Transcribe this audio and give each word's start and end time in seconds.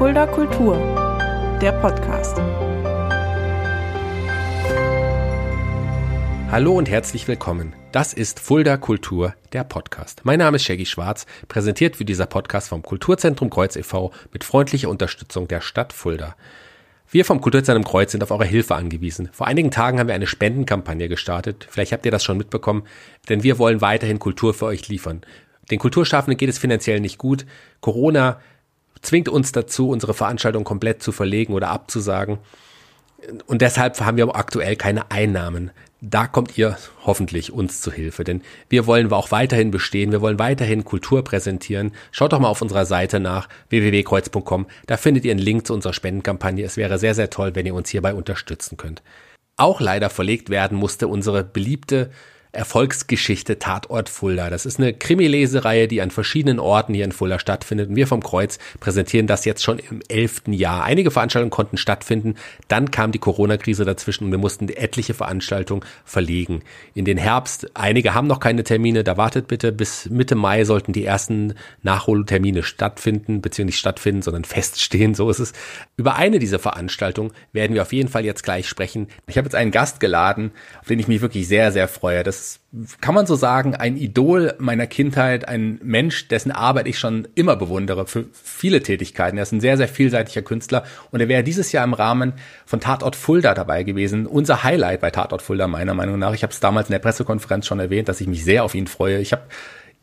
Fulda 0.00 0.26
Kultur, 0.26 0.78
der 1.60 1.72
Podcast. 1.72 2.38
Hallo 6.50 6.72
und 6.72 6.88
herzlich 6.88 7.28
willkommen. 7.28 7.74
Das 7.92 8.14
ist 8.14 8.40
Fulda 8.40 8.78
Kultur, 8.78 9.34
der 9.52 9.62
Podcast. 9.62 10.22
Mein 10.24 10.38
Name 10.38 10.56
ist 10.56 10.64
Shaggy 10.64 10.86
Schwarz. 10.86 11.26
Präsentiert 11.48 11.98
wird 11.98 12.08
dieser 12.08 12.24
Podcast 12.24 12.70
vom 12.70 12.80
Kulturzentrum 12.80 13.50
Kreuz 13.50 13.76
e.V. 13.76 14.10
mit 14.32 14.42
freundlicher 14.42 14.88
Unterstützung 14.88 15.48
der 15.48 15.60
Stadt 15.60 15.92
Fulda. 15.92 16.34
Wir 17.10 17.26
vom 17.26 17.42
Kulturzentrum 17.42 17.84
Kreuz 17.84 18.12
sind 18.12 18.22
auf 18.22 18.30
eure 18.30 18.46
Hilfe 18.46 18.76
angewiesen. 18.76 19.28
Vor 19.32 19.48
einigen 19.48 19.70
Tagen 19.70 19.98
haben 19.98 20.08
wir 20.08 20.14
eine 20.14 20.26
Spendenkampagne 20.26 21.10
gestartet. 21.10 21.66
Vielleicht 21.68 21.92
habt 21.92 22.06
ihr 22.06 22.10
das 22.10 22.24
schon 22.24 22.38
mitbekommen, 22.38 22.84
denn 23.28 23.42
wir 23.42 23.58
wollen 23.58 23.82
weiterhin 23.82 24.18
Kultur 24.18 24.54
für 24.54 24.64
euch 24.64 24.88
liefern. 24.88 25.20
Den 25.70 25.78
Kulturschaffenden 25.78 26.38
geht 26.38 26.48
es 26.48 26.58
finanziell 26.58 27.00
nicht 27.00 27.18
gut. 27.18 27.44
Corona 27.80 28.40
zwingt 29.02 29.28
uns 29.28 29.52
dazu, 29.52 29.90
unsere 29.90 30.14
Veranstaltung 30.14 30.64
komplett 30.64 31.02
zu 31.02 31.12
verlegen 31.12 31.52
oder 31.52 31.68
abzusagen. 31.68 32.38
Und 33.46 33.62
deshalb 33.62 34.00
haben 34.00 34.16
wir 34.16 34.34
aktuell 34.34 34.76
keine 34.76 35.10
Einnahmen. 35.10 35.70
Da 36.02 36.26
kommt 36.26 36.56
ihr 36.56 36.78
hoffentlich 37.04 37.52
uns 37.52 37.82
zu 37.82 37.92
Hilfe, 37.92 38.24
denn 38.24 38.40
wir 38.70 38.86
wollen 38.86 39.12
auch 39.12 39.30
weiterhin 39.32 39.70
bestehen, 39.70 40.12
wir 40.12 40.22
wollen 40.22 40.38
weiterhin 40.38 40.84
Kultur 40.84 41.22
präsentieren. 41.22 41.92
Schaut 42.10 42.32
doch 42.32 42.38
mal 42.38 42.48
auf 42.48 42.62
unserer 42.62 42.86
Seite 42.86 43.20
nach 43.20 43.50
www.kreuz.com, 43.68 44.66
da 44.86 44.96
findet 44.96 45.26
ihr 45.26 45.32
einen 45.32 45.40
Link 45.40 45.66
zu 45.66 45.74
unserer 45.74 45.92
Spendenkampagne. 45.92 46.64
Es 46.64 46.78
wäre 46.78 46.98
sehr, 46.98 47.14
sehr 47.14 47.28
toll, 47.28 47.54
wenn 47.54 47.66
ihr 47.66 47.74
uns 47.74 47.90
hierbei 47.90 48.14
unterstützen 48.14 48.78
könnt. 48.78 49.02
Auch 49.58 49.82
leider 49.82 50.08
verlegt 50.08 50.48
werden 50.48 50.78
musste 50.78 51.06
unsere 51.06 51.44
beliebte 51.44 52.10
Erfolgsgeschichte 52.52 53.58
Tatort 53.58 54.08
Fulda. 54.08 54.50
Das 54.50 54.66
ist 54.66 54.78
eine 54.78 54.92
Krimilesereihe, 54.92 55.86
die 55.86 56.02
an 56.02 56.10
verschiedenen 56.10 56.58
Orten 56.58 56.94
hier 56.94 57.04
in 57.04 57.12
Fulda 57.12 57.38
stattfindet. 57.38 57.90
Und 57.90 57.96
wir 57.96 58.06
vom 58.06 58.22
Kreuz 58.22 58.58
präsentieren 58.80 59.26
das 59.26 59.44
jetzt 59.44 59.62
schon 59.62 59.78
im 59.78 60.00
elften 60.08 60.52
Jahr. 60.52 60.84
Einige 60.84 61.10
Veranstaltungen 61.10 61.50
konnten 61.50 61.76
stattfinden. 61.76 62.34
Dann 62.68 62.90
kam 62.90 63.12
die 63.12 63.18
Corona-Krise 63.18 63.84
dazwischen 63.84 64.24
und 64.24 64.30
wir 64.32 64.38
mussten 64.38 64.68
etliche 64.68 65.14
Veranstaltungen 65.14 65.84
verlegen. 66.04 66.62
In 66.94 67.04
den 67.04 67.18
Herbst, 67.18 67.70
einige 67.74 68.14
haben 68.14 68.26
noch 68.26 68.40
keine 68.40 68.64
Termine. 68.64 69.04
Da 69.04 69.16
wartet 69.16 69.46
bitte. 69.46 69.70
Bis 69.70 70.10
Mitte 70.10 70.34
Mai 70.34 70.64
sollten 70.64 70.92
die 70.92 71.04
ersten 71.04 71.54
Nachholtermine 71.82 72.62
stattfinden, 72.62 73.40
beziehungsweise 73.40 73.66
nicht 73.66 73.78
stattfinden, 73.78 74.22
sondern 74.22 74.44
feststehen. 74.44 75.14
So 75.14 75.30
ist 75.30 75.38
es. 75.38 75.52
Über 75.96 76.16
eine 76.16 76.38
dieser 76.38 76.58
Veranstaltungen 76.58 77.32
werden 77.52 77.74
wir 77.74 77.82
auf 77.82 77.92
jeden 77.92 78.08
Fall 78.08 78.24
jetzt 78.24 78.42
gleich 78.42 78.68
sprechen. 78.68 79.08
Ich 79.26 79.36
habe 79.36 79.46
jetzt 79.46 79.54
einen 79.54 79.70
Gast 79.70 80.00
geladen, 80.00 80.50
auf 80.80 80.88
den 80.88 80.98
ich 80.98 81.08
mich 81.08 81.20
wirklich 81.20 81.46
sehr, 81.46 81.72
sehr 81.72 81.86
freue. 81.86 82.22
Das 82.22 82.39
kann 83.00 83.14
man 83.14 83.26
so 83.26 83.34
sagen, 83.34 83.74
ein 83.74 83.96
Idol 83.96 84.54
meiner 84.58 84.86
Kindheit, 84.86 85.48
ein 85.48 85.80
Mensch, 85.82 86.28
dessen 86.28 86.52
Arbeit 86.52 86.86
ich 86.86 86.98
schon 86.98 87.26
immer 87.34 87.56
bewundere 87.56 88.06
für 88.06 88.26
viele 88.32 88.82
Tätigkeiten. 88.82 89.36
Er 89.38 89.42
ist 89.42 89.52
ein 89.52 89.60
sehr, 89.60 89.76
sehr 89.76 89.88
vielseitiger 89.88 90.42
Künstler 90.42 90.84
und 91.10 91.20
er 91.20 91.28
wäre 91.28 91.42
dieses 91.42 91.72
Jahr 91.72 91.84
im 91.84 91.94
Rahmen 91.94 92.34
von 92.66 92.80
Tatort 92.80 93.16
Fulda 93.16 93.54
dabei 93.54 93.82
gewesen. 93.82 94.26
Unser 94.26 94.62
Highlight 94.62 95.00
bei 95.00 95.10
Tatort 95.10 95.42
Fulda 95.42 95.66
meiner 95.66 95.94
Meinung 95.94 96.18
nach. 96.18 96.34
Ich 96.34 96.42
habe 96.42 96.52
es 96.52 96.60
damals 96.60 96.88
in 96.88 96.92
der 96.92 97.00
Pressekonferenz 97.00 97.66
schon 97.66 97.80
erwähnt, 97.80 98.08
dass 98.08 98.20
ich 98.20 98.26
mich 98.28 98.44
sehr 98.44 98.64
auf 98.64 98.74
ihn 98.74 98.86
freue. 98.86 99.18
Ich 99.18 99.32
habe 99.32 99.42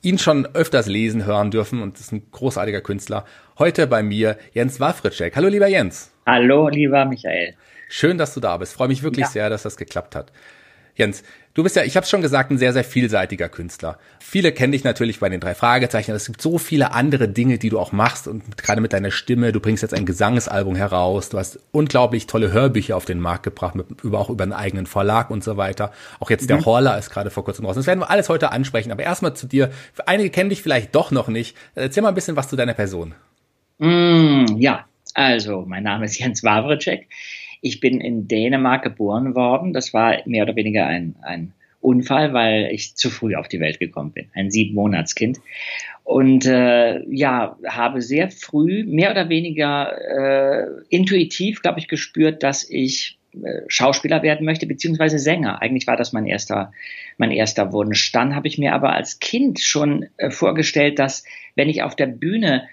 ihn 0.01 0.17
schon 0.17 0.45
öfters 0.53 0.87
lesen 0.87 1.25
hören 1.25 1.51
dürfen 1.51 1.81
und 1.81 1.99
ist 1.99 2.11
ein 2.11 2.29
großartiger 2.31 2.81
Künstler. 2.81 3.25
Heute 3.57 3.87
bei 3.87 4.03
mir 4.03 4.37
Jens 4.53 4.79
Wawritschek. 4.79 5.35
Hallo 5.35 5.47
lieber 5.47 5.67
Jens. 5.67 6.11
Hallo 6.25 6.67
lieber 6.69 7.05
Michael. 7.05 7.55
Schön, 7.89 8.17
dass 8.17 8.33
du 8.33 8.39
da 8.39 8.57
bist. 8.57 8.73
Freue 8.73 8.89
mich 8.89 9.03
wirklich 9.03 9.25
ja. 9.25 9.31
sehr, 9.31 9.49
dass 9.49 9.63
das 9.63 9.77
geklappt 9.77 10.15
hat. 10.15 10.31
Jens, 10.97 11.23
du 11.53 11.61
bist 11.61 11.75
ja, 11.75 11.83
ich 11.83 11.95
habe 11.95 12.07
schon 12.07 12.23
gesagt, 12.23 12.49
ein 12.49 12.57
sehr, 12.57 12.73
sehr 12.73 12.83
vielseitiger 12.83 13.49
Künstler. 13.49 13.99
Viele 14.19 14.51
kennen 14.51 14.71
dich 14.71 14.83
natürlich 14.83 15.19
bei 15.19 15.29
den 15.29 15.39
drei 15.39 15.53
Fragezeichen, 15.53 16.09
aber 16.09 16.17
es 16.17 16.25
gibt 16.25 16.41
so 16.41 16.57
viele 16.57 16.91
andere 16.91 17.29
Dinge, 17.29 17.59
die 17.59 17.69
du 17.69 17.79
auch 17.79 17.91
machst 17.91 18.27
und 18.27 18.57
gerade 18.57 18.81
mit 18.81 18.93
deiner 18.93 19.11
Stimme, 19.11 19.51
du 19.51 19.59
bringst 19.59 19.83
jetzt 19.83 19.93
ein 19.93 20.07
Gesangsalbum 20.07 20.75
heraus, 20.75 21.29
du 21.29 21.37
hast 21.37 21.59
unglaublich 21.71 22.25
tolle 22.25 22.51
Hörbücher 22.51 22.97
auf 22.97 23.05
den 23.05 23.19
Markt 23.19 23.43
gebracht, 23.43 23.75
mit, 23.75 23.85
über, 24.01 24.19
auch 24.19 24.31
über 24.31 24.43
einen 24.43 24.53
eigenen 24.53 24.87
Verlag 24.87 25.29
und 25.29 25.43
so 25.43 25.55
weiter. 25.55 25.91
Auch 26.19 26.31
jetzt 26.31 26.49
der 26.49 26.57
mhm. 26.57 26.65
Horler 26.65 26.97
ist 26.97 27.11
gerade 27.11 27.29
vor 27.29 27.45
kurzem 27.45 27.65
raus. 27.65 27.75
Das 27.75 27.85
werden 27.85 27.99
wir 27.99 28.09
alles 28.09 28.27
heute 28.27 28.51
ansprechen, 28.51 28.91
aber 28.91 29.03
erstmal 29.03 29.35
zu 29.35 29.45
dir. 29.45 29.69
Einige 30.07 30.31
kennen 30.31 30.49
dich 30.49 30.63
vielleicht 30.63 30.95
doch 30.95 31.11
noch 31.11 31.27
nicht. 31.27 31.55
Erzähl 31.75 32.01
mal 32.01 32.09
ein 32.09 32.15
bisschen 32.15 32.35
was 32.35 32.49
zu 32.49 32.55
deiner 32.55 32.73
Person. 32.73 33.13
Mm, 33.77 34.45
ja, 34.57 34.85
also 35.13 35.63
mein 35.67 35.83
Name 35.83 36.05
ist 36.05 36.17
Jens 36.17 36.43
Wawritschek. 36.43 37.07
Ich 37.61 37.79
bin 37.79 38.01
in 38.01 38.27
Dänemark 38.27 38.83
geboren 38.83 39.35
worden. 39.35 39.73
Das 39.73 39.93
war 39.93 40.17
mehr 40.25 40.43
oder 40.43 40.55
weniger 40.55 40.85
ein, 40.85 41.15
ein 41.21 41.53
Unfall, 41.79 42.33
weil 42.33 42.69
ich 42.71 42.95
zu 42.95 43.09
früh 43.09 43.35
auf 43.35 43.47
die 43.47 43.59
Welt 43.59 43.79
gekommen 43.79 44.11
bin. 44.11 44.27
Ein 44.33 44.51
sieben 44.51 44.75
Monatskind. 44.75 45.39
Und 46.03 46.45
äh, 46.45 47.03
ja, 47.09 47.57
habe 47.67 48.01
sehr 48.01 48.29
früh, 48.29 48.83
mehr 48.85 49.11
oder 49.11 49.29
weniger 49.29 49.93
äh, 49.97 50.67
intuitiv, 50.89 51.61
glaube 51.61 51.79
ich, 51.79 51.87
gespürt, 51.87 52.43
dass 52.43 52.67
ich 52.69 53.17
äh, 53.33 53.61
Schauspieler 53.67 54.23
werden 54.23 54.45
möchte, 54.45 54.67
beziehungsweise 54.67 55.19
Sänger. 55.19 55.61
Eigentlich 55.61 55.87
war 55.87 55.97
das 55.97 56.13
mein 56.13 56.25
erster, 56.25 56.71
mein 57.17 57.31
erster 57.31 57.73
Wunsch. 57.73 58.11
Dann 58.11 58.35
habe 58.35 58.47
ich 58.47 58.57
mir 58.57 58.73
aber 58.73 58.93
als 58.93 59.19
Kind 59.19 59.59
schon 59.59 60.07
äh, 60.17 60.31
vorgestellt, 60.31 60.97
dass 60.99 61.23
wenn 61.55 61.69
ich 61.69 61.83
auf 61.83 61.95
der 61.95 62.07
Bühne 62.07 62.67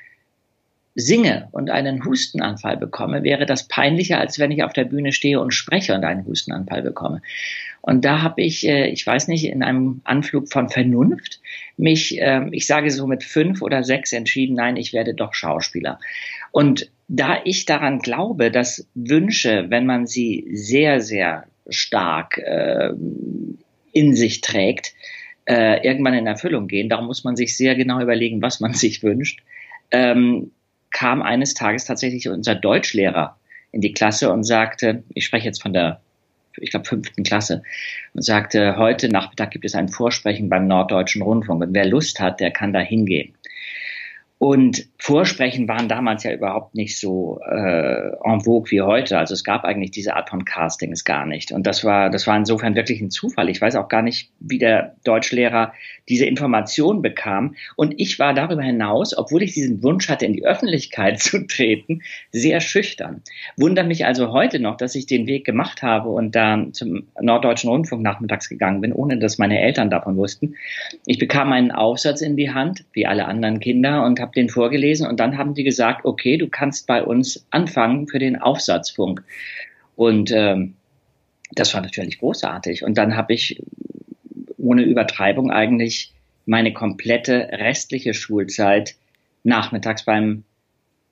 singe 0.95 1.49
und 1.51 1.71
einen 1.71 2.05
Hustenanfall 2.05 2.77
bekomme, 2.77 3.25
wäre 3.25 3.47
das 3.47 3.67
peinlicher, 3.67 4.19
als 4.21 4.39
wenn 4.39 4.53
ich 4.53 4.63
auf 4.63 4.73
der 4.73 4.85
Bühne 4.85 5.13
stehe 5.13 5.41
und 5.41 5.53
spreche 5.53 5.95
und 5.95 6.05
einen 6.05 6.25
Hustenanfall 6.25 6.83
bekomme. 6.83 7.21
Und 7.81 8.05
da 8.05 8.23
habe 8.23 8.43
ich, 8.43 8.67
äh, 8.67 8.89
ich 8.89 9.07
weiß 9.07 9.29
nicht, 9.29 9.45
in 9.45 9.63
einem 9.63 10.01
Anflug 10.05 10.51
von 10.51 10.69
Vernunft 10.69 11.41
mich, 11.77 12.17
ähm, 12.19 12.49
ich 12.53 12.67
sage 12.67 12.91
so 12.91 13.07
mit 13.07 13.25
fünf 13.25 13.61
oder 13.61 13.83
sechs 13.83 14.13
entschieden, 14.13 14.55
nein, 14.55 14.77
ich 14.77 14.93
werde 14.93 15.15
doch 15.15 15.35
Schauspieler. 15.35 15.99
Und 16.51 16.91
da 17.09 17.41
ich 17.45 17.67
daran 17.67 17.99
glaube, 17.99 18.51
dass 18.51 18.89
Wünsche, 18.95 19.67
wenn 19.69 19.87
man 19.87 20.07
sie 20.07 20.49
sehr, 20.53 21.01
sehr 21.01 21.45
stark 21.69 22.39
äh, 22.39 22.91
in 23.93 24.15
sich 24.15 24.41
trägt, 24.41 24.95
äh, 25.47 25.87
irgendwann 25.87 26.15
in 26.15 26.27
Erfüllung 26.27 26.69
gehen, 26.69 26.89
darum 26.89 27.07
muss 27.07 27.25
man 27.25 27.37
sich 27.37 27.57
sehr 27.57 27.75
genau 27.75 28.01
überlegen, 28.01 28.41
was 28.41 28.61
man 28.61 28.73
sich 28.75 29.03
wünscht. 29.03 29.43
Ähm, 29.91 30.53
kam 30.95 31.21
eines 31.21 31.53
Tages 31.53 31.85
tatsächlich 31.85 32.29
unser 32.29 32.55
Deutschlehrer 32.55 33.37
in 33.73 33.83
die 33.83 33.93
Klasse 33.93 34.33
und 34.33 34.45
sagte, 34.45 35.03
ich 35.13 35.27
spreche 35.27 35.47
jetzt 35.47 35.61
von 35.61 35.75
der, 35.75 36.01
ich 36.57 36.71
glaube, 36.71 36.87
fünften 36.87 37.25
Klasse, 37.25 37.65
und 38.15 38.23
sagte, 38.23 38.77
heute 38.79 39.09
Nachmittag 39.09 39.51
gibt 39.51 39.65
es 39.65 39.75
ein 39.75 39.89
Vorsprechen 39.89 40.49
beim 40.49 40.69
Norddeutschen 40.69 41.21
Rundfunk 41.21 41.63
und 41.63 41.75
wer 41.75 41.85
Lust 41.85 42.21
hat, 42.21 42.39
der 42.39 42.53
kann 42.53 42.73
da 42.73 42.79
hingehen. 42.79 43.35
Und 44.39 44.89
Vorsprechen 44.99 45.69
waren 45.69 45.89
damals 45.89 46.25
ja 46.25 46.33
überhaupt 46.33 46.75
nicht 46.75 46.99
so 46.99 47.41
äh, 47.49 48.11
en 48.25 48.41
vogue 48.41 48.71
wie 48.71 48.83
heute. 48.83 49.17
Also 49.17 49.33
es 49.33 49.45
gab 49.45 49.65
eigentlich 49.65 49.93
diese 49.93 50.17
Art 50.17 50.29
von 50.29 50.45
Castings 50.45 51.05
gar 51.05 51.25
nicht. 51.25 51.53
Und 51.53 51.67
das 51.67 51.85
war, 51.85 52.11
das 52.11 52.27
war 52.27 52.37
insofern 52.37 52.75
wirklich 52.75 53.01
ein 53.01 53.11
Zufall. 53.11 53.49
Ich 53.49 53.61
weiß 53.61 53.77
auch 53.77 53.89
gar 53.89 54.03
nicht, 54.03 54.31
wie 54.41 54.59
der 54.59 54.97
Deutschlehrer 55.05 55.73
diese 56.09 56.27
Information 56.27 57.01
bekam. 57.01 57.55
Und 57.77 57.95
ich 57.97 58.19
war 58.19 58.35
darüber 58.35 58.63
hinaus, 58.63 59.17
obwohl 59.17 59.43
ich 59.43 59.55
diesen 59.55 59.83
Wunsch 59.83 60.09
hatte, 60.09 60.27
in 60.27 60.33
die 60.33 60.45
Öffentlichkeit 60.45 61.21
zu 61.21 61.47
treten, 61.47 62.03
sehr 62.33 62.61
schüchtern. 62.61 63.23
Wundert 63.57 63.87
mich 63.87 64.05
also 64.05 64.33
heute 64.33 64.59
noch, 64.59 64.77
dass 64.77 64.95
ich 64.97 65.07
den 65.07 65.27
Weg 65.27 65.45
gemacht 65.45 65.83
habe 65.83 66.09
und 66.09 66.35
da 66.35 66.67
zum 66.73 67.07
Norddeutschen 67.21 67.71
Rundfunk 67.71 68.03
nachmittags 68.03 68.49
gegangen 68.49 68.81
bin, 68.81 68.93
ohne 68.93 69.19
dass 69.19 69.39
meine 69.39 69.61
Eltern 69.61 69.91
davon 69.91 70.17
wussten. 70.17 70.57
Ich 71.07 71.19
bekam 71.19 71.53
einen 71.53 71.71
Aufsatz 71.71 72.21
in 72.21 72.37
die 72.37 72.53
Hand, 72.53 72.85
wie 72.93 73.07
alle 73.07 73.27
anderen 73.27 73.61
Kinder, 73.61 74.05
und 74.05 74.17
habe 74.25 74.33
den 74.33 74.49
vorgelesen 74.49 75.07
und 75.07 75.21
dann 75.21 75.37
haben 75.37 75.55
die 75.55 75.65
gesagt, 75.65 76.05
okay, 76.05 76.39
du 76.39 76.49
kannst 76.49 76.87
bei 76.87 77.05
uns 77.05 77.47
anfangen 77.51 78.09
für 78.09 78.19
den 78.19 78.41
Aufsatzfunk. 78.41 79.23
Und 79.97 80.33
ähm, 80.33 80.75
das 81.53 81.75
war 81.75 81.83
natürlich 81.83 82.19
großartig. 82.19 82.83
Und 82.85 82.97
dann 82.97 83.17
habe 83.17 83.35
ich 83.35 83.63
ohne 84.57 84.83
Übertreibung 84.83 85.51
eigentlich 85.51 86.13
meine 86.47 86.73
komplette 86.73 87.51
restliche 87.53 88.15
Schulzeit 88.15 88.97
nachmittags 89.43 90.05
beim 90.05 90.45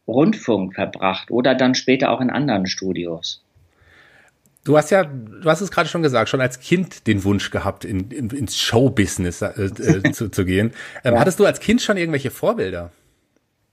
Rundfunk 0.09 0.75
verbracht 0.75 1.31
oder 1.31 1.55
dann 1.55 1.75
später 1.75 2.11
auch 2.11 2.21
in 2.21 2.31
anderen 2.31 2.67
Studios. 2.67 3.43
Du 4.65 4.77
hast 4.77 4.91
ja, 4.91 5.05
du 5.05 5.45
hast 5.45 5.61
es 5.61 5.71
gerade 5.71 5.89
schon 5.89 6.03
gesagt, 6.03 6.29
schon 6.29 6.41
als 6.41 6.61
Kind 6.61 7.07
den 7.07 7.25
Wunsch 7.25 7.51
gehabt, 7.51 7.85
in, 7.85 8.11
in, 8.11 8.31
ins 8.31 8.57
Showbusiness 8.59 9.43
äh, 9.43 9.65
äh, 9.65 10.03
zu, 10.13 10.31
zu 10.31 10.45
gehen. 10.45 10.73
Ähm, 11.05 11.15
ja. 11.15 11.21
Hattest 11.21 11.41
du 11.41 11.45
als 11.45 11.61
Kind 11.61 11.83
schon 11.83 11.97
irgendwelche 11.97 12.31
Vorbilder? 12.31 12.91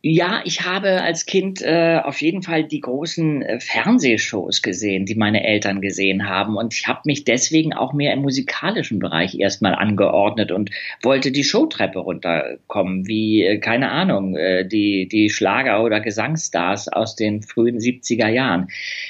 Ja, 0.01 0.42
ich 0.46 0.62
habe 0.66 1.01
als 1.01 1.25
Kind 1.25 1.62
äh, 1.62 2.00
auf 2.01 2.22
jeden 2.22 2.42
Fall 2.42 2.63
die 2.63 2.80
großen 2.80 3.42
äh, 3.42 3.60
Fernsehshows 3.60 4.62
gesehen, 4.62 5.06
die 5.06 5.16
meine 5.16 5.44
Eltern 5.44 5.81
gesehen 5.81 6.30
haben. 6.30 6.56
Und 6.56 6.74
ich 6.74 6.88
habe 6.88 7.01
mich 7.04 7.25
deswegen 7.25 7.74
auch 7.74 7.92
mehr 7.92 8.13
im 8.13 8.22
musikalischen 8.22 9.00
Bereich 9.00 9.38
erstmal 9.38 9.75
angeordnet 9.75 10.54
und 10.54 10.72
wollte 11.04 11.34
die 11.34 11.44
Showtreppe 11.44 12.00
runterkommen, 12.00 13.07
wie, 13.07 13.44
äh, 13.44 13.57
keine 13.57 13.92
Ahnung, 13.92 14.38
äh, 14.38 14.66
die, 14.66 15.10
die 15.10 15.30
Schlager- 15.30 15.84
oder 15.84 16.00
Gesangsstars 16.00 16.88
aus 16.88 17.18
den 17.18 17.42
frühen 17.42 17.80
70er 17.80 18.30
Jahren. 18.30 18.69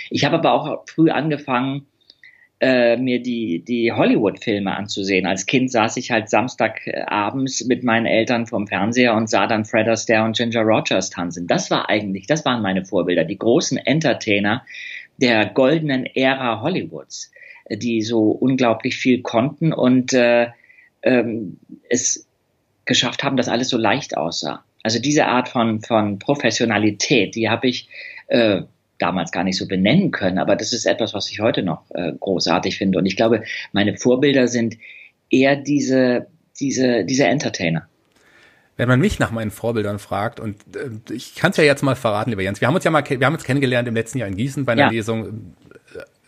Ich 0.09 0.25
habe 0.25 0.37
aber 0.37 0.53
auch 0.53 0.85
früh 0.87 1.11
angefangen, 1.11 1.85
äh, 2.61 2.97
mir 2.97 3.21
die, 3.21 3.63
die 3.63 3.91
Hollywood-Filme 3.91 4.75
anzusehen. 4.75 5.25
Als 5.25 5.45
Kind 5.45 5.71
saß 5.71 5.97
ich 5.97 6.11
halt 6.11 6.29
Samstagabends 6.29 7.65
mit 7.65 7.83
meinen 7.83 8.05
Eltern 8.05 8.47
vorm 8.47 8.67
Fernseher 8.67 9.15
und 9.15 9.29
sah 9.29 9.47
dann 9.47 9.65
Fred 9.65 9.87
Astaire 9.87 10.25
und 10.25 10.35
Ginger 10.35 10.61
Rogers 10.61 11.09
tanzen. 11.09 11.47
Das 11.47 11.71
war 11.71 11.89
eigentlich, 11.89 12.27
das 12.27 12.43
waren 12.45 12.61
meine 12.61 12.83
Vorbilder, 12.83 13.23
die 13.23 13.37
großen 13.37 13.77
Entertainer 13.77 14.65
der 15.17 15.45
goldenen 15.45 16.05
Ära 16.05 16.61
Hollywoods, 16.61 17.31
die 17.69 18.01
so 18.01 18.31
unglaublich 18.31 18.97
viel 18.97 19.21
konnten 19.21 19.73
und 19.73 20.13
äh, 20.13 20.47
ähm, 21.03 21.57
es 21.89 22.27
geschafft 22.85 23.23
haben, 23.23 23.37
dass 23.37 23.47
alles 23.47 23.69
so 23.69 23.77
leicht 23.77 24.17
aussah. 24.17 24.63
Also 24.83 24.99
diese 24.99 25.27
Art 25.27 25.49
von, 25.49 25.81
von 25.81 26.19
Professionalität, 26.19 27.35
die 27.35 27.49
habe 27.49 27.67
ich 27.67 27.87
äh, 28.27 28.63
damals 28.99 29.31
gar 29.31 29.43
nicht 29.43 29.57
so 29.57 29.67
benennen 29.67 30.11
können, 30.11 30.37
aber 30.37 30.55
das 30.55 30.73
ist 30.73 30.85
etwas, 30.85 31.13
was 31.13 31.29
ich 31.31 31.39
heute 31.39 31.63
noch 31.63 31.83
äh, 31.89 32.11
großartig 32.19 32.77
finde. 32.77 32.99
Und 32.99 33.05
ich 33.05 33.15
glaube, 33.15 33.43
meine 33.71 33.97
Vorbilder 33.97 34.47
sind 34.47 34.77
eher 35.29 35.55
diese, 35.55 36.27
diese, 36.59 37.05
diese 37.05 37.25
Entertainer. 37.25 37.87
Wenn 38.77 38.87
man 38.87 38.99
mich 38.99 39.19
nach 39.19 39.31
meinen 39.31 39.51
Vorbildern 39.51 39.99
fragt, 39.99 40.39
und 40.39 40.55
äh, 40.75 41.13
ich 41.13 41.35
kann 41.35 41.51
es 41.51 41.57
ja 41.57 41.63
jetzt 41.63 41.81
mal 41.81 41.95
verraten, 41.95 42.29
lieber 42.29 42.43
Jens, 42.43 42.61
wir 42.61 42.67
haben 42.67 42.75
uns 42.75 42.83
ja 42.83 42.91
mal, 42.91 43.03
wir 43.07 43.25
haben 43.25 43.33
uns 43.33 43.43
kennengelernt 43.43 43.87
im 43.87 43.95
letzten 43.95 44.19
Jahr 44.19 44.27
in 44.27 44.35
Gießen 44.35 44.65
bei 44.65 44.73
einer 44.73 44.83
ja. 44.83 44.89
Lesung 44.89 45.55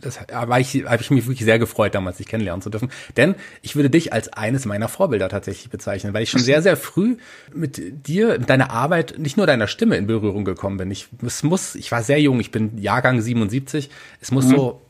das 0.02 0.20
war 0.32 0.60
ich, 0.60 0.86
habe 0.86 1.02
ich 1.02 1.12
mich 1.12 1.26
wirklich 1.26 1.46
sehr 1.46 1.60
gefreut, 1.60 1.96
damals 1.96 2.18
dich 2.18 2.28
kennenlernen 2.28 2.62
zu 2.62 2.70
dürfen. 2.70 2.92
Denn 3.18 3.36
ich 3.62 3.76
würde 3.76 3.90
dich 3.90 4.14
als 4.14 4.34
eines 4.34 4.66
meiner 4.66 4.88
Vorbilder 4.88 5.30
tatsächlich 5.30 5.70
bezeichnen, 5.70 6.14
weil 6.14 6.24
ich 6.24 6.30
schon 6.30 6.42
sehr, 6.42 6.62
sehr 6.62 6.78
früh 6.78 7.18
mit 7.54 8.08
dir, 8.08 8.40
mit 8.40 8.50
deiner 8.50 8.72
Arbeit, 8.72 9.16
nicht 9.18 9.38
nur 9.38 9.48
deiner 9.48 9.68
Stimme 9.68 9.98
in 9.98 10.08
Berührung 10.08 10.46
gekommen 10.46 10.78
bin. 10.78 10.92
Ich, 10.92 11.08
es 11.26 11.44
muss, 11.44 11.76
ich 11.76 11.92
war 11.92 12.04
sehr 12.04 12.20
jung, 12.20 12.40
ich 12.40 12.52
bin 12.52 12.78
Jahrgang 12.78 13.22
77, 13.22 13.90
es 14.20 14.32
muss 14.32 14.46
mhm. 14.46 14.56
so 14.56 14.82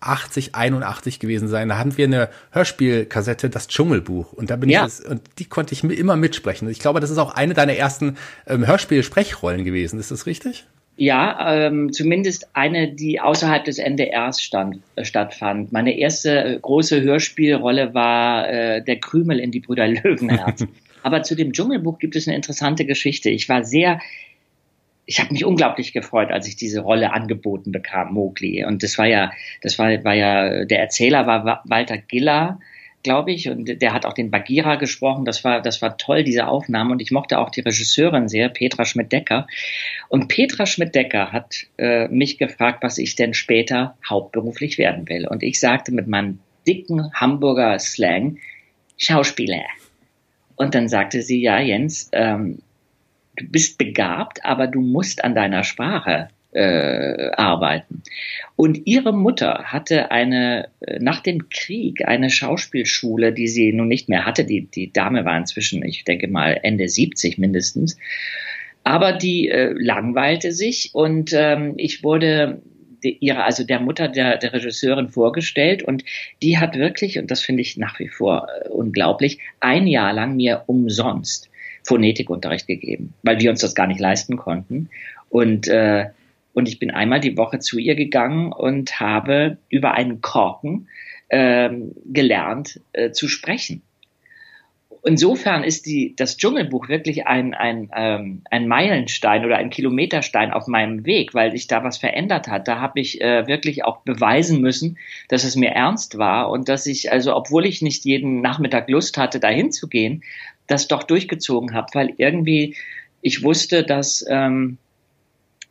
80, 0.00 0.54
81 0.54 1.18
gewesen 1.18 1.48
sein. 1.48 1.68
Da 1.68 1.78
hatten 1.78 1.96
wir 1.96 2.04
eine 2.04 2.28
Hörspielkassette, 2.52 3.50
das 3.50 3.68
Dschungelbuch. 3.68 4.32
Und 4.32 4.50
da 4.50 4.56
bin 4.56 4.70
ja. 4.70 4.86
ich, 4.86 5.04
und 5.04 5.22
die 5.38 5.44
konnte 5.44 5.74
ich 5.74 5.82
immer 5.82 6.16
mitsprechen. 6.16 6.68
Ich 6.68 6.78
glaube, 6.78 7.00
das 7.00 7.10
ist 7.10 7.18
auch 7.18 7.34
eine 7.34 7.54
deiner 7.54 7.74
ersten 7.74 8.16
ähm, 8.46 8.66
Hörspiel-Sprechrollen 8.66 9.64
gewesen. 9.64 9.98
Ist 9.98 10.10
das 10.10 10.26
richtig? 10.26 10.66
Ja, 11.00 11.66
ähm, 11.66 11.92
zumindest 11.92 12.48
eine, 12.54 12.92
die 12.92 13.20
außerhalb 13.20 13.64
des 13.64 13.78
NDRs 13.78 14.42
stand, 14.42 14.80
äh, 14.96 15.04
stattfand. 15.04 15.70
Meine 15.70 15.96
erste 15.96 16.44
äh, 16.44 16.58
große 16.60 17.02
Hörspielrolle 17.02 17.94
war 17.94 18.48
äh, 18.48 18.82
der 18.82 18.98
Krümel 18.98 19.38
in 19.38 19.52
die 19.52 19.60
Brüder 19.60 19.86
Löwenherz. 19.86 20.66
Aber 21.04 21.22
zu 21.22 21.36
dem 21.36 21.52
Dschungelbuch 21.52 22.00
gibt 22.00 22.16
es 22.16 22.26
eine 22.26 22.34
interessante 22.34 22.84
Geschichte. 22.84 23.30
Ich 23.30 23.48
war 23.48 23.62
sehr, 23.62 24.00
ich 25.06 25.20
habe 25.20 25.32
mich 25.32 25.44
unglaublich 25.44 25.92
gefreut, 25.92 26.32
als 26.32 26.48
ich 26.48 26.56
diese 26.56 26.80
Rolle 26.80 27.12
angeboten 27.12 27.70
bekam, 27.70 28.14
Mowgli. 28.14 28.64
Und 28.64 28.82
das 28.82 28.98
war 28.98 29.06
ja, 29.06 29.30
das 29.62 29.78
war, 29.78 30.02
war 30.02 30.14
ja, 30.14 30.64
der 30.64 30.80
Erzähler 30.80 31.28
war 31.28 31.62
Walter 31.64 31.98
Giller 31.98 32.58
glaube 33.02 33.32
ich, 33.32 33.48
und 33.48 33.80
der 33.80 33.92
hat 33.92 34.06
auch 34.06 34.12
den 34.12 34.30
Bagheera 34.30 34.76
gesprochen. 34.76 35.24
Das 35.24 35.44
war, 35.44 35.62
das 35.62 35.80
war 35.82 35.96
toll, 35.96 36.24
diese 36.24 36.46
Aufnahme. 36.46 36.92
Und 36.92 37.00
ich 37.00 37.10
mochte 37.10 37.38
auch 37.38 37.50
die 37.50 37.60
Regisseurin 37.60 38.28
sehr, 38.28 38.48
Petra 38.48 38.84
Schmidt-Decker. 38.84 39.46
Und 40.08 40.28
Petra 40.28 40.66
Schmidt-Decker 40.66 41.32
hat 41.32 41.66
äh, 41.76 42.08
mich 42.08 42.38
gefragt, 42.38 42.82
was 42.82 42.98
ich 42.98 43.14
denn 43.14 43.34
später 43.34 43.96
hauptberuflich 44.08 44.78
werden 44.78 45.08
will. 45.08 45.26
Und 45.26 45.42
ich 45.42 45.60
sagte 45.60 45.92
mit 45.92 46.06
meinem 46.08 46.40
dicken 46.66 47.12
Hamburger 47.14 47.78
Slang, 47.78 48.38
Schauspieler. 48.96 49.64
Und 50.56 50.74
dann 50.74 50.88
sagte 50.88 51.22
sie, 51.22 51.40
ja, 51.40 51.60
Jens, 51.60 52.10
ähm, 52.12 52.58
du 53.36 53.46
bist 53.46 53.78
begabt, 53.78 54.44
aber 54.44 54.66
du 54.66 54.80
musst 54.80 55.22
an 55.22 55.34
deiner 55.34 55.62
Sprache 55.62 56.28
äh, 56.52 57.30
arbeiten. 57.32 58.02
Und 58.56 58.86
ihre 58.86 59.12
Mutter 59.12 59.64
hatte 59.64 60.10
eine, 60.10 60.68
äh, 60.80 60.98
nach 60.98 61.20
dem 61.20 61.48
Krieg, 61.50 62.06
eine 62.06 62.30
Schauspielschule, 62.30 63.32
die 63.32 63.48
sie 63.48 63.72
nun 63.72 63.88
nicht 63.88 64.08
mehr 64.08 64.24
hatte. 64.24 64.44
Die, 64.44 64.62
die 64.62 64.92
Dame 64.92 65.24
war 65.24 65.36
inzwischen, 65.36 65.84
ich 65.84 66.04
denke 66.04 66.28
mal, 66.28 66.58
Ende 66.62 66.88
70 66.88 67.38
mindestens. 67.38 67.98
Aber 68.84 69.12
die 69.12 69.48
äh, 69.48 69.74
langweilte 69.76 70.52
sich 70.52 70.90
und 70.94 71.32
ähm, 71.34 71.74
ich 71.76 72.02
wurde 72.02 72.62
ihre, 73.02 73.44
also 73.44 73.64
der 73.64 73.80
Mutter 73.80 74.08
der, 74.08 74.38
der 74.38 74.52
Regisseurin 74.52 75.08
vorgestellt 75.08 75.82
und 75.82 76.04
die 76.42 76.58
hat 76.58 76.76
wirklich, 76.76 77.18
und 77.18 77.30
das 77.30 77.42
finde 77.42 77.62
ich 77.62 77.76
nach 77.76 77.98
wie 77.98 78.08
vor 78.08 78.48
äh, 78.48 78.68
unglaublich, 78.68 79.38
ein 79.60 79.86
Jahr 79.86 80.12
lang 80.12 80.36
mir 80.36 80.64
umsonst 80.66 81.50
Phonetikunterricht 81.84 82.66
gegeben, 82.66 83.14
weil 83.22 83.40
wir 83.40 83.50
uns 83.50 83.60
das 83.60 83.74
gar 83.74 83.86
nicht 83.86 84.00
leisten 84.00 84.36
konnten. 84.36 84.88
Und 85.30 85.68
äh, 85.68 86.06
und 86.52 86.68
ich 86.68 86.78
bin 86.78 86.90
einmal 86.90 87.20
die 87.20 87.36
Woche 87.36 87.58
zu 87.58 87.78
ihr 87.78 87.94
gegangen 87.94 88.52
und 88.52 89.00
habe 89.00 89.58
über 89.68 89.92
einen 89.92 90.20
Korken 90.20 90.88
ähm, 91.30 91.94
gelernt 92.06 92.80
äh, 92.92 93.10
zu 93.10 93.28
sprechen. 93.28 93.82
Insofern 95.04 95.62
ist 95.62 95.86
die, 95.86 96.14
das 96.16 96.36
Dschungelbuch 96.36 96.88
wirklich 96.88 97.26
ein, 97.26 97.54
ein, 97.54 97.90
ähm, 97.94 98.42
ein 98.50 98.66
Meilenstein 98.66 99.44
oder 99.44 99.56
ein 99.56 99.70
Kilometerstein 99.70 100.50
auf 100.50 100.66
meinem 100.66 101.06
Weg, 101.06 101.34
weil 101.34 101.52
sich 101.52 101.68
da 101.68 101.84
was 101.84 101.98
verändert 101.98 102.48
hat. 102.48 102.66
Da 102.66 102.80
habe 102.80 103.00
ich 103.00 103.20
äh, 103.20 103.46
wirklich 103.46 103.84
auch 103.84 103.98
beweisen 103.98 104.60
müssen, 104.60 104.98
dass 105.28 105.44
es 105.44 105.54
mir 105.54 105.70
ernst 105.70 106.18
war 106.18 106.50
und 106.50 106.68
dass 106.68 106.86
ich, 106.86 107.12
also 107.12 107.36
obwohl 107.36 107.64
ich 107.64 107.80
nicht 107.80 108.04
jeden 108.04 108.40
Nachmittag 108.40 108.90
Lust 108.90 109.16
hatte, 109.18 109.38
dahin 109.38 109.70
zu 109.70 109.88
gehen, 109.88 110.24
das 110.66 110.88
doch 110.88 111.04
durchgezogen 111.04 111.74
habe, 111.74 111.88
weil 111.94 112.14
irgendwie 112.16 112.76
ich 113.22 113.42
wusste, 113.42 113.84
dass 113.84 114.24
ähm, 114.28 114.78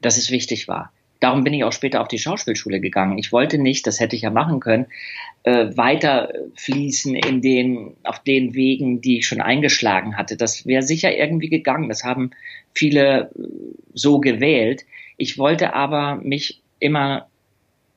dass 0.02 0.18
es 0.18 0.32
wichtig 0.32 0.68
war. 0.68 0.92
Darum 1.20 1.44
bin 1.44 1.54
ich 1.54 1.64
auch 1.64 1.72
später 1.72 2.02
auf 2.02 2.08
die 2.08 2.20
Schauspielschule 2.20 2.80
gegangen. 2.80 3.18
Ich 3.18 3.32
wollte 3.32 3.58
nicht, 3.58 3.88
das 3.88 4.00
hätte 4.00 4.16
ich 4.16 4.22
ja 4.22 4.30
machen 4.30 4.60
können, 4.60 4.86
äh, 5.44 5.76
weiter 5.76 6.32
fließen 6.56 7.16
in 7.16 7.42
den, 7.42 7.96
auf 8.04 8.20
den 8.20 8.54
Wegen, 8.54 9.02
die 9.02 9.20
ich 9.20 9.28
schon 9.28 9.42
eingeschlagen 9.42 10.16
hatte. 10.16 10.38
Das 10.38 10.68
wäre 10.68 10.84
sicher 10.84 11.16
irgendwie 11.16 11.50
gegangen. 11.50 11.90
Das 11.90 12.04
haben 12.04 12.32
viele 12.74 13.32
äh, 13.32 13.48
so 13.94 14.20
gewählt. 14.20 14.86
Ich 15.18 15.40
wollte 15.40 15.74
aber 15.74 16.18
mich 16.18 16.62
immer 16.80 17.28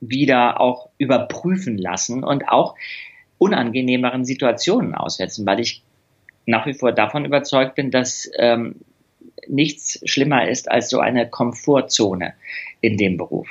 wieder 0.01 0.61
auch 0.61 0.89
überprüfen 0.97 1.77
lassen 1.77 2.25
und 2.25 2.49
auch 2.49 2.75
unangenehmeren 3.37 4.25
Situationen 4.25 4.95
aussetzen, 4.95 5.45
weil 5.45 5.61
ich 5.61 5.83
nach 6.47 6.67
wie 6.67 6.75
vor 6.75 6.93
davon 6.93 7.27
überzeugt 7.27 7.75
bin, 7.75 7.91
dass 7.91 8.31
ähm, 8.39 8.77
nichts 9.49 10.01
schlimmer 10.05 10.49
ist 10.49 10.71
als 10.71 10.91
so 10.91 11.01
eine 11.01 11.29
Komfortzone 11.29 12.35
in 12.81 12.97
dem 12.97 13.17
Beruf. 13.17 13.49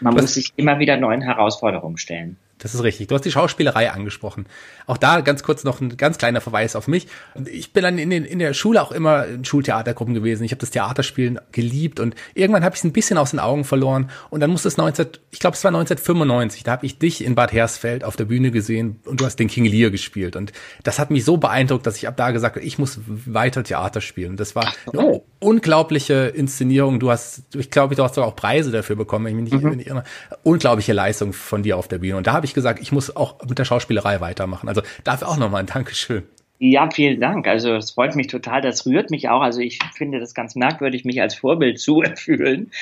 Man 0.00 0.14
Was? 0.14 0.22
muss 0.22 0.34
sich 0.34 0.52
immer 0.56 0.78
wieder 0.78 0.96
neuen 0.96 1.22
Herausforderungen 1.22 1.98
stellen. 1.98 2.36
Das 2.58 2.74
ist 2.74 2.82
richtig. 2.82 3.06
Du 3.06 3.14
hast 3.14 3.24
die 3.24 3.30
Schauspielerei 3.30 3.90
angesprochen. 3.90 4.46
Auch 4.86 4.96
da 4.96 5.20
ganz 5.20 5.42
kurz 5.42 5.64
noch 5.64 5.80
ein 5.80 5.96
ganz 5.96 6.18
kleiner 6.18 6.40
Verweis 6.40 6.74
auf 6.74 6.88
mich. 6.88 7.06
Ich 7.46 7.72
bin 7.72 7.84
dann 7.84 7.98
in, 7.98 8.10
den, 8.10 8.24
in 8.24 8.40
der 8.40 8.52
Schule 8.52 8.82
auch 8.82 8.90
immer 8.90 9.26
in 9.26 9.44
Schultheatergruppen 9.44 10.14
gewesen. 10.14 10.42
Ich 10.44 10.50
habe 10.50 10.60
das 10.60 10.70
Theaterspielen 10.70 11.38
geliebt 11.52 12.00
und 12.00 12.16
irgendwann 12.34 12.64
habe 12.64 12.74
ich 12.74 12.80
es 12.80 12.84
ein 12.84 12.92
bisschen 12.92 13.16
aus 13.16 13.30
den 13.30 13.38
Augen 13.38 13.64
verloren. 13.64 14.10
Und 14.30 14.40
dann 14.40 14.50
musste 14.50 14.68
es 14.68 14.76
19, 14.76 15.06
ich 15.30 15.38
glaube 15.38 15.54
es 15.54 15.62
war 15.62 15.70
1995, 15.70 16.64
da 16.64 16.72
habe 16.72 16.86
ich 16.86 16.98
dich 16.98 17.24
in 17.24 17.34
Bad 17.34 17.52
Hersfeld 17.52 18.02
auf 18.02 18.16
der 18.16 18.24
Bühne 18.24 18.50
gesehen 18.50 19.00
und 19.04 19.20
du 19.20 19.24
hast 19.24 19.36
den 19.36 19.48
King 19.48 19.64
Lear 19.64 19.90
gespielt. 19.90 20.34
Und 20.34 20.52
das 20.82 20.98
hat 20.98 21.10
mich 21.10 21.24
so 21.24 21.36
beeindruckt, 21.36 21.86
dass 21.86 21.96
ich 21.96 22.08
ab 22.08 22.16
da 22.16 22.32
gesagt 22.32 22.56
habe, 22.56 22.64
ich 22.64 22.78
muss 22.78 22.98
weiter 23.06 23.62
Theater 23.62 24.00
spielen. 24.00 24.30
Und 24.30 24.40
das 24.40 24.56
war 24.56 24.72
eine 24.92 25.20
unglaubliche 25.38 26.14
Inszenierung. 26.14 26.98
Du 26.98 27.10
hast, 27.10 27.42
ich 27.54 27.70
glaube, 27.70 27.94
du 27.94 28.02
hast 28.02 28.16
sogar 28.16 28.28
auch 28.28 28.36
Preise 28.36 28.70
dafür 28.70 28.96
bekommen, 28.96 29.26
ich 29.26 29.34
mich 29.34 29.52
nicht, 29.52 29.62
mhm. 29.62 29.76
nicht 29.76 29.88
irre. 29.88 30.04
Unglaubliche 30.42 30.92
Leistung 30.92 31.32
von 31.32 31.62
dir 31.62 31.76
auf 31.76 31.88
der 31.88 31.98
Bühne. 31.98 32.16
Und 32.16 32.26
da 32.26 32.32
habe 32.32 32.46
ich 32.46 32.47
gesagt, 32.54 32.80
ich 32.80 32.92
muss 32.92 33.14
auch 33.14 33.36
mit 33.48 33.58
der 33.58 33.64
Schauspielerei 33.64 34.20
weitermachen. 34.20 34.68
Also 34.68 34.82
dafür 35.04 35.28
auch 35.28 35.36
nochmal 35.36 35.60
ein 35.60 35.66
Dankeschön. 35.66 36.24
Ja, 36.60 36.90
vielen 36.90 37.20
Dank. 37.20 37.46
Also 37.46 37.76
es 37.76 37.92
freut 37.92 38.16
mich 38.16 38.26
total. 38.26 38.60
Das 38.60 38.84
rührt 38.84 39.10
mich 39.10 39.28
auch. 39.28 39.42
Also 39.42 39.60
ich 39.60 39.78
finde 39.94 40.18
das 40.18 40.34
ganz 40.34 40.56
merkwürdig, 40.56 41.04
mich 41.04 41.20
als 41.20 41.36
Vorbild 41.36 41.78
zu 41.78 42.02
fühlen 42.16 42.72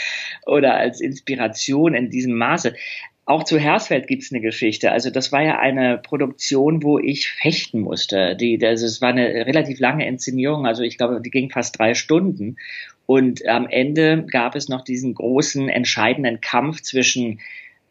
oder 0.46 0.74
als 0.74 1.00
Inspiration 1.00 1.94
in 1.94 2.10
diesem 2.10 2.34
Maße. 2.34 2.74
Auch 3.26 3.42
zu 3.42 3.58
Hersfeld 3.58 4.06
gibt's 4.06 4.32
eine 4.32 4.40
Geschichte. 4.40 4.92
Also 4.92 5.10
das 5.10 5.30
war 5.32 5.42
ja 5.42 5.58
eine 5.58 5.98
Produktion, 5.98 6.82
wo 6.82 6.98
ich 6.98 7.28
fechten 7.28 7.80
musste. 7.80 8.36
Die, 8.36 8.56
das, 8.56 8.82
es 8.82 9.02
war 9.02 9.10
eine 9.10 9.46
relativ 9.46 9.78
lange 9.80 10.06
Inszenierung. 10.06 10.64
Also 10.64 10.82
ich 10.82 10.96
glaube, 10.96 11.20
die 11.20 11.30
ging 11.30 11.50
fast 11.50 11.78
drei 11.78 11.94
Stunden. 11.94 12.56
Und 13.04 13.46
am 13.46 13.66
Ende 13.68 14.24
gab 14.30 14.54
es 14.54 14.68
noch 14.68 14.84
diesen 14.84 15.14
großen, 15.14 15.68
entscheidenden 15.68 16.40
Kampf 16.40 16.80
zwischen 16.82 17.40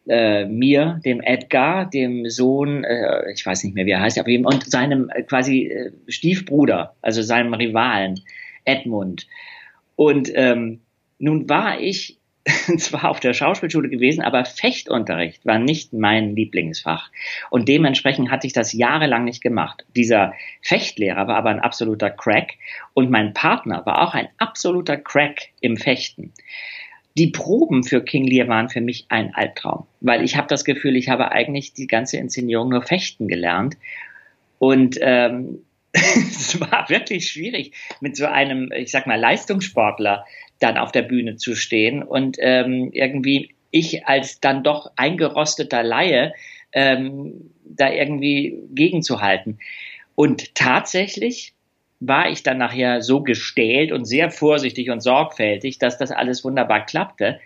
äh, 0.08 0.46
mir, 0.46 1.00
dem 1.06 1.22
Edgar, 1.22 1.90
dem 1.90 2.30
Sohn, 2.30 2.84
äh, 2.84 3.32
ich 3.32 3.46
weiß 3.46 3.64
nicht 3.64 3.74
mehr, 3.74 3.86
wie 3.86 3.92
er 3.92 4.02
heißt, 4.02 4.20
aber 4.20 4.30
ihm, 4.30 4.46
und 4.46 4.70
seinem 4.70 5.10
äh, 5.10 5.24
quasi 5.24 5.68
äh, 5.68 5.92
Stiefbruder, 6.08 6.96
also 7.02 7.22
seinem 7.22 7.54
Rivalen, 7.54 8.22
Edmund. 8.66 9.28
Und 9.96 10.32
ähm, 10.34 10.82
nun 11.18 11.50
war 11.50 11.80
ich 11.80 12.18
zwar 12.78 13.10
auf 13.10 13.20
der 13.20 13.34
Schauspielschule 13.34 13.90
gewesen, 13.90 14.22
aber 14.22 14.46
Fechtunterricht 14.46 15.46
war 15.46 15.58
nicht 15.58 15.94
mein 15.94 16.36
Lieblingsfach. 16.36 17.10
Und 17.50 17.68
dementsprechend 17.68 18.30
hatte 18.30 18.46
ich 18.46 18.54
das 18.54 18.74
jahrelang 18.74 19.24
nicht 19.24 19.42
gemacht. 19.42 19.84
Dieser 19.96 20.34
Fechtlehrer 20.62 21.28
war 21.28 21.38
aber 21.38 21.50
ein 21.50 21.60
absoluter 21.60 22.12
Crack 22.12 22.54
und 22.94 23.10
mein 23.10 23.34
Partner 23.34 23.84
war 23.86 24.04
auch 24.04 24.14
ein 24.14 24.28
absoluter 24.38 24.98
Crack 24.98 25.50
im 25.60 25.78
Fechten. 25.78 26.34
Die 27.18 27.28
Proben 27.28 27.84
für 27.84 28.04
King 28.04 28.26
Lear 28.26 28.48
waren 28.48 28.70
für 28.70 28.82
mich 28.82 29.06
ein 29.10 29.34
Albtraum, 29.34 29.86
weil 30.02 30.24
ich 30.24 30.36
habe 30.36 30.48
das 30.48 30.66
Gefühl, 30.66 30.96
ich 30.98 31.10
habe 31.10 31.32
eigentlich 31.32 31.74
die 31.74 31.88
ganze 31.88 32.18
Inszenierung 32.18 32.70
nur 32.70 32.82
fechten 32.82 33.28
gelernt. 33.28 33.78
Und 34.60 34.98
ähm, 35.02 35.60
es 35.94 36.60
war 36.60 36.90
wirklich 36.90 37.30
schwierig, 37.30 37.74
mit 38.02 38.18
so 38.18 38.26
einem, 38.26 38.72
ich 38.76 38.92
sag 38.92 39.08
mal, 39.08 39.20
Leistungssportler 39.20 40.26
dann 40.60 40.78
auf 40.78 40.92
der 40.92 41.04
Bühne 41.04 41.38
zu 41.38 41.56
stehen 41.56 42.04
und 42.04 42.38
ähm, 42.40 42.90
irgendwie 42.92 43.56
ich 43.72 44.06
als 44.08 44.40
dann 44.40 44.64
doch 44.64 44.92
eingerosteter 44.96 45.84
Laie 45.84 46.34
ähm, 46.72 47.52
da 47.64 47.92
irgendwie 47.92 48.60
gegenzuhalten. 48.74 49.60
Und 50.16 50.56
tatsächlich 50.56 51.55
war 52.00 52.30
ich 52.30 52.44
dann 52.44 52.58
nachher 52.58 53.02
so 53.02 53.22
gestählt 53.22 53.92
und 53.92 54.06
sehr 54.06 54.30
vorsichtig 54.30 54.90
und 54.90 55.02
sorgfältig, 55.02 55.80
dass 55.80 55.98
das 55.98 56.12
alles 56.12 56.44
wunderbar 56.44 56.86
klappte. 56.86 57.40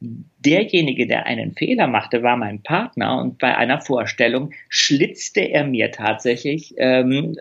Derjenige, 0.00 1.06
der 1.06 1.26
einen 1.26 1.52
Fehler 1.52 1.86
machte, 1.86 2.24
war 2.24 2.36
mein 2.36 2.62
Partner 2.62 3.20
und 3.20 3.38
bei 3.38 3.56
einer 3.56 3.80
Vorstellung 3.80 4.52
schlitzte 4.68 5.42
er 5.42 5.64
mir 5.64 5.92
tatsächlich, 5.92 6.74
ähm, 6.78 7.36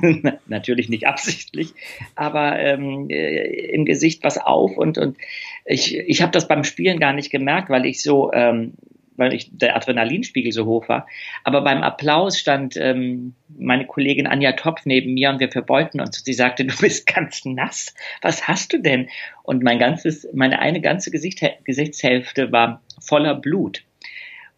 natürlich 0.46 0.88
nicht 0.88 1.06
absichtlich, 1.06 1.74
aber 2.14 2.58
ähm, 2.58 3.10
äh, 3.10 3.72
im 3.72 3.84
Gesicht 3.84 4.24
was 4.24 4.38
auf 4.38 4.78
und, 4.78 4.96
und 4.96 5.18
ich, 5.66 5.98
ich 5.98 6.22
habe 6.22 6.32
das 6.32 6.48
beim 6.48 6.64
Spielen 6.64 6.98
gar 6.98 7.12
nicht 7.12 7.30
gemerkt, 7.30 7.68
weil 7.68 7.84
ich 7.84 8.02
so 8.02 8.32
ähm, 8.32 8.72
weil 9.18 9.34
ich, 9.34 9.50
der 9.52 9.76
Adrenalinspiegel 9.76 10.52
so 10.52 10.64
hoch 10.64 10.88
war. 10.88 11.06
Aber 11.44 11.60
beim 11.62 11.82
Applaus 11.82 12.38
stand 12.38 12.76
ähm, 12.76 13.34
meine 13.48 13.86
Kollegin 13.86 14.26
Anja 14.26 14.52
Topf 14.52 14.86
neben 14.86 15.14
mir 15.14 15.30
und 15.30 15.40
wir 15.40 15.50
verbeugten 15.50 16.00
uns. 16.00 16.22
Sie 16.24 16.32
sagte, 16.32 16.64
du 16.66 16.76
bist 16.76 17.06
ganz 17.06 17.44
nass. 17.44 17.94
Was 18.22 18.48
hast 18.48 18.72
du 18.72 18.78
denn? 18.78 19.08
Und 19.42 19.62
mein 19.62 19.78
ganzes, 19.78 20.26
meine 20.32 20.60
eine 20.60 20.80
ganze 20.80 21.10
Gesicht, 21.10 21.42
Gesichtshälfte 21.64 22.52
war 22.52 22.80
voller 23.00 23.34
Blut. 23.34 23.82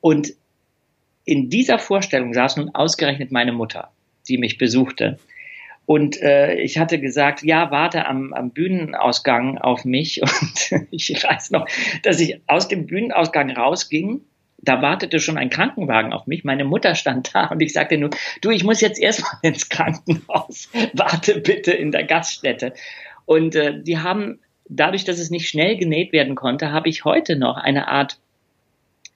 Und 0.01 0.35
in 1.25 1.51
dieser 1.51 1.79
Vorstellung 1.79 2.35
saß 2.35 2.57
nun 2.57 2.75
ausgerechnet 2.75 3.33
meine 3.33 3.53
Mutter, 3.53 3.91
die 4.29 4.39
mich 4.39 4.59
besuchte. 4.59 5.19
Und 5.87 6.21
äh, 6.23 6.55
ich 6.55 6.79
hatte 6.79 7.01
gesagt, 7.01 7.43
ja, 7.43 7.71
warte 7.71 8.07
am, 8.07 8.33
am 8.33 8.51
Bühnenausgang 8.51 9.59
auf 9.59 9.85
mich. 9.85 10.23
Und 10.23 10.87
ich 10.91 11.11
weiß 11.11 11.51
noch, 11.51 11.67
dass 12.03 12.21
ich 12.21 12.41
aus 12.47 12.69
dem 12.69 12.87
Bühnenausgang 12.87 13.51
rausging 13.51 14.21
da 14.63 14.83
wartete 14.83 15.21
schon 15.21 15.39
ein 15.39 15.51
Krankenwagen 15.51 16.13
auf 16.13 16.27
mich. 16.27 16.45
Meine 16.45 16.65
Mutter 16.65 16.95
stand 16.95 17.35
da 17.35 17.47
und 17.47 17.61
ich 17.61 17.73
sagte 17.73 17.99
nur, 17.99 18.11
du, 18.41 18.51
ich 18.51 18.65
muss 18.65 18.81
jetzt 18.81 19.01
erstmal 19.01 19.33
ins 19.43 19.69
Krankenhaus. 19.69 20.69
Warte 20.93 21.41
bitte 21.41 21.73
in 21.73 21.93
der 21.93 22.05
Gaststätte. 22.05 22.75
Und 23.27 23.55
äh, 23.55 23.83
die 23.83 23.99
haben, 23.99 24.41
dadurch, 24.69 25.05
dass 25.05 25.19
es 25.19 25.31
nicht 25.31 25.49
schnell 25.49 25.77
genäht 25.77 26.13
werden 26.13 26.35
konnte, 26.35 26.73
habe 26.73 26.89
ich 26.89 27.05
heute 27.05 27.37
noch 27.37 27.57
eine 27.57 27.89
Art 27.89 28.19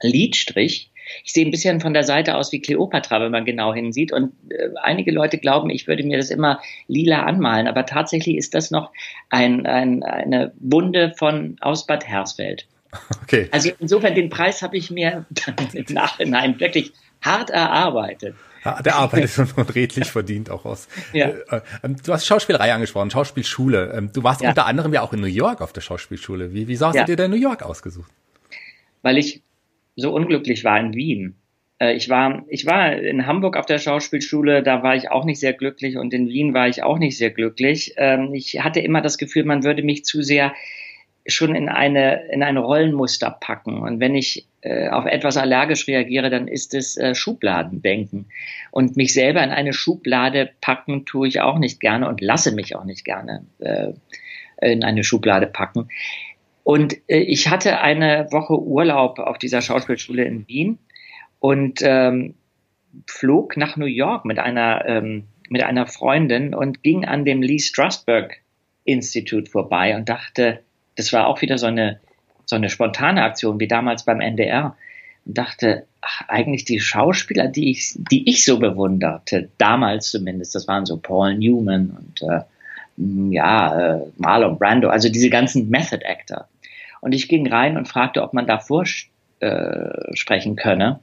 Lidstrich. 0.01 0.91
Ich 1.23 1.33
sehe 1.33 1.45
ein 1.45 1.51
bisschen 1.51 1.81
von 1.81 1.93
der 1.93 2.03
Seite 2.03 2.35
aus 2.35 2.51
wie 2.51 2.61
Kleopatra, 2.61 3.21
wenn 3.21 3.31
man 3.31 3.45
genau 3.45 3.73
hinsieht. 3.73 4.11
Und 4.11 4.33
äh, 4.49 4.69
einige 4.81 5.11
Leute 5.11 5.37
glauben, 5.37 5.69
ich 5.69 5.87
würde 5.87 6.03
mir 6.03 6.17
das 6.17 6.31
immer 6.31 6.59
lila 6.87 7.23
anmalen. 7.23 7.67
Aber 7.67 7.85
tatsächlich 7.85 8.37
ist 8.37 8.55
das 8.55 8.71
noch 8.71 8.91
ein, 9.29 9.67
ein, 9.67 10.01
eine 10.01 10.53
Wunde 10.59 11.13
von 11.15 11.57
aus 11.61 11.85
Bad 11.85 12.07
Hersfeld. 12.07 12.67
Okay. 13.23 13.49
Also 13.51 13.71
insofern, 13.79 14.13
den 14.13 14.29
Preis 14.29 14.61
habe 14.61 14.77
ich 14.77 14.91
mir 14.91 15.25
im 15.73 15.85
Nachhinein 15.89 16.59
wirklich 16.59 16.93
hart 17.21 17.49
erarbeitet. 17.49 18.35
Der 18.83 18.95
Arbeit 18.95 19.23
ist 19.25 19.37
und 19.39 19.75
redlich 19.75 20.09
verdient 20.09 20.49
auch 20.49 20.65
aus. 20.65 20.87
Ja. 21.13 21.29
Äh, 21.29 21.61
ähm, 21.83 21.97
du 22.03 22.13
hast 22.13 22.25
Schauspielerei 22.25 22.73
angesprochen, 22.73 23.11
Schauspielschule. 23.11 23.93
Ähm, 23.95 24.11
du 24.11 24.23
warst 24.23 24.41
ja. 24.41 24.49
unter 24.49 24.65
anderem 24.65 24.93
ja 24.93 25.01
auch 25.01 25.13
in 25.13 25.21
New 25.21 25.27
York 25.27 25.61
auf 25.61 25.71
der 25.71 25.81
Schauspielschule. 25.81 26.53
Wie, 26.53 26.67
wieso 26.67 26.87
hast 26.87 26.95
ja. 26.95 27.03
du 27.03 27.11
dir 27.11 27.15
denn 27.15 27.31
New 27.31 27.37
York 27.37 27.61
ausgesucht? 27.63 28.11
Weil 29.03 29.17
ich 29.17 29.43
so 29.95 30.13
unglücklich 30.13 30.63
war 30.63 30.79
in 30.79 30.93
Wien. 30.93 31.35
Äh, 31.79 31.93
ich 31.93 32.09
war, 32.09 32.43
ich 32.47 32.65
war 32.65 32.93
in 32.93 33.27
Hamburg 33.27 33.55
auf 33.57 33.65
der 33.65 33.77
Schauspielschule, 33.77 34.63
da 34.63 34.81
war 34.81 34.95
ich 34.95 35.11
auch 35.11 35.25
nicht 35.25 35.39
sehr 35.39 35.53
glücklich 35.53 35.97
und 35.97 36.13
in 36.13 36.27
Wien 36.27 36.53
war 36.53 36.67
ich 36.67 36.83
auch 36.83 36.97
nicht 36.97 37.17
sehr 37.17 37.31
glücklich. 37.31 37.93
Ähm, 37.97 38.33
ich 38.33 38.61
hatte 38.63 38.79
immer 38.79 39.01
das 39.01 39.17
Gefühl, 39.17 39.45
man 39.45 39.63
würde 39.63 39.83
mich 39.83 40.05
zu 40.05 40.21
sehr 40.21 40.53
schon 41.27 41.55
in 41.55 41.69
eine, 41.69 42.27
in 42.31 42.43
ein 42.43 42.57
Rollenmuster 42.57 43.31
packen. 43.31 43.79
Und 43.79 43.99
wenn 43.99 44.15
ich 44.15 44.47
äh, 44.61 44.89
auf 44.89 45.05
etwas 45.05 45.37
allergisch 45.37 45.87
reagiere, 45.87 46.29
dann 46.29 46.47
ist 46.47 46.73
es 46.73 46.97
äh, 46.97 47.15
Schubladendenken. 47.15 48.27
Und 48.71 48.95
mich 48.95 49.13
selber 49.13 49.43
in 49.43 49.49
eine 49.49 49.73
Schublade 49.73 50.51
packen 50.61 51.05
tue 51.05 51.27
ich 51.27 51.41
auch 51.41 51.57
nicht 51.57 51.79
gerne 51.79 52.07
und 52.07 52.21
lasse 52.21 52.53
mich 52.53 52.75
auch 52.75 52.85
nicht 52.85 53.05
gerne 53.05 53.45
äh, 53.59 53.93
in 54.61 54.83
eine 54.83 55.03
Schublade 55.03 55.47
packen. 55.47 55.89
Und 56.63 56.95
äh, 57.07 57.17
ich 57.17 57.49
hatte 57.49 57.79
eine 57.79 58.27
Woche 58.31 58.59
Urlaub 58.59 59.19
auf 59.19 59.37
dieser 59.37 59.61
Schauspielschule 59.61 60.23
in 60.23 60.47
Wien 60.47 60.77
und 61.39 61.79
ähm, 61.83 62.35
flog 63.07 63.57
nach 63.57 63.77
New 63.77 63.85
York 63.85 64.25
mit 64.25 64.39
einer, 64.39 64.85
ähm, 64.85 65.25
mit 65.49 65.63
einer 65.63 65.87
Freundin 65.87 66.53
und 66.53 66.83
ging 66.83 67.05
an 67.05 67.25
dem 67.25 67.41
Lee 67.41 67.59
Strasberg 67.59 68.37
Institut 68.83 69.49
vorbei 69.49 69.95
und 69.95 70.07
dachte, 70.09 70.63
das 70.95 71.13
war 71.13 71.27
auch 71.27 71.41
wieder 71.41 71.57
so 71.57 71.67
eine, 71.67 71.99
so 72.45 72.55
eine 72.55 72.69
spontane 72.69 73.23
Aktion 73.23 73.59
wie 73.59 73.67
damals 73.67 74.05
beim 74.05 74.21
NDR 74.21 74.75
und 75.25 75.37
dachte, 75.37 75.85
ach, 76.01 76.21
eigentlich 76.27 76.65
die 76.65 76.79
Schauspieler, 76.79 77.47
die 77.47 77.71
ich, 77.71 77.93
die 78.11 78.29
ich 78.29 78.45
so 78.45 78.59
bewunderte, 78.59 79.49
damals 79.57 80.11
zumindest, 80.11 80.55
das 80.55 80.67
waren 80.67 80.85
so 80.85 80.97
Paul 80.97 81.35
Newman 81.35 81.97
und 81.97 82.21
äh, 82.21 82.41
ja, 83.33 83.95
äh, 83.95 84.01
Marlon 84.17 84.57
Brando, 84.57 84.89
also 84.89 85.09
diese 85.09 85.29
ganzen 85.29 85.69
Method 85.69 86.05
Actor. 86.05 86.47
Und 87.01 87.13
ich 87.13 87.27
ging 87.27 87.47
rein 87.47 87.77
und 87.77 87.87
fragte, 87.87 88.23
ob 88.23 88.33
man 88.33 88.47
da 88.47 88.57
vorsprechen 88.57 89.09
äh, 89.41 90.55
könne. 90.55 90.99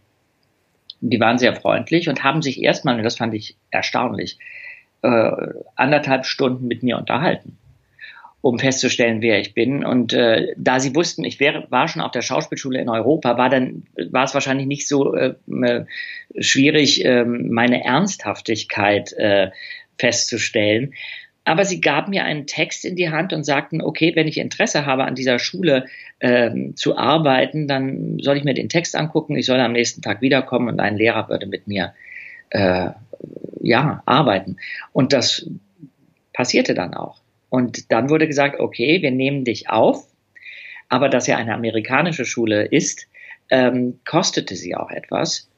Die 1.00 1.20
waren 1.20 1.38
sehr 1.38 1.54
freundlich 1.54 2.08
und 2.08 2.24
haben 2.24 2.40
sich 2.42 2.62
erstmal, 2.62 2.96
und 2.96 3.02
das 3.02 3.16
fand 3.16 3.34
ich 3.34 3.56
erstaunlich, 3.70 4.38
äh, 5.02 5.30
anderthalb 5.76 6.24
Stunden 6.24 6.66
mit 6.66 6.82
mir 6.82 6.96
unterhalten 6.96 7.58
um 8.42 8.58
festzustellen, 8.58 9.22
wer 9.22 9.38
ich 9.38 9.54
bin. 9.54 9.84
Und 9.84 10.12
äh, 10.12 10.48
da 10.56 10.80
sie 10.80 10.94
wussten, 10.94 11.24
ich 11.24 11.40
wäre, 11.40 11.66
war 11.70 11.88
schon 11.88 12.02
auf 12.02 12.10
der 12.10 12.22
Schauspielschule 12.22 12.80
in 12.80 12.88
Europa, 12.88 13.38
war 13.38 13.48
dann 13.48 13.84
war 14.10 14.24
es 14.24 14.34
wahrscheinlich 14.34 14.66
nicht 14.66 14.88
so 14.88 15.14
äh, 15.14 15.34
äh, 15.48 15.84
schwierig, 16.38 17.04
äh, 17.04 17.24
meine 17.24 17.84
Ernsthaftigkeit 17.84 19.12
äh, 19.12 19.50
festzustellen. 19.96 20.92
Aber 21.44 21.64
sie 21.64 21.80
gaben 21.80 22.10
mir 22.10 22.24
einen 22.24 22.46
Text 22.46 22.84
in 22.84 22.96
die 22.96 23.10
Hand 23.10 23.32
und 23.32 23.44
sagten, 23.44 23.80
okay, 23.80 24.14
wenn 24.14 24.28
ich 24.28 24.38
Interesse 24.38 24.86
habe, 24.86 25.04
an 25.04 25.14
dieser 25.14 25.38
Schule 25.38 25.86
ähm, 26.20 26.76
zu 26.76 26.96
arbeiten, 26.96 27.66
dann 27.66 28.18
soll 28.20 28.36
ich 28.36 28.44
mir 28.44 28.54
den 28.54 28.68
Text 28.68 28.96
angucken, 28.96 29.36
ich 29.36 29.46
soll 29.46 29.58
am 29.60 29.72
nächsten 29.72 30.02
Tag 30.02 30.20
wiederkommen 30.20 30.68
und 30.68 30.80
ein 30.80 30.96
Lehrer 30.96 31.28
würde 31.28 31.46
mit 31.46 31.66
mir 31.66 31.94
äh, 32.50 32.90
ja 33.60 34.02
arbeiten. 34.04 34.56
Und 34.92 35.12
das 35.12 35.48
passierte 36.32 36.74
dann 36.74 36.94
auch. 36.94 37.21
Und 37.52 37.92
dann 37.92 38.08
wurde 38.08 38.26
gesagt, 38.26 38.60
okay, 38.60 39.02
wir 39.02 39.10
nehmen 39.10 39.44
dich 39.44 39.68
auf, 39.68 40.06
aber 40.88 41.10
dass 41.10 41.28
er 41.28 41.36
eine 41.36 41.52
amerikanische 41.52 42.24
Schule 42.24 42.64
ist, 42.64 43.08
ähm, 43.50 44.00
kostete 44.06 44.56
sie 44.56 44.74
auch 44.74 44.90
etwas. 44.90 45.50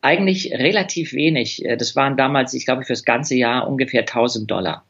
Eigentlich 0.00 0.52
relativ 0.52 1.12
wenig. 1.12 1.64
Äh, 1.64 1.76
das 1.76 1.96
waren 1.96 2.16
damals, 2.16 2.54
ich 2.54 2.66
glaube, 2.66 2.84
fürs 2.84 3.04
ganze 3.04 3.34
Jahr 3.34 3.68
ungefähr 3.68 4.02
1000 4.02 4.48
Dollar. 4.48 4.84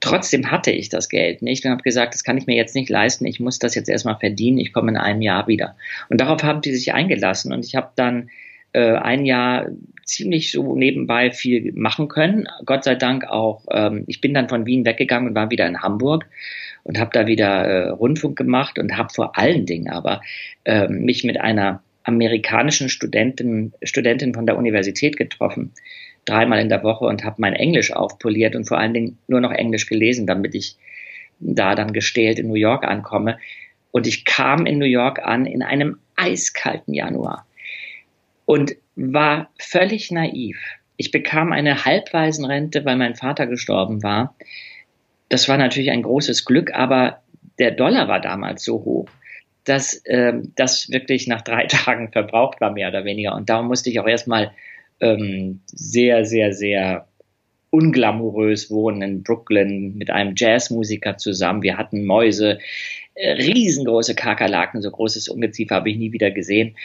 Trotzdem 0.00 0.50
hatte 0.50 0.72
ich 0.72 0.88
das 0.88 1.08
Geld 1.08 1.42
nicht 1.42 1.64
und 1.64 1.70
habe 1.70 1.84
gesagt, 1.84 2.12
das 2.12 2.24
kann 2.24 2.38
ich 2.38 2.48
mir 2.48 2.56
jetzt 2.56 2.74
nicht 2.74 2.90
leisten. 2.90 3.24
Ich 3.24 3.38
muss 3.38 3.60
das 3.60 3.76
jetzt 3.76 3.88
erstmal 3.88 4.18
verdienen. 4.18 4.58
Ich 4.58 4.72
komme 4.72 4.90
in 4.90 4.96
einem 4.96 5.22
Jahr 5.22 5.46
wieder. 5.46 5.76
Und 6.08 6.20
darauf 6.20 6.42
haben 6.42 6.60
die 6.60 6.74
sich 6.74 6.92
eingelassen. 6.92 7.52
Und 7.52 7.64
ich 7.64 7.76
habe 7.76 7.92
dann 7.94 8.30
äh, 8.72 8.96
ein 8.96 9.24
Jahr 9.24 9.68
ziemlich 10.06 10.52
so 10.52 10.74
nebenbei 10.74 11.30
viel 11.30 11.72
machen 11.74 12.08
können. 12.08 12.46
Gott 12.64 12.84
sei 12.84 12.94
Dank 12.94 13.24
auch, 13.24 13.64
ähm, 13.70 14.04
ich 14.06 14.20
bin 14.20 14.34
dann 14.34 14.48
von 14.48 14.66
Wien 14.66 14.84
weggegangen 14.84 15.28
und 15.28 15.34
war 15.34 15.50
wieder 15.50 15.66
in 15.66 15.82
Hamburg 15.82 16.26
und 16.82 16.98
habe 16.98 17.10
da 17.12 17.26
wieder 17.26 17.64
äh, 17.64 17.88
Rundfunk 17.88 18.36
gemacht 18.36 18.78
und 18.78 18.96
habe 18.96 19.12
vor 19.12 19.36
allen 19.38 19.66
Dingen 19.66 19.88
aber 19.88 20.20
äh, 20.64 20.88
mich 20.88 21.24
mit 21.24 21.40
einer 21.40 21.82
amerikanischen 22.04 22.88
Studentin, 22.88 23.72
Studentin 23.82 24.34
von 24.34 24.46
der 24.46 24.58
Universität 24.58 25.16
getroffen, 25.16 25.72
dreimal 26.26 26.60
in 26.60 26.68
der 26.68 26.82
Woche 26.82 27.06
und 27.06 27.24
habe 27.24 27.36
mein 27.38 27.54
Englisch 27.54 27.92
aufpoliert 27.92 28.54
und 28.54 28.66
vor 28.68 28.78
allen 28.78 28.94
Dingen 28.94 29.18
nur 29.26 29.40
noch 29.40 29.52
Englisch 29.52 29.86
gelesen, 29.86 30.26
damit 30.26 30.54
ich 30.54 30.76
da 31.40 31.74
dann 31.74 31.92
gestählt 31.92 32.38
in 32.38 32.48
New 32.48 32.54
York 32.54 32.84
ankomme. 32.84 33.38
Und 33.90 34.06
ich 34.06 34.24
kam 34.24 34.66
in 34.66 34.78
New 34.78 34.84
York 34.84 35.20
an 35.24 35.46
in 35.46 35.62
einem 35.62 35.98
eiskalten 36.16 36.94
Januar 36.94 37.46
und 38.44 38.76
war 38.96 39.50
völlig 39.58 40.10
naiv. 40.10 40.58
Ich 40.96 41.10
bekam 41.10 41.52
eine 41.52 41.84
Halbwaisenrente, 41.84 42.84
weil 42.84 42.96
mein 42.96 43.16
Vater 43.16 43.46
gestorben 43.46 44.02
war. 44.02 44.34
Das 45.28 45.48
war 45.48 45.56
natürlich 45.56 45.90
ein 45.90 46.02
großes 46.02 46.44
Glück, 46.44 46.72
aber 46.74 47.22
der 47.58 47.72
Dollar 47.72 48.08
war 48.08 48.20
damals 48.20 48.64
so 48.64 48.84
hoch, 48.84 49.08
dass 49.64 49.94
äh, 50.04 50.34
das 50.54 50.90
wirklich 50.90 51.26
nach 51.26 51.42
drei 51.42 51.66
Tagen 51.68 52.12
verbraucht 52.12 52.60
war, 52.60 52.70
mehr 52.70 52.88
oder 52.88 53.04
weniger. 53.04 53.34
Und 53.34 53.48
darum 53.48 53.66
musste 53.66 53.90
ich 53.90 53.98
auch 53.98 54.06
erstmal 54.06 54.52
ähm, 55.00 55.60
sehr, 55.66 56.24
sehr, 56.24 56.52
sehr 56.52 57.08
unglamourös 57.70 58.70
wohnen 58.70 59.02
in 59.02 59.22
Brooklyn 59.24 59.96
mit 59.96 60.10
einem 60.10 60.34
Jazzmusiker 60.36 61.16
zusammen. 61.16 61.62
Wir 61.62 61.76
hatten 61.76 62.04
Mäuse 62.04 62.60
äh, 63.14 63.32
riesengroße 63.32 64.14
Kakerlaken, 64.14 64.80
so 64.80 64.90
großes 64.92 65.28
Ungeziefer 65.28 65.76
habe 65.76 65.90
ich 65.90 65.96
nie 65.96 66.12
wieder 66.12 66.30
gesehen. 66.30 66.76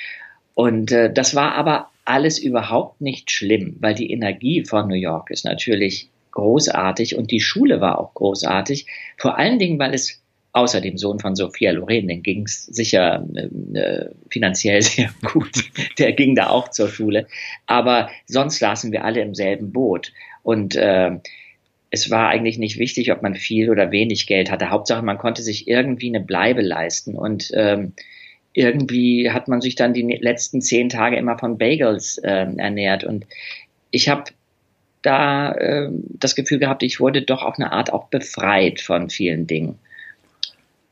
Und 0.55 0.91
äh, 0.91 1.13
das 1.13 1.35
war 1.35 1.53
aber 1.53 1.89
alles 2.09 2.39
überhaupt 2.39 3.01
nicht 3.01 3.29
schlimm, 3.29 3.77
weil 3.79 3.93
die 3.93 4.11
Energie 4.11 4.65
von 4.65 4.87
New 4.87 4.95
York 4.95 5.29
ist 5.29 5.45
natürlich 5.45 6.09
großartig 6.31 7.15
und 7.15 7.29
die 7.29 7.39
Schule 7.39 7.81
war 7.81 7.99
auch 7.99 8.15
großartig. 8.15 8.87
Vor 9.17 9.37
allen 9.37 9.59
Dingen, 9.59 9.77
weil 9.77 9.93
es 9.93 10.21
außer 10.51 10.81
dem 10.81 10.97
Sohn 10.97 11.19
von 11.19 11.35
Sophia 11.35 11.71
Loren, 11.71 12.07
den 12.07 12.23
ging 12.23 12.43
es 12.43 12.65
sicher 12.65 13.23
äh, 13.73 14.05
finanziell 14.29 14.81
sehr 14.81 15.11
gut. 15.21 15.51
Der 15.99 16.13
ging 16.13 16.35
da 16.35 16.49
auch 16.49 16.69
zur 16.69 16.89
Schule. 16.89 17.27
Aber 17.67 18.09
sonst 18.25 18.57
saßen 18.57 18.91
wir 18.91 19.05
alle 19.05 19.21
im 19.21 19.35
selben 19.35 19.71
Boot. 19.71 20.11
Und 20.41 20.75
äh, 20.75 21.11
es 21.91 22.09
war 22.09 22.29
eigentlich 22.29 22.57
nicht 22.57 22.79
wichtig, 22.79 23.11
ob 23.11 23.21
man 23.21 23.35
viel 23.35 23.69
oder 23.69 23.91
wenig 23.91 24.25
Geld 24.25 24.49
hatte. 24.49 24.71
Hauptsache, 24.71 25.03
man 25.03 25.19
konnte 25.19 25.43
sich 25.43 25.67
irgendwie 25.67 26.09
eine 26.09 26.21
Bleibe 26.21 26.61
leisten. 26.61 27.15
Und 27.15 27.51
ähm, 27.53 27.93
irgendwie 28.59 29.31
hat 29.31 29.47
man 29.47 29.61
sich 29.61 29.75
dann 29.75 29.93
die 29.93 30.01
letzten 30.01 30.61
zehn 30.61 30.89
Tage 30.89 31.15
immer 31.15 31.39
von 31.39 31.57
Bagels 31.57 32.17
äh, 32.17 32.45
ernährt. 32.57 33.05
Und 33.05 33.25
ich 33.89 34.09
habe 34.09 34.25
da 35.01 35.53
äh, 35.53 35.89
das 35.91 36.35
Gefühl 36.35 36.59
gehabt, 36.59 36.83
ich 36.83 36.99
wurde 36.99 37.21
doch 37.21 37.41
auf 37.41 37.55
eine 37.57 37.71
Art 37.71 37.93
auch 37.93 38.09
befreit 38.09 38.81
von 38.81 39.09
vielen 39.09 39.47
Dingen. 39.47 39.79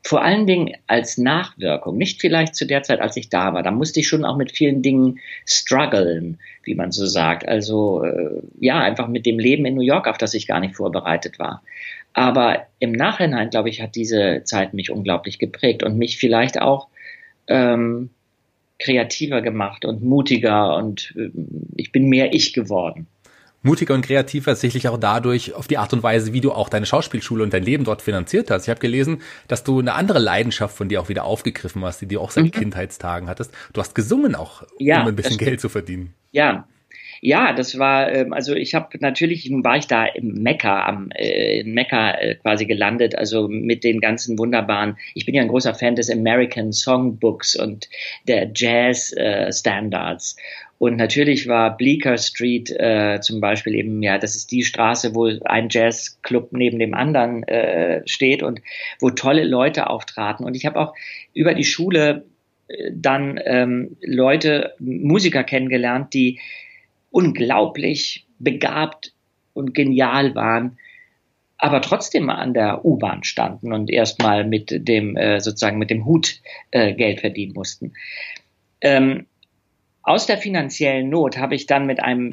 Vor 0.02 0.22
allen 0.22 0.46
Dingen 0.46 0.74
als 0.86 1.18
Nachwirkung, 1.18 1.98
nicht 1.98 2.22
vielleicht 2.22 2.54
zu 2.54 2.66
der 2.66 2.82
Zeit, 2.82 3.02
als 3.02 3.18
ich 3.18 3.28
da 3.28 3.52
war. 3.52 3.62
Da 3.62 3.70
musste 3.70 4.00
ich 4.00 4.08
schon 4.08 4.24
auch 4.24 4.38
mit 4.38 4.52
vielen 4.52 4.80
Dingen 4.80 5.18
strugglen, 5.44 6.38
wie 6.62 6.74
man 6.74 6.90
so 6.90 7.04
sagt. 7.04 7.46
Also 7.46 8.02
äh, 8.02 8.40
ja, 8.58 8.80
einfach 8.80 9.08
mit 9.08 9.26
dem 9.26 9.38
Leben 9.38 9.66
in 9.66 9.74
New 9.74 9.82
York, 9.82 10.08
auf 10.08 10.16
das 10.16 10.32
ich 10.32 10.46
gar 10.46 10.60
nicht 10.60 10.76
vorbereitet 10.76 11.38
war. 11.38 11.62
Aber 12.14 12.66
im 12.78 12.92
Nachhinein, 12.92 13.50
glaube 13.50 13.68
ich, 13.68 13.82
hat 13.82 13.94
diese 13.94 14.40
Zeit 14.44 14.72
mich 14.72 14.90
unglaublich 14.90 15.38
geprägt 15.38 15.82
und 15.82 15.98
mich 15.98 16.16
vielleicht 16.16 16.58
auch 16.62 16.88
ähm, 17.48 18.10
kreativer 18.78 19.42
gemacht 19.42 19.84
und 19.84 20.02
mutiger 20.02 20.76
und 20.76 21.14
äh, 21.16 21.30
ich 21.76 21.92
bin 21.92 22.08
mehr 22.08 22.32
ich 22.32 22.52
geworden. 22.52 23.06
Mutiger 23.62 23.94
und 23.94 24.02
kreativer 24.02 24.54
sicherlich 24.54 24.86
auch 24.88 24.98
dadurch 24.98 25.54
auf 25.54 25.66
die 25.66 25.78
Art 25.78 25.92
und 25.92 26.04
Weise, 26.04 26.32
wie 26.32 26.40
du 26.40 26.52
auch 26.52 26.68
deine 26.68 26.86
Schauspielschule 26.86 27.42
und 27.42 27.52
dein 27.52 27.64
Leben 27.64 27.82
dort 27.82 28.02
finanziert 28.02 28.50
hast. 28.52 28.64
Ich 28.64 28.70
habe 28.70 28.78
gelesen, 28.78 29.20
dass 29.48 29.64
du 29.64 29.80
eine 29.80 29.94
andere 29.94 30.20
Leidenschaft 30.20 30.76
von 30.76 30.88
dir 30.88 31.00
auch 31.00 31.08
wieder 31.08 31.24
aufgegriffen 31.24 31.84
hast, 31.84 32.00
die 32.00 32.06
du 32.06 32.20
auch 32.20 32.30
seit 32.30 32.44
mhm. 32.44 32.50
Kindheitstagen 32.52 33.28
hattest. 33.28 33.52
Du 33.72 33.80
hast 33.80 33.96
gesungen 33.96 34.36
auch, 34.36 34.62
ja, 34.78 35.02
um 35.02 35.08
ein 35.08 35.16
bisschen 35.16 35.38
Geld 35.38 35.60
zu 35.60 35.68
verdienen. 35.68 36.14
Ja, 36.30 36.68
ja, 37.20 37.52
das 37.52 37.78
war, 37.78 38.12
ähm, 38.12 38.32
also 38.32 38.54
ich 38.54 38.74
habe 38.74 38.96
natürlich, 39.00 39.48
nun 39.50 39.64
war 39.64 39.76
ich 39.76 39.86
da 39.86 40.06
im 40.06 40.34
Mekka, 40.34 40.84
am, 40.84 41.10
äh, 41.14 41.60
in 41.60 41.74
Mekka 41.74 42.12
äh, 42.12 42.34
quasi 42.36 42.66
gelandet, 42.66 43.16
also 43.16 43.48
mit 43.48 43.84
den 43.84 44.00
ganzen 44.00 44.38
wunderbaren, 44.38 44.96
ich 45.14 45.26
bin 45.26 45.34
ja 45.34 45.42
ein 45.42 45.48
großer 45.48 45.74
Fan 45.74 45.96
des 45.96 46.10
American 46.10 46.72
Songbooks 46.72 47.56
und 47.56 47.88
der 48.26 48.50
Jazz 48.54 49.12
äh, 49.12 49.52
Standards. 49.52 50.36
Und 50.78 50.96
natürlich 50.96 51.48
war 51.48 51.76
Bleecker 51.76 52.16
Street 52.18 52.70
äh, 52.70 53.18
zum 53.20 53.40
Beispiel 53.40 53.74
eben, 53.74 54.00
ja, 54.00 54.16
das 54.16 54.36
ist 54.36 54.52
die 54.52 54.62
Straße, 54.62 55.12
wo 55.14 55.26
ein 55.44 55.68
Jazzclub 55.70 56.52
neben 56.52 56.78
dem 56.78 56.94
anderen 56.94 57.42
äh, 57.48 58.02
steht 58.06 58.44
und 58.44 58.60
wo 59.00 59.10
tolle 59.10 59.44
Leute 59.44 59.90
auftraten. 59.90 60.46
Und 60.46 60.54
ich 60.54 60.66
habe 60.66 60.78
auch 60.78 60.94
über 61.34 61.54
die 61.54 61.64
Schule 61.64 62.26
äh, 62.68 62.92
dann 62.94 63.40
ähm, 63.44 63.96
Leute, 64.02 64.74
Musiker 64.78 65.42
kennengelernt, 65.42 66.14
die 66.14 66.38
unglaublich 67.10 68.26
begabt 68.38 69.12
und 69.52 69.74
genial 69.74 70.34
waren, 70.34 70.78
aber 71.56 71.80
trotzdem 71.80 72.30
an 72.30 72.54
der 72.54 72.84
U-Bahn 72.84 73.24
standen 73.24 73.72
und 73.72 73.90
erstmal 73.90 74.44
mit 74.44 74.70
dem 74.70 75.16
äh, 75.16 75.40
sozusagen 75.40 75.78
mit 75.78 75.90
dem 75.90 76.04
Hut 76.04 76.40
äh, 76.70 76.94
Geld 76.94 77.20
verdienen 77.20 77.52
mussten. 77.54 77.94
Ähm, 78.80 79.26
aus 80.02 80.26
der 80.26 80.38
finanziellen 80.38 81.10
Not 81.10 81.36
habe 81.36 81.56
ich 81.56 81.66
dann 81.66 81.86
mit 81.86 82.00
einem 82.00 82.32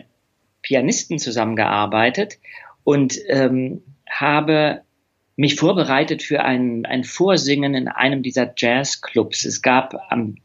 Pianisten 0.62 1.17
zusammengearbeitet 1.17 2.38
und 2.84 3.20
ähm, 3.27 3.82
habe 4.10 4.82
mich 5.36 5.55
vorbereitet 5.55 6.24
für 6.24 6.44
ein, 6.44 6.86
ein 6.86 7.03
Vorsingen 7.03 7.74
in 7.74 7.88
einem 7.88 8.24
dieser 8.24 8.53
Jazzclubs. 8.55 9.46
Es 9.46 9.62
gab 9.62 9.96
am 10.10 10.38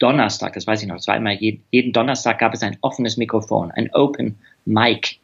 Donnerstag, 0.00 0.54
das 0.54 0.66
weiß 0.66 0.82
ich 0.82 0.88
noch, 0.88 1.06
immer 1.06 1.30
jeden, 1.30 1.62
jeden 1.70 1.92
Donnerstag 1.92 2.38
gab 2.38 2.52
es 2.54 2.62
ein 2.62 2.78
offenes 2.80 3.16
Mikrofon, 3.16 3.70
ein 3.70 3.90
Open 3.92 4.36
Mic, 4.64 5.20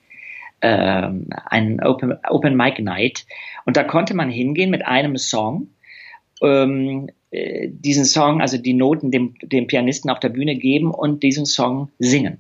ähm, 0.61 1.29
ein 1.47 1.83
Open, 1.83 2.15
Open 2.29 2.57
Mic 2.57 2.81
Night. 2.81 3.27
Und 3.65 3.77
da 3.77 3.83
konnte 3.83 4.15
man 4.15 4.31
hingehen 4.31 4.71
mit 4.71 4.87
einem 4.87 5.17
Song, 5.17 5.69
ähm, 6.43 7.09
äh, 7.31 7.69
diesen 7.71 8.05
Song, 8.05 8.41
also 8.41 8.59
die 8.59 8.75
Noten 8.75 9.11
dem, 9.11 9.35
dem 9.43 9.67
Pianisten 9.67 10.11
auf 10.11 10.21
der 10.21 10.29
Bühne 10.29 10.57
geben 10.57 10.93
und 10.93 11.23
diesen 11.23 11.47
Song 11.47 11.91
singen. 11.99 12.39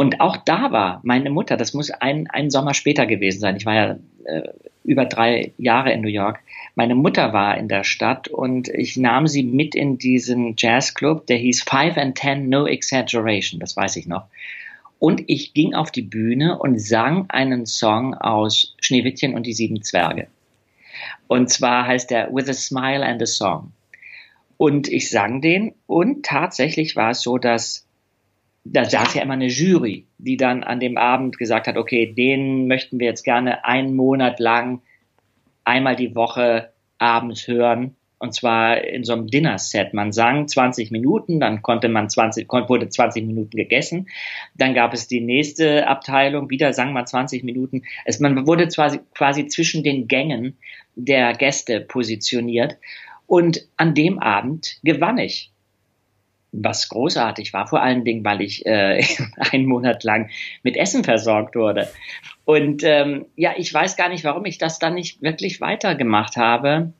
Und 0.00 0.22
auch 0.22 0.38
da 0.38 0.72
war 0.72 1.00
meine 1.02 1.28
Mutter, 1.28 1.58
das 1.58 1.74
muss 1.74 1.90
ein, 1.90 2.26
ein 2.26 2.48
Sommer 2.48 2.72
später 2.72 3.04
gewesen 3.04 3.38
sein, 3.38 3.56
ich 3.56 3.66
war 3.66 3.74
ja 3.74 3.98
äh, 4.24 4.48
über 4.82 5.04
drei 5.04 5.52
Jahre 5.58 5.92
in 5.92 6.00
New 6.00 6.08
York, 6.08 6.40
meine 6.74 6.94
Mutter 6.94 7.34
war 7.34 7.58
in 7.58 7.68
der 7.68 7.84
Stadt 7.84 8.26
und 8.26 8.68
ich 8.68 8.96
nahm 8.96 9.26
sie 9.26 9.42
mit 9.42 9.74
in 9.74 9.98
diesen 9.98 10.54
Jazzclub, 10.56 11.26
der 11.26 11.36
hieß 11.36 11.64
Five 11.64 11.98
and 11.98 12.16
Ten 12.16 12.48
No 12.48 12.66
Exaggeration, 12.66 13.60
das 13.60 13.76
weiß 13.76 13.96
ich 13.96 14.06
noch. 14.06 14.24
Und 14.98 15.24
ich 15.26 15.52
ging 15.52 15.74
auf 15.74 15.90
die 15.90 16.00
Bühne 16.00 16.58
und 16.58 16.80
sang 16.80 17.28
einen 17.28 17.66
Song 17.66 18.14
aus 18.14 18.74
Schneewittchen 18.80 19.34
und 19.34 19.46
die 19.46 19.52
sieben 19.52 19.82
Zwerge. 19.82 20.28
Und 21.28 21.50
zwar 21.50 21.86
heißt 21.86 22.10
der 22.10 22.32
With 22.32 22.48
a 22.48 22.54
Smile 22.54 23.04
and 23.04 23.20
a 23.20 23.26
Song. 23.26 23.72
Und 24.56 24.88
ich 24.88 25.10
sang 25.10 25.42
den 25.42 25.74
und 25.86 26.24
tatsächlich 26.24 26.96
war 26.96 27.10
es 27.10 27.20
so, 27.20 27.36
dass 27.36 27.84
da 28.64 28.84
saß 28.84 29.14
ja 29.14 29.22
immer 29.22 29.34
eine 29.34 29.46
Jury, 29.46 30.06
die 30.18 30.36
dann 30.36 30.62
an 30.62 30.80
dem 30.80 30.98
Abend 30.98 31.38
gesagt 31.38 31.66
hat, 31.66 31.76
okay, 31.76 32.12
den 32.12 32.66
möchten 32.66 32.98
wir 32.98 33.06
jetzt 33.06 33.24
gerne 33.24 33.64
einen 33.64 33.96
Monat 33.96 34.38
lang 34.38 34.82
einmal 35.64 35.96
die 35.96 36.14
Woche 36.14 36.72
abends 36.98 37.48
hören. 37.48 37.96
Und 38.18 38.34
zwar 38.34 38.84
in 38.84 39.02
so 39.02 39.14
einem 39.14 39.28
Dinner-Set. 39.28 39.94
Man 39.94 40.12
sang 40.12 40.46
20 40.46 40.90
Minuten, 40.90 41.40
dann 41.40 41.62
konnte 41.62 41.88
man 41.88 42.10
20, 42.10 42.46
wurde 42.68 42.90
20 42.90 43.24
Minuten 43.24 43.56
gegessen. 43.56 44.10
Dann 44.54 44.74
gab 44.74 44.92
es 44.92 45.08
die 45.08 45.22
nächste 45.22 45.88
Abteilung, 45.88 46.50
wieder 46.50 46.74
sang 46.74 46.92
man 46.92 47.06
20 47.06 47.44
Minuten. 47.44 47.84
Es, 48.04 48.20
man 48.20 48.46
wurde 48.46 48.68
quasi, 48.68 49.00
quasi 49.14 49.46
zwischen 49.46 49.82
den 49.82 50.06
Gängen 50.06 50.58
der 50.96 51.32
Gäste 51.32 51.80
positioniert. 51.80 52.76
Und 53.26 53.66
an 53.78 53.94
dem 53.94 54.18
Abend 54.18 54.80
gewann 54.82 55.16
ich 55.16 55.49
was 56.52 56.88
großartig 56.88 57.52
war, 57.52 57.66
vor 57.66 57.82
allen 57.82 58.04
Dingen, 58.04 58.24
weil 58.24 58.40
ich 58.40 58.66
äh, 58.66 59.04
einen 59.52 59.66
Monat 59.66 60.04
lang 60.04 60.30
mit 60.62 60.76
Essen 60.76 61.04
versorgt 61.04 61.54
wurde. 61.54 61.88
Und 62.44 62.82
ähm, 62.84 63.26
ja, 63.36 63.54
ich 63.56 63.72
weiß 63.72 63.96
gar 63.96 64.08
nicht, 64.08 64.24
warum 64.24 64.44
ich 64.44 64.58
das 64.58 64.78
dann 64.78 64.94
nicht 64.94 65.22
wirklich 65.22 65.60
weitergemacht 65.60 66.36
habe. 66.36 66.92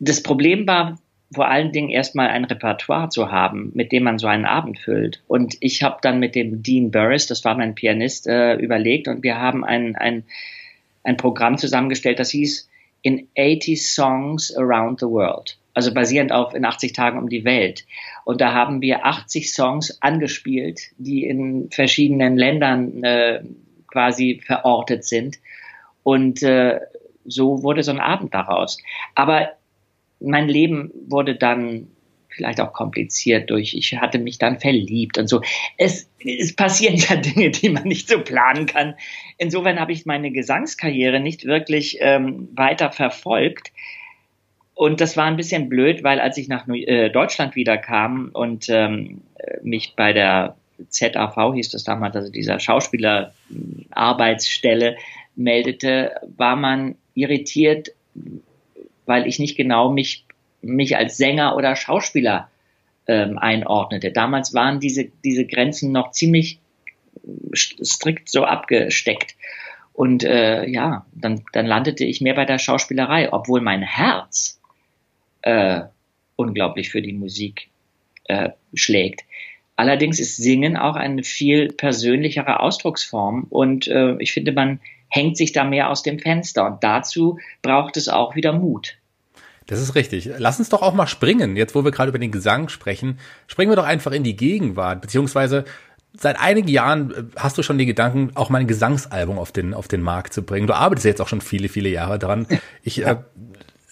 Das 0.00 0.22
Problem 0.22 0.66
war 0.66 0.98
vor 1.32 1.48
allen 1.48 1.72
Dingen 1.72 1.88
erstmal 1.88 2.28
ein 2.28 2.44
Repertoire 2.44 3.08
zu 3.08 3.30
haben, 3.30 3.72
mit 3.74 3.92
dem 3.92 4.04
man 4.04 4.18
so 4.18 4.26
einen 4.26 4.44
Abend 4.44 4.78
füllt. 4.78 5.22
Und 5.26 5.56
ich 5.60 5.82
habe 5.82 5.98
dann 6.00 6.18
mit 6.18 6.34
dem 6.34 6.62
Dean 6.62 6.90
Burris, 6.90 7.26
das 7.26 7.44
war 7.44 7.56
mein 7.56 7.74
Pianist, 7.74 8.26
äh, 8.26 8.54
überlegt 8.54 9.08
und 9.08 9.22
wir 9.22 9.38
haben 9.38 9.64
ein, 9.64 9.96
ein, 9.96 10.24
ein 11.02 11.16
Programm 11.16 11.58
zusammengestellt, 11.58 12.18
das 12.18 12.30
hieß 12.30 12.68
In 13.02 13.28
80 13.38 13.86
Songs 13.86 14.56
Around 14.56 15.00
the 15.00 15.06
World 15.06 15.58
also 15.76 15.92
basierend 15.92 16.32
auf 16.32 16.54
in 16.54 16.64
80 16.64 16.94
Tagen 16.94 17.18
um 17.18 17.28
die 17.28 17.44
Welt. 17.44 17.84
Und 18.24 18.40
da 18.40 18.54
haben 18.54 18.80
wir 18.80 19.04
80 19.04 19.52
Songs 19.52 19.98
angespielt, 20.00 20.80
die 20.96 21.26
in 21.26 21.68
verschiedenen 21.70 22.38
Ländern 22.38 23.04
äh, 23.04 23.42
quasi 23.86 24.40
verortet 24.42 25.04
sind. 25.04 25.36
Und 26.02 26.42
äh, 26.42 26.80
so 27.26 27.62
wurde 27.62 27.82
so 27.82 27.90
ein 27.90 28.00
Abend 28.00 28.32
daraus. 28.32 28.78
Aber 29.14 29.50
mein 30.18 30.48
Leben 30.48 30.92
wurde 31.08 31.34
dann 31.34 31.88
vielleicht 32.30 32.60
auch 32.62 32.72
kompliziert 32.72 33.50
durch, 33.50 33.74
ich 33.74 33.98
hatte 33.98 34.18
mich 34.18 34.38
dann 34.38 34.58
verliebt 34.58 35.18
und 35.18 35.28
so. 35.28 35.42
Es, 35.76 36.08
es 36.24 36.56
passieren 36.56 36.96
ja 37.08 37.16
Dinge, 37.16 37.50
die 37.50 37.68
man 37.68 37.84
nicht 37.84 38.08
so 38.08 38.22
planen 38.22 38.64
kann. 38.64 38.94
Insofern 39.36 39.78
habe 39.78 39.92
ich 39.92 40.06
meine 40.06 40.30
Gesangskarriere 40.30 41.20
nicht 41.20 41.44
wirklich 41.44 41.98
ähm, 42.00 42.48
weiter 42.54 42.92
verfolgt. 42.92 43.72
Und 44.76 45.00
das 45.00 45.16
war 45.16 45.24
ein 45.24 45.38
bisschen 45.38 45.70
blöd, 45.70 46.04
weil 46.04 46.20
als 46.20 46.36
ich 46.36 46.48
nach 46.48 46.68
äh, 46.68 47.08
Deutschland 47.08 47.56
wieder 47.56 47.78
kam 47.78 48.28
und 48.34 48.68
ähm, 48.68 49.22
mich 49.62 49.94
bei 49.96 50.12
der 50.12 50.54
ZAV 50.90 51.54
hieß 51.54 51.70
das 51.70 51.82
damals, 51.82 52.14
also 52.14 52.30
dieser 52.30 52.60
Schauspielerarbeitsstelle 52.60 54.98
meldete, 55.34 56.20
war 56.36 56.56
man 56.56 56.96
irritiert, 57.14 57.92
weil 59.06 59.26
ich 59.26 59.38
nicht 59.38 59.56
genau 59.56 59.90
mich, 59.90 60.26
mich 60.60 60.94
als 60.94 61.16
Sänger 61.16 61.56
oder 61.56 61.74
Schauspieler 61.74 62.50
ähm, 63.06 63.38
einordnete. 63.38 64.12
Damals 64.12 64.52
waren 64.52 64.78
diese, 64.78 65.06
diese 65.24 65.46
Grenzen 65.46 65.90
noch 65.90 66.10
ziemlich 66.10 66.58
strikt 67.82 68.28
so 68.28 68.44
abgesteckt. 68.44 69.36
Und 69.94 70.22
äh, 70.22 70.68
ja, 70.68 71.06
dann, 71.14 71.44
dann 71.54 71.64
landete 71.64 72.04
ich 72.04 72.20
mehr 72.20 72.34
bei 72.34 72.44
der 72.44 72.58
Schauspielerei, 72.58 73.32
obwohl 73.32 73.62
mein 73.62 73.80
Herz 73.80 74.56
äh, 75.46 75.82
unglaublich 76.34 76.90
für 76.90 77.00
die 77.00 77.12
Musik 77.12 77.68
äh, 78.24 78.50
schlägt. 78.74 79.22
Allerdings 79.76 80.18
ist 80.18 80.36
Singen 80.36 80.76
auch 80.76 80.96
eine 80.96 81.22
viel 81.22 81.68
persönlichere 81.68 82.60
Ausdrucksform 82.60 83.46
und 83.48 83.86
äh, 83.86 84.16
ich 84.18 84.32
finde, 84.32 84.52
man 84.52 84.80
hängt 85.08 85.36
sich 85.36 85.52
da 85.52 85.64
mehr 85.64 85.90
aus 85.90 86.02
dem 86.02 86.18
Fenster 86.18 86.66
und 86.66 86.82
dazu 86.82 87.38
braucht 87.62 87.96
es 87.96 88.08
auch 88.08 88.34
wieder 88.34 88.52
Mut. 88.52 88.96
Das 89.66 89.80
ist 89.80 89.94
richtig. 89.94 90.28
Lass 90.38 90.58
uns 90.58 90.68
doch 90.68 90.82
auch 90.82 90.94
mal 90.94 91.06
springen. 91.06 91.56
Jetzt, 91.56 91.74
wo 91.74 91.84
wir 91.84 91.90
gerade 91.90 92.08
über 92.08 92.18
den 92.18 92.30
Gesang 92.32 92.68
sprechen, 92.68 93.18
springen 93.46 93.70
wir 93.70 93.76
doch 93.76 93.84
einfach 93.84 94.12
in 94.12 94.24
die 94.24 94.36
Gegenwart, 94.36 95.00
beziehungsweise 95.00 95.64
seit 96.18 96.40
einigen 96.40 96.68
Jahren 96.68 97.10
äh, 97.10 97.22
hast 97.36 97.56
du 97.56 97.62
schon 97.62 97.78
die 97.78 97.86
Gedanken, 97.86 98.32
auch 98.34 98.50
mal 98.50 98.58
ein 98.58 98.66
Gesangsalbum 98.66 99.38
auf 99.38 99.52
den, 99.52 99.74
auf 99.74 99.86
den 99.86 100.02
Markt 100.02 100.32
zu 100.32 100.42
bringen. 100.42 100.66
Du 100.66 100.74
arbeitest 100.74 101.04
jetzt 101.04 101.20
auch 101.20 101.28
schon 101.28 101.40
viele, 101.40 101.68
viele 101.68 101.88
Jahre 101.88 102.18
dran. 102.18 102.46
Ich 102.82 103.04
äh, 103.04 103.16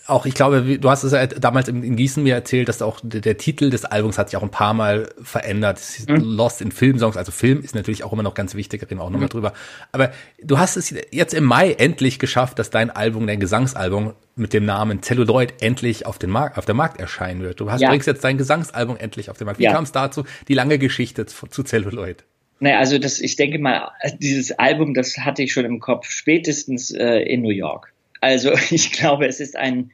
auch, 0.06 0.26
ich 0.26 0.34
glaube, 0.34 0.78
du 0.78 0.90
hast 0.90 1.02
es 1.02 1.12
ja 1.12 1.26
damals 1.26 1.68
in, 1.68 1.96
Gießen 1.96 2.22
mir 2.22 2.34
erzählt, 2.34 2.68
dass 2.68 2.82
auch 2.82 3.00
der, 3.02 3.38
Titel 3.38 3.70
des 3.70 3.84
Albums 3.84 4.18
hat 4.18 4.30
sich 4.30 4.36
auch 4.36 4.42
ein 4.42 4.50
paar 4.50 4.74
Mal 4.74 5.08
verändert. 5.22 5.80
Mhm. 6.06 6.16
Lost 6.16 6.60
in 6.60 6.72
Filmsongs, 6.72 7.16
also 7.16 7.32
Film 7.32 7.62
ist 7.62 7.74
natürlich 7.74 8.04
auch 8.04 8.12
immer 8.12 8.22
noch 8.22 8.34
ganz 8.34 8.54
wichtig, 8.54 8.82
reden 8.82 8.98
wir 8.98 9.02
auch 9.02 9.10
nochmal 9.10 9.28
mhm. 9.28 9.32
drüber. 9.32 9.52
Aber 9.92 10.12
du 10.42 10.58
hast 10.58 10.76
es 10.76 10.94
jetzt 11.10 11.32
im 11.32 11.44
Mai 11.44 11.72
endlich 11.72 12.18
geschafft, 12.18 12.58
dass 12.58 12.70
dein 12.70 12.90
Album, 12.90 13.26
dein 13.26 13.40
Gesangsalbum 13.40 14.12
mit 14.36 14.52
dem 14.52 14.66
Namen 14.66 15.02
Celluloid 15.02 15.54
endlich 15.62 16.06
auf 16.06 16.18
den 16.18 16.30
Markt, 16.30 16.58
auf 16.58 16.66
der 16.66 16.74
Markt 16.74 17.00
erscheinen 17.00 17.42
wird. 17.42 17.60
Du 17.60 17.70
hast, 17.70 17.80
ja. 17.80 17.88
bringst 17.88 18.06
jetzt 18.06 18.22
dein 18.24 18.36
Gesangsalbum 18.36 18.98
endlich 18.98 19.30
auf 19.30 19.38
den 19.38 19.46
Markt. 19.46 19.58
Wie 19.58 19.64
ja. 19.64 19.72
kam 19.72 19.84
es 19.84 19.92
dazu? 19.92 20.24
Die 20.48 20.54
lange 20.54 20.78
Geschichte 20.78 21.24
zu, 21.24 21.46
zu 21.46 21.62
Celluloid. 21.62 22.24
Naja, 22.60 22.78
also 22.78 22.98
das, 22.98 23.20
ich 23.20 23.36
denke 23.36 23.58
mal, 23.58 23.90
dieses 24.18 24.52
Album, 24.52 24.92
das 24.94 25.16
hatte 25.18 25.42
ich 25.42 25.52
schon 25.52 25.64
im 25.64 25.80
Kopf, 25.80 26.10
spätestens 26.10 26.90
äh, 26.90 27.20
in 27.20 27.42
New 27.42 27.50
York. 27.50 27.93
Also 28.24 28.52
ich 28.70 28.90
glaube, 28.90 29.26
es 29.26 29.38
ist 29.38 29.54
ein 29.54 29.90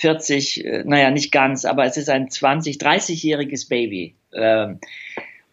40, 0.00 0.64
äh, 0.64 0.84
naja, 0.84 1.10
nicht 1.12 1.30
ganz, 1.30 1.64
aber 1.64 1.84
es 1.84 1.96
ist 1.96 2.10
ein 2.10 2.28
20, 2.28 2.78
30-jähriges 2.78 3.68
Baby. 3.68 4.16
Ähm, 4.34 4.80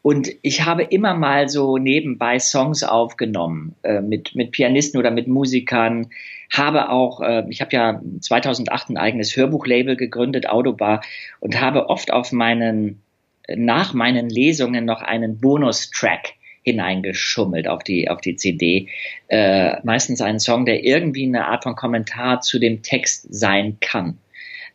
und 0.01 0.29
ich 0.41 0.65
habe 0.65 0.83
immer 0.83 1.13
mal 1.13 1.47
so 1.47 1.77
nebenbei 1.77 2.39
Songs 2.39 2.83
aufgenommen 2.83 3.75
äh, 3.83 4.01
mit, 4.01 4.33
mit 4.33 4.51
Pianisten 4.51 4.99
oder 4.99 5.11
mit 5.11 5.27
Musikern. 5.27 6.09
Habe 6.51 6.89
auch, 6.89 7.21
äh, 7.21 7.45
ich 7.49 7.61
habe 7.61 7.75
ja 7.75 8.01
2008 8.21 8.89
ein 8.89 8.97
eigenes 8.97 9.35
Hörbuchlabel 9.35 9.97
gegründet, 9.97 10.49
Autobar, 10.49 11.01
und 11.41 11.61
habe 11.61 11.89
oft 11.89 12.11
auf 12.11 12.31
meinen, 12.31 13.03
nach 13.47 13.93
meinen 13.93 14.29
Lesungen 14.29 14.85
noch 14.85 15.03
einen 15.03 15.39
Bonustrack 15.39 16.38
hineingeschummelt 16.71 17.67
auf 17.67 17.83
die, 17.83 18.09
auf 18.09 18.21
die 18.21 18.35
CD. 18.35 18.89
Äh, 19.27 19.77
meistens 19.83 20.21
einen 20.21 20.39
Song, 20.39 20.65
der 20.65 20.83
irgendwie 20.83 21.25
eine 21.25 21.47
Art 21.47 21.63
von 21.63 21.75
Kommentar 21.75 22.41
zu 22.41 22.59
dem 22.59 22.81
Text 22.81 23.27
sein 23.29 23.77
kann. 23.79 24.17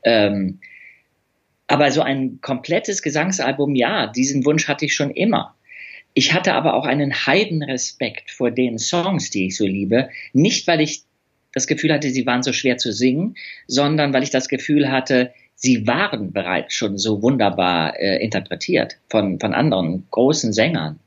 Ähm, 0.02 0.60
aber 1.66 1.90
so 1.90 2.02
ein 2.02 2.40
komplettes 2.40 3.02
Gesangsalbum, 3.02 3.74
ja, 3.74 4.06
diesen 4.06 4.44
Wunsch 4.44 4.68
hatte 4.68 4.84
ich 4.84 4.94
schon 4.94 5.10
immer. 5.10 5.54
Ich 6.12 6.32
hatte 6.32 6.54
aber 6.54 6.74
auch 6.74 6.86
einen 6.86 7.26
Heidenrespekt 7.26 8.30
vor 8.30 8.50
den 8.50 8.78
Songs, 8.78 9.30
die 9.30 9.46
ich 9.46 9.56
so 9.56 9.66
liebe. 9.66 10.10
Nicht, 10.32 10.66
weil 10.66 10.80
ich 10.80 11.02
das 11.52 11.66
Gefühl 11.66 11.92
hatte, 11.92 12.10
sie 12.10 12.26
waren 12.26 12.42
so 12.42 12.52
schwer 12.52 12.76
zu 12.76 12.92
singen, 12.92 13.36
sondern 13.66 14.12
weil 14.12 14.22
ich 14.22 14.30
das 14.30 14.48
Gefühl 14.48 14.90
hatte, 14.90 15.32
sie 15.54 15.86
waren 15.86 16.32
bereits 16.32 16.74
schon 16.74 16.98
so 16.98 17.22
wunderbar 17.22 17.98
äh, 17.98 18.22
interpretiert 18.22 18.98
von, 19.08 19.40
von 19.40 19.54
anderen 19.54 20.06
großen 20.10 20.52
Sängern. 20.52 21.00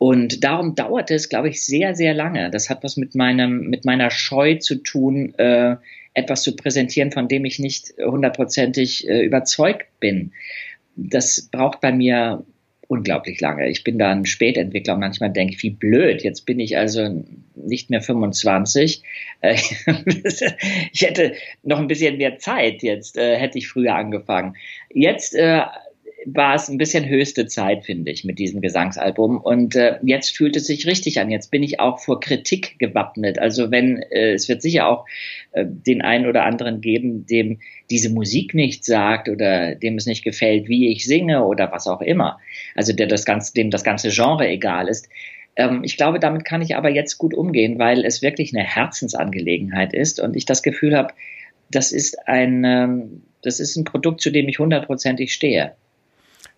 Und 0.00 0.44
darum 0.44 0.74
dauerte 0.74 1.12
es, 1.14 1.28
glaube 1.28 1.50
ich, 1.50 1.62
sehr, 1.62 1.94
sehr 1.94 2.14
lange. 2.14 2.50
Das 2.50 2.70
hat 2.70 2.82
was 2.82 2.96
mit 2.96 3.14
meinem, 3.14 3.68
mit 3.68 3.84
meiner 3.84 4.10
Scheu 4.10 4.54
zu 4.54 4.76
tun, 4.76 5.34
äh, 5.34 5.76
etwas 6.14 6.42
zu 6.42 6.56
präsentieren, 6.56 7.12
von 7.12 7.28
dem 7.28 7.44
ich 7.44 7.58
nicht 7.58 7.92
hundertprozentig 8.02 9.06
äh, 9.06 9.20
überzeugt 9.20 9.88
bin. 10.00 10.32
Das 10.96 11.50
braucht 11.52 11.82
bei 11.82 11.92
mir 11.92 12.42
unglaublich 12.88 13.42
lange. 13.42 13.68
Ich 13.68 13.84
bin 13.84 13.98
da 13.98 14.10
ein 14.10 14.24
Spätentwickler 14.24 14.96
manchmal 14.96 15.30
denke 15.34 15.52
ich, 15.52 15.62
wie 15.62 15.68
blöd. 15.68 16.22
Jetzt 16.22 16.46
bin 16.46 16.60
ich 16.60 16.78
also 16.78 17.22
nicht 17.54 17.90
mehr 17.90 18.00
25. 18.00 19.02
Äh, 19.42 19.58
ich 20.92 21.02
hätte 21.02 21.34
noch 21.62 21.78
ein 21.78 21.88
bisschen 21.88 22.16
mehr 22.16 22.38
Zeit. 22.38 22.82
Jetzt 22.82 23.18
äh, 23.18 23.36
hätte 23.36 23.58
ich 23.58 23.68
früher 23.68 23.96
angefangen. 23.96 24.56
Jetzt 24.88 25.34
äh, 25.34 25.60
war 26.26 26.54
es 26.54 26.68
ein 26.68 26.78
bisschen 26.78 27.08
höchste 27.08 27.46
Zeit, 27.46 27.84
finde 27.84 28.10
ich, 28.10 28.24
mit 28.24 28.38
diesem 28.38 28.60
Gesangsalbum. 28.60 29.38
Und 29.38 29.74
äh, 29.76 29.98
jetzt 30.02 30.36
fühlt 30.36 30.56
es 30.56 30.66
sich 30.66 30.86
richtig 30.86 31.20
an. 31.20 31.30
Jetzt 31.30 31.50
bin 31.50 31.62
ich 31.62 31.80
auch 31.80 31.98
vor 31.98 32.20
Kritik 32.20 32.78
gewappnet. 32.78 33.38
Also 33.38 33.70
wenn, 33.70 33.98
äh, 34.10 34.32
es 34.32 34.48
wird 34.48 34.62
sicher 34.62 34.88
auch 34.88 35.06
äh, 35.52 35.64
den 35.66 36.02
einen 36.02 36.26
oder 36.26 36.44
anderen 36.44 36.80
geben, 36.80 37.26
dem 37.26 37.60
diese 37.90 38.10
Musik 38.10 38.54
nicht 38.54 38.84
sagt 38.84 39.28
oder 39.28 39.74
dem 39.74 39.96
es 39.96 40.06
nicht 40.06 40.24
gefällt, 40.24 40.68
wie 40.68 40.90
ich 40.92 41.06
singe 41.06 41.44
oder 41.44 41.72
was 41.72 41.86
auch 41.86 42.02
immer. 42.02 42.38
Also 42.74 42.92
der 42.92 43.06
das 43.06 43.24
ganze, 43.24 43.54
dem 43.54 43.70
das 43.70 43.84
ganze 43.84 44.10
Genre 44.10 44.46
egal 44.46 44.88
ist. 44.88 45.08
Ähm, 45.56 45.82
ich 45.84 45.96
glaube, 45.96 46.20
damit 46.20 46.44
kann 46.44 46.62
ich 46.62 46.76
aber 46.76 46.90
jetzt 46.90 47.18
gut 47.18 47.34
umgehen, 47.34 47.78
weil 47.78 48.04
es 48.04 48.22
wirklich 48.22 48.54
eine 48.54 48.64
Herzensangelegenheit 48.64 49.94
ist 49.94 50.20
und 50.20 50.36
ich 50.36 50.44
das 50.44 50.62
Gefühl 50.62 50.96
habe, 50.96 51.14
das 51.70 51.92
ist 51.92 52.28
ein, 52.28 52.64
ähm, 52.64 53.22
das 53.42 53.60
ist 53.60 53.76
ein 53.76 53.84
Produkt, 53.84 54.20
zu 54.20 54.30
dem 54.30 54.48
ich 54.48 54.58
hundertprozentig 54.58 55.32
stehe. 55.32 55.74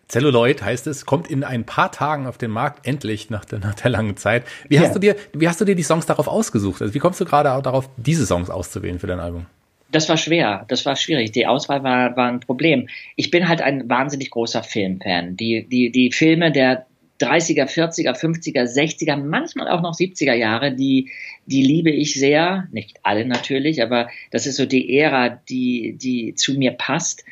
Celluloid 0.09 0.63
heißt 0.63 0.87
es, 0.87 1.07
kommt 1.07 1.31
in 1.31 1.43
ein 1.43 1.65
paar 1.65 1.91
Tagen 1.91 2.27
auf 2.27 2.37
den 2.37 2.51
Markt, 2.51 2.87
endlich 2.87 3.31
nach 3.31 3.45
der, 3.45 3.61
nach 3.61 3.75
der 3.75 3.91
langen 3.91 4.17
Zeit. 4.17 4.45
Wie 4.69 4.75
ja. 4.75 4.83
hast 4.83 4.95
du 4.95 4.99
dir, 4.99 5.17
wie 5.33 5.49
hast 5.49 5.61
du 5.61 5.65
dir 5.65 5.75
die 5.75 5.83
Songs 5.83 6.07
darauf 6.07 6.29
ausgesucht? 6.29 6.83
Also 6.83 6.93
wie 6.95 6.99
kommst 6.99 7.21
du 7.21 7.25
gerade 7.25 7.49
darauf, 7.63 7.89
diese 7.97 8.27
Songs 8.27 8.51
auszuwählen 8.51 8.99
für 8.99 9.07
dein 9.07 9.21
Album? 9.21 9.47
Das 9.91 10.09
war 10.09 10.17
schwer, 10.17 10.65
das 10.69 10.87
war 10.87 10.97
schwierig. 10.97 11.33
Die 11.33 11.47
Auswahl 11.47 11.83
war, 11.83 12.17
war 12.17 12.29
ein 12.29 12.41
Problem. 12.41 12.89
Ich 13.17 13.31
bin 13.31 13.49
halt 13.49 13.61
ein 13.61 13.89
wahnsinnig 13.91 14.31
großer 14.31 14.63
Filmfan. 14.63 15.37
Die, 15.37 15.67
die, 15.69 15.93
die 15.93 16.13
Filme 16.13 16.51
der 16.51 16.87
30er, 17.21 17.67
40er, 17.67 18.19
50er, 18.19 18.65
60er, 18.65 19.17
manchmal 19.17 19.69
auch 19.69 19.83
noch 19.83 19.95
70er 19.95 20.35
Jahre, 20.35 20.73
die, 20.73 21.11
die 21.47 21.63
liebe 21.63 21.91
ich 21.91 22.15
sehr. 22.15 22.69
Nicht 22.73 22.99
alle 23.03 23.25
natürlich, 23.27 23.83
aber 23.83 24.09
das 24.31 24.47
ist 24.47 24.57
so 24.57 24.67
die 24.67 24.99
Ära, 24.99 25.29
die, 25.29 25.97
die 26.01 26.35
zu 26.35 26.55
mir 26.55 26.73
passt. 26.73 27.25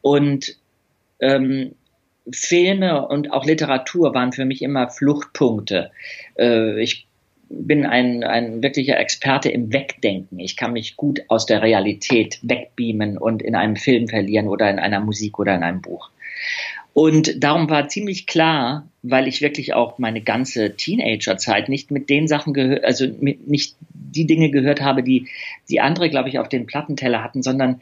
Und 0.00 0.56
ähm, 1.20 1.74
Filme 2.30 3.06
und 3.06 3.32
auch 3.32 3.44
Literatur 3.44 4.14
waren 4.14 4.32
für 4.32 4.44
mich 4.44 4.62
immer 4.62 4.88
Fluchtpunkte. 4.88 5.90
Äh, 6.38 6.80
ich 6.80 7.06
bin 7.48 7.86
ein, 7.86 8.24
ein 8.24 8.62
wirklicher 8.62 8.98
Experte 8.98 9.48
im 9.50 9.72
Wegdenken. 9.72 10.40
Ich 10.40 10.56
kann 10.56 10.72
mich 10.72 10.96
gut 10.96 11.22
aus 11.28 11.46
der 11.46 11.62
Realität 11.62 12.40
wegbeamen 12.42 13.18
und 13.18 13.42
in 13.42 13.54
einem 13.54 13.76
Film 13.76 14.08
verlieren 14.08 14.48
oder 14.48 14.68
in 14.68 14.78
einer 14.78 15.00
Musik 15.00 15.38
oder 15.38 15.54
in 15.54 15.62
einem 15.62 15.80
Buch. 15.80 16.10
Und 16.92 17.44
darum 17.44 17.68
war 17.68 17.88
ziemlich 17.88 18.26
klar, 18.26 18.88
weil 19.02 19.28
ich 19.28 19.42
wirklich 19.42 19.74
auch 19.74 19.98
meine 19.98 20.22
ganze 20.22 20.76
Teenagerzeit 20.76 21.68
nicht 21.68 21.90
mit 21.90 22.08
den 22.08 22.26
Sachen 22.26 22.54
gehört, 22.54 22.84
also 22.84 23.06
nicht 23.20 23.76
die 23.92 24.26
Dinge 24.26 24.50
gehört 24.50 24.80
habe, 24.80 25.02
die 25.02 25.28
die 25.68 25.80
andere, 25.80 26.08
glaube 26.08 26.30
ich, 26.30 26.38
auf 26.38 26.48
den 26.48 26.66
Plattenteller 26.66 27.22
hatten, 27.22 27.42
sondern 27.42 27.80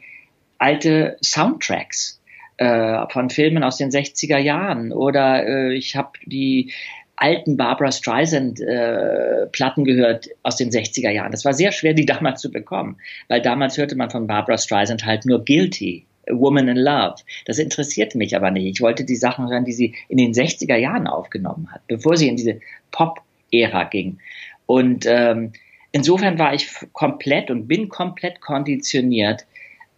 alte 0.57 1.17
Soundtracks 1.23 2.19
äh, 2.57 3.05
von 3.09 3.29
Filmen 3.29 3.63
aus 3.63 3.77
den 3.77 3.89
60er 3.89 4.37
Jahren 4.37 4.91
oder 4.91 5.45
äh, 5.45 5.73
ich 5.73 5.95
habe 5.95 6.11
die 6.25 6.71
alten 7.17 7.57
Barbara 7.57 7.91
Streisand 7.91 8.59
äh, 8.59 9.47
Platten 9.51 9.85
gehört 9.85 10.29
aus 10.43 10.57
den 10.57 10.69
60er 10.69 11.09
Jahren. 11.09 11.31
Das 11.31 11.45
war 11.45 11.53
sehr 11.53 11.71
schwer, 11.71 11.93
die 11.93 12.05
damals 12.05 12.41
zu 12.41 12.51
bekommen, 12.51 12.97
weil 13.27 13.41
damals 13.41 13.77
hörte 13.77 13.95
man 13.95 14.09
von 14.09 14.27
Barbara 14.27 14.57
Streisand 14.57 15.05
halt 15.05 15.25
nur 15.25 15.43
Guilty, 15.43 16.05
A 16.29 16.33
Woman 16.33 16.67
in 16.67 16.77
Love. 16.77 17.15
Das 17.45 17.59
interessierte 17.59 18.17
mich 18.17 18.35
aber 18.35 18.51
nicht. 18.51 18.65
Ich 18.65 18.81
wollte 18.81 19.05
die 19.05 19.15
Sachen 19.15 19.49
hören, 19.49 19.65
die 19.65 19.73
sie 19.73 19.95
in 20.09 20.17
den 20.17 20.33
60er 20.33 20.75
Jahren 20.75 21.07
aufgenommen 21.07 21.69
hat, 21.71 21.81
bevor 21.87 22.17
sie 22.17 22.27
in 22.27 22.35
diese 22.35 22.59
Pop-Ära 22.91 23.85
ging. 23.85 24.17
Und 24.65 25.05
ähm, 25.05 25.53
insofern 25.91 26.39
war 26.39 26.53
ich 26.53 26.67
komplett 26.93 27.51
und 27.51 27.67
bin 27.67 27.89
komplett 27.89 28.41
konditioniert, 28.41 29.45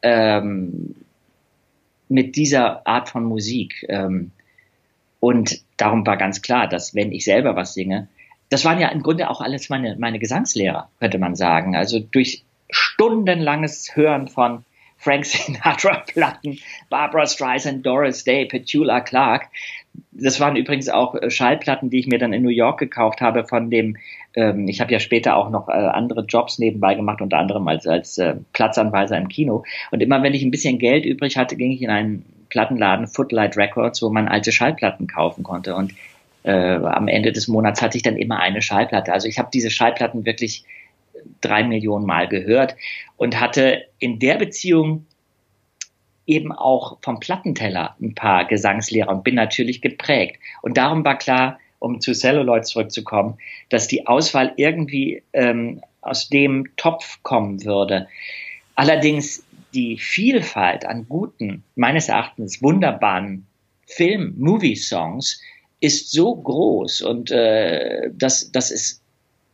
ähm, 0.01 0.95
mit 2.09 2.35
dieser 2.35 2.85
Art 2.87 3.09
von 3.09 3.23
Musik. 3.23 3.85
Ähm, 3.89 4.31
und 5.19 5.61
darum 5.77 6.05
war 6.05 6.17
ganz 6.17 6.41
klar, 6.41 6.67
dass 6.67 6.95
wenn 6.95 7.11
ich 7.11 7.25
selber 7.25 7.55
was 7.55 7.73
singe, 7.73 8.07
das 8.49 8.63
waren 8.65 8.79
ja 8.79 8.89
im 8.89 9.03
Grunde 9.03 9.29
auch 9.29 9.41
alles 9.41 9.69
meine, 9.69 9.95
meine 9.97 10.19
Gesangslehrer, 10.19 10.89
könnte 10.99 11.17
man 11.17 11.35
sagen. 11.35 11.75
Also 11.75 11.99
durch 11.99 12.43
stundenlanges 12.69 13.95
Hören 13.95 14.27
von 14.27 14.63
Frank 14.97 15.25
Sinatra-Platten, 15.25 16.59
Barbara 16.89 17.25
Streisand, 17.27 17.85
Doris 17.85 18.23
Day, 18.23 18.45
Petula 18.45 19.01
Clark. 19.01 19.47
Das 20.11 20.39
waren 20.39 20.55
übrigens 20.55 20.89
auch 20.89 21.15
äh, 21.15 21.29
Schallplatten, 21.29 21.89
die 21.89 21.99
ich 21.99 22.07
mir 22.07 22.19
dann 22.19 22.33
in 22.33 22.43
New 22.43 22.49
York 22.49 22.79
gekauft 22.79 23.21
habe 23.21 23.45
von 23.45 23.69
dem, 23.69 23.97
ähm, 24.37 24.67
ich 24.67 24.79
habe 24.79 24.93
ja 24.93 24.99
später 24.99 25.35
auch 25.35 25.49
noch 25.49 25.67
äh, 25.67 25.71
andere 25.71 26.21
Jobs 26.21 26.59
nebenbei 26.59 26.93
gemacht, 26.93 27.21
unter 27.21 27.39
anderem 27.39 27.67
als, 27.67 27.87
als 27.87 28.17
äh, 28.19 28.35
Platzanweiser 28.53 29.17
im 29.17 29.27
Kino. 29.27 29.63
Und 29.91 30.01
immer 30.01 30.21
wenn 30.21 30.35
ich 30.35 30.43
ein 30.43 30.51
bisschen 30.51 30.77
Geld 30.77 31.05
übrig 31.05 31.37
hatte, 31.37 31.55
ging 31.55 31.71
ich 31.71 31.81
in 31.81 31.89
einen 31.89 32.23
Plattenladen, 32.49 33.07
Footlight 33.07 33.57
Records, 33.57 34.01
wo 34.01 34.09
man 34.09 34.27
alte 34.27 34.51
Schallplatten 34.51 35.07
kaufen 35.07 35.43
konnte. 35.43 35.75
Und 35.75 35.93
äh, 36.43 36.51
am 36.51 37.07
Ende 37.07 37.31
des 37.31 37.47
Monats 37.47 37.81
hatte 37.81 37.97
ich 37.97 38.03
dann 38.03 38.15
immer 38.15 38.39
eine 38.39 38.61
Schallplatte. 38.61 39.11
Also 39.11 39.27
ich 39.27 39.39
habe 39.39 39.49
diese 39.51 39.71
Schallplatten 39.71 40.25
wirklich 40.25 40.63
drei 41.41 41.63
Millionen 41.63 42.05
Mal 42.05 42.27
gehört 42.27 42.75
und 43.17 43.39
hatte 43.39 43.85
in 43.97 44.19
der 44.19 44.35
Beziehung 44.35 45.07
eben 46.27 46.51
auch 46.51 46.99
vom 47.01 47.19
Plattenteller 47.19 47.95
ein 47.99 48.13
paar 48.13 48.45
Gesangslehrer 48.45 49.09
und 49.09 49.23
bin 49.23 49.33
natürlich 49.33 49.81
geprägt. 49.81 50.39
Und 50.61 50.77
darum 50.77 51.03
war 51.03 51.17
klar, 51.17 51.57
um 51.79 52.01
zu 52.01 52.13
Celluloid 52.13 52.65
zurückzukommen, 52.65 53.37
dass 53.69 53.87
die 53.87 54.07
Auswahl 54.07 54.53
irgendwie 54.57 55.23
ähm, 55.33 55.81
aus 56.01 56.29
dem 56.29 56.75
Topf 56.77 57.19
kommen 57.23 57.63
würde. 57.65 58.07
Allerdings 58.75 59.43
die 59.73 59.97
Vielfalt 59.97 60.85
an 60.85 61.07
guten, 61.07 61.63
meines 61.75 62.09
Erachtens 62.09 62.61
wunderbaren 62.61 63.45
Film, 63.85 64.33
Movie-Songs 64.37 65.41
ist 65.79 66.11
so 66.11 66.35
groß 66.35 67.01
und 67.01 67.31
äh, 67.31 68.09
dass, 68.11 68.51
dass 68.51 68.71
es 68.71 69.01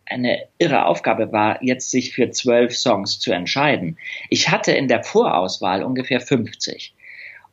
eine 0.05 0.43
irre 0.57 0.86
Aufgabe 0.86 1.31
war, 1.31 1.63
jetzt 1.63 1.89
sich 1.89 2.13
für 2.13 2.29
zwölf 2.31 2.75
Songs 2.75 3.19
zu 3.19 3.31
entscheiden. 3.31 3.97
Ich 4.29 4.49
hatte 4.49 4.71
in 4.71 4.88
der 4.88 5.03
Vorauswahl 5.03 5.83
ungefähr 5.83 6.21
50. 6.21 6.93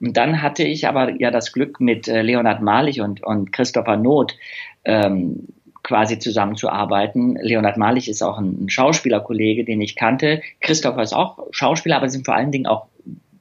Und 0.01 0.17
dann 0.17 0.43
hatte 0.43 0.65
ich 0.65 0.89
aber 0.89 1.21
ja 1.21 1.31
das 1.31 1.53
Glück, 1.53 1.81
mit 1.81 2.09
äh, 2.09 2.23
Leonhard 2.23 2.63
Malich 2.63 3.01
und, 3.01 3.23
und 3.23 3.53
Christopher 3.53 3.97
Not 3.97 4.37
ähm, 4.85 5.49
quasi 5.83 6.19
zusammenzuarbeiten. 6.19 7.37
Leonhard 7.41 7.77
Malich 7.77 8.09
ist 8.09 8.23
auch 8.23 8.39
ein, 8.39 8.69
Schauspielerkollege, 8.69 9.65
den 9.65 9.81
ich 9.81 9.97
kannte. 9.97 10.43
Christopher 10.61 11.03
ist 11.03 11.13
auch 11.13 11.47
Schauspieler, 11.51 11.97
aber 11.97 12.09
sind 12.09 12.25
vor 12.25 12.35
allen 12.35 12.53
Dingen 12.53 12.67
auch 12.67 12.87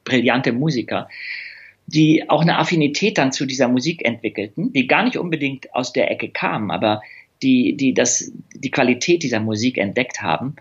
brillante 0.04 0.52
Musiker 0.52 1.08
die 1.92 2.30
auch 2.30 2.42
eine 2.42 2.58
Affinität 2.58 3.18
dann 3.18 3.32
zu 3.32 3.46
dieser 3.46 3.66
Musik 3.66 4.04
entwickelten, 4.04 4.72
die 4.72 4.86
gar 4.86 5.02
nicht 5.02 5.18
unbedingt 5.18 5.74
aus 5.74 5.92
der 5.92 6.08
Ecke 6.08 6.28
kamen, 6.28 6.70
aber 6.70 7.02
die, 7.42 7.76
die 7.76 7.94
das, 7.94 8.30
die 8.54 8.70
Qualität 8.70 9.24
dieser 9.24 9.40
Musik 9.40 9.76
entdeckt 9.76 10.22
haben. 10.22 10.54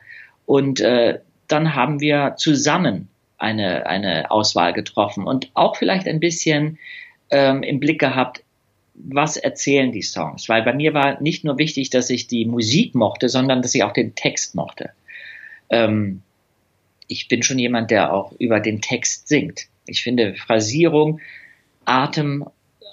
Und 0.46 0.80
äh, 0.80 1.20
dann 1.48 1.76
haben 1.76 2.00
wir 2.00 2.36
zusammen 2.38 3.10
eine, 3.40 3.88
eine 3.88 4.32
Auswahl 4.32 4.74
getroffen 4.74 5.26
und 5.26 5.50
auch 5.54 5.76
vielleicht 5.76 6.08
ein 6.08 6.20
bisschen 6.20 6.78
ähm, 7.30 7.64
im 7.64 7.80
Blick 7.80 8.00
gehabt, 8.00 8.44
was 8.94 9.38
erzählen 9.38 9.92
die 9.92 10.02
Songs? 10.02 10.50
Weil 10.50 10.64
bei 10.64 10.74
mir 10.74 10.94
war 10.94 11.22
nicht 11.22 11.46
nur 11.46 11.58
wichtig, 11.58 11.90
dass 11.90 12.10
ich 12.10 12.28
die 12.28 12.46
Musik 12.46 12.96
mochte, 12.96 13.30
sondern 13.30 13.62
dass 13.62 13.74
ich 13.74 13.84
auch 13.84 13.94
den 13.94 14.14
Text 14.16 14.56
mochte. 14.56 14.92
Ähm, 15.70 16.22
ich 17.08 17.28
bin 17.28 17.42
schon 17.42 17.60
jemand, 17.60 17.92
der 17.92 18.14
auch 18.14 18.34
über 18.34 18.60
den 18.60 18.82
Text 18.82 19.28
singt. 19.30 19.68
Ich 19.86 20.04
finde 20.04 20.36
Phrasierung, 20.36 21.22
Atem 21.86 22.46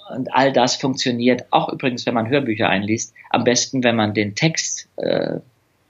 und 0.09 0.33
all 0.33 0.53
das 0.53 0.75
funktioniert, 0.75 1.45
auch 1.51 1.69
übrigens, 1.69 2.05
wenn 2.05 2.13
man 2.13 2.29
Hörbücher 2.29 2.69
einliest, 2.69 3.13
am 3.29 3.43
besten, 3.43 3.83
wenn 3.83 3.95
man 3.95 4.13
den 4.13 4.35
Text 4.35 4.87
äh, 4.95 5.39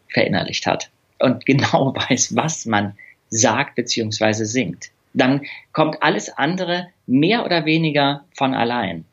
verinnerlicht 0.10 0.65
hat 0.65 0.89
und 1.20 1.46
genau 1.46 1.93
weiß, 1.96 2.36
was 2.36 2.65
man 2.65 2.98
sagt 3.30 3.76
bzw. 3.76 4.44
singt. 4.44 4.90
Dann 5.13 5.42
kommt 5.74 6.04
alles 6.04 6.30
andere 6.38 6.88
mehr 7.06 7.46
oder 7.46 7.66
weniger 7.66 8.26
von 8.36 8.54
allein. 8.54 9.06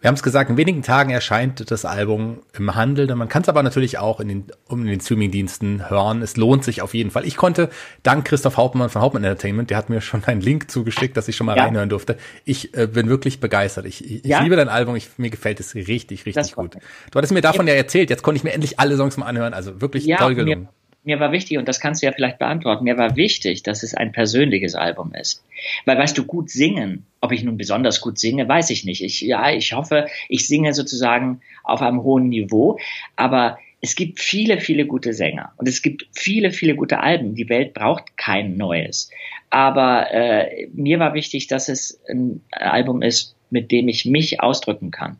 Wir 0.00 0.06
haben 0.06 0.14
es 0.14 0.22
gesagt, 0.22 0.48
in 0.48 0.56
wenigen 0.56 0.82
Tagen 0.82 1.10
erscheint 1.10 1.72
das 1.72 1.84
Album 1.84 2.42
im 2.56 2.76
Handel. 2.76 3.12
Man 3.16 3.28
kann 3.28 3.42
es 3.42 3.48
aber 3.48 3.64
natürlich 3.64 3.98
auch 3.98 4.20
in 4.20 4.28
den, 4.28 4.44
um 4.68 4.82
in 4.82 4.86
den 4.86 5.00
Streamingdiensten 5.00 5.90
hören. 5.90 6.22
Es 6.22 6.36
lohnt 6.36 6.62
sich 6.62 6.82
auf 6.82 6.94
jeden 6.94 7.10
Fall. 7.10 7.26
Ich 7.26 7.36
konnte 7.36 7.68
dank 8.04 8.24
Christoph 8.24 8.56
Hauptmann 8.56 8.90
von 8.90 9.02
Hauptmann 9.02 9.24
Entertainment, 9.24 9.70
der 9.70 9.76
hat 9.76 9.90
mir 9.90 10.00
schon 10.00 10.22
einen 10.24 10.40
Link 10.40 10.70
zugeschickt, 10.70 11.16
dass 11.16 11.26
ich 11.26 11.34
schon 11.34 11.46
mal 11.46 11.56
ja. 11.56 11.64
reinhören 11.64 11.88
durfte. 11.88 12.16
Ich 12.44 12.76
äh, 12.76 12.86
bin 12.86 13.08
wirklich 13.08 13.40
begeistert. 13.40 13.86
Ich, 13.86 14.08
ich, 14.08 14.24
ja? 14.24 14.40
liebe 14.40 14.54
dein 14.54 14.68
Album. 14.68 14.94
Ich, 14.94 15.18
mir 15.18 15.30
gefällt 15.30 15.58
es 15.58 15.74
richtig, 15.74 16.26
richtig 16.26 16.54
gut. 16.54 16.76
Du 17.10 17.16
hattest 17.16 17.32
mir 17.32 17.40
davon 17.40 17.66
ja 17.66 17.74
erzählt. 17.74 18.08
Jetzt 18.08 18.22
konnte 18.22 18.36
ich 18.36 18.44
mir 18.44 18.52
endlich 18.52 18.78
alle 18.78 18.96
Songs 18.96 19.16
mal 19.16 19.26
anhören. 19.26 19.52
Also 19.52 19.80
wirklich 19.80 20.06
toll 20.16 20.36
gelungen. 20.36 20.60
Mir, 20.60 20.68
mir 21.08 21.20
war 21.20 21.32
wichtig, 21.32 21.56
und 21.56 21.66
das 21.66 21.80
kannst 21.80 22.02
du 22.02 22.06
ja 22.06 22.12
vielleicht 22.12 22.38
beantworten, 22.38 22.84
mir 22.84 22.98
war 22.98 23.16
wichtig, 23.16 23.62
dass 23.62 23.82
es 23.82 23.94
ein 23.94 24.12
persönliches 24.12 24.74
Album 24.74 25.14
ist. 25.14 25.42
Weil, 25.86 25.96
weißt 25.96 26.16
du, 26.18 26.24
gut 26.24 26.50
singen, 26.50 27.06
ob 27.22 27.32
ich 27.32 27.42
nun 27.42 27.56
besonders 27.56 28.02
gut 28.02 28.18
singe, 28.18 28.46
weiß 28.46 28.68
ich 28.68 28.84
nicht. 28.84 29.02
Ich, 29.02 29.22
ja, 29.22 29.50
ich 29.50 29.72
hoffe, 29.72 30.06
ich 30.28 30.46
singe 30.46 30.74
sozusagen 30.74 31.40
auf 31.64 31.80
einem 31.80 32.02
hohen 32.02 32.28
Niveau, 32.28 32.78
aber 33.16 33.58
es 33.80 33.96
gibt 33.96 34.20
viele, 34.20 34.60
viele 34.60 34.84
gute 34.84 35.14
Sänger 35.14 35.52
und 35.56 35.66
es 35.66 35.80
gibt 35.80 36.06
viele, 36.12 36.50
viele 36.50 36.74
gute 36.74 37.00
Alben. 37.00 37.34
Die 37.34 37.48
Welt 37.48 37.72
braucht 37.72 38.18
kein 38.18 38.58
neues. 38.58 39.10
Aber 39.48 40.10
äh, 40.12 40.66
mir 40.74 40.98
war 40.98 41.14
wichtig, 41.14 41.46
dass 41.46 41.70
es 41.70 41.98
ein 42.06 42.42
Album 42.50 43.00
ist, 43.00 43.34
mit 43.48 43.72
dem 43.72 43.88
ich 43.88 44.04
mich 44.04 44.42
ausdrücken 44.42 44.90
kann 44.90 45.16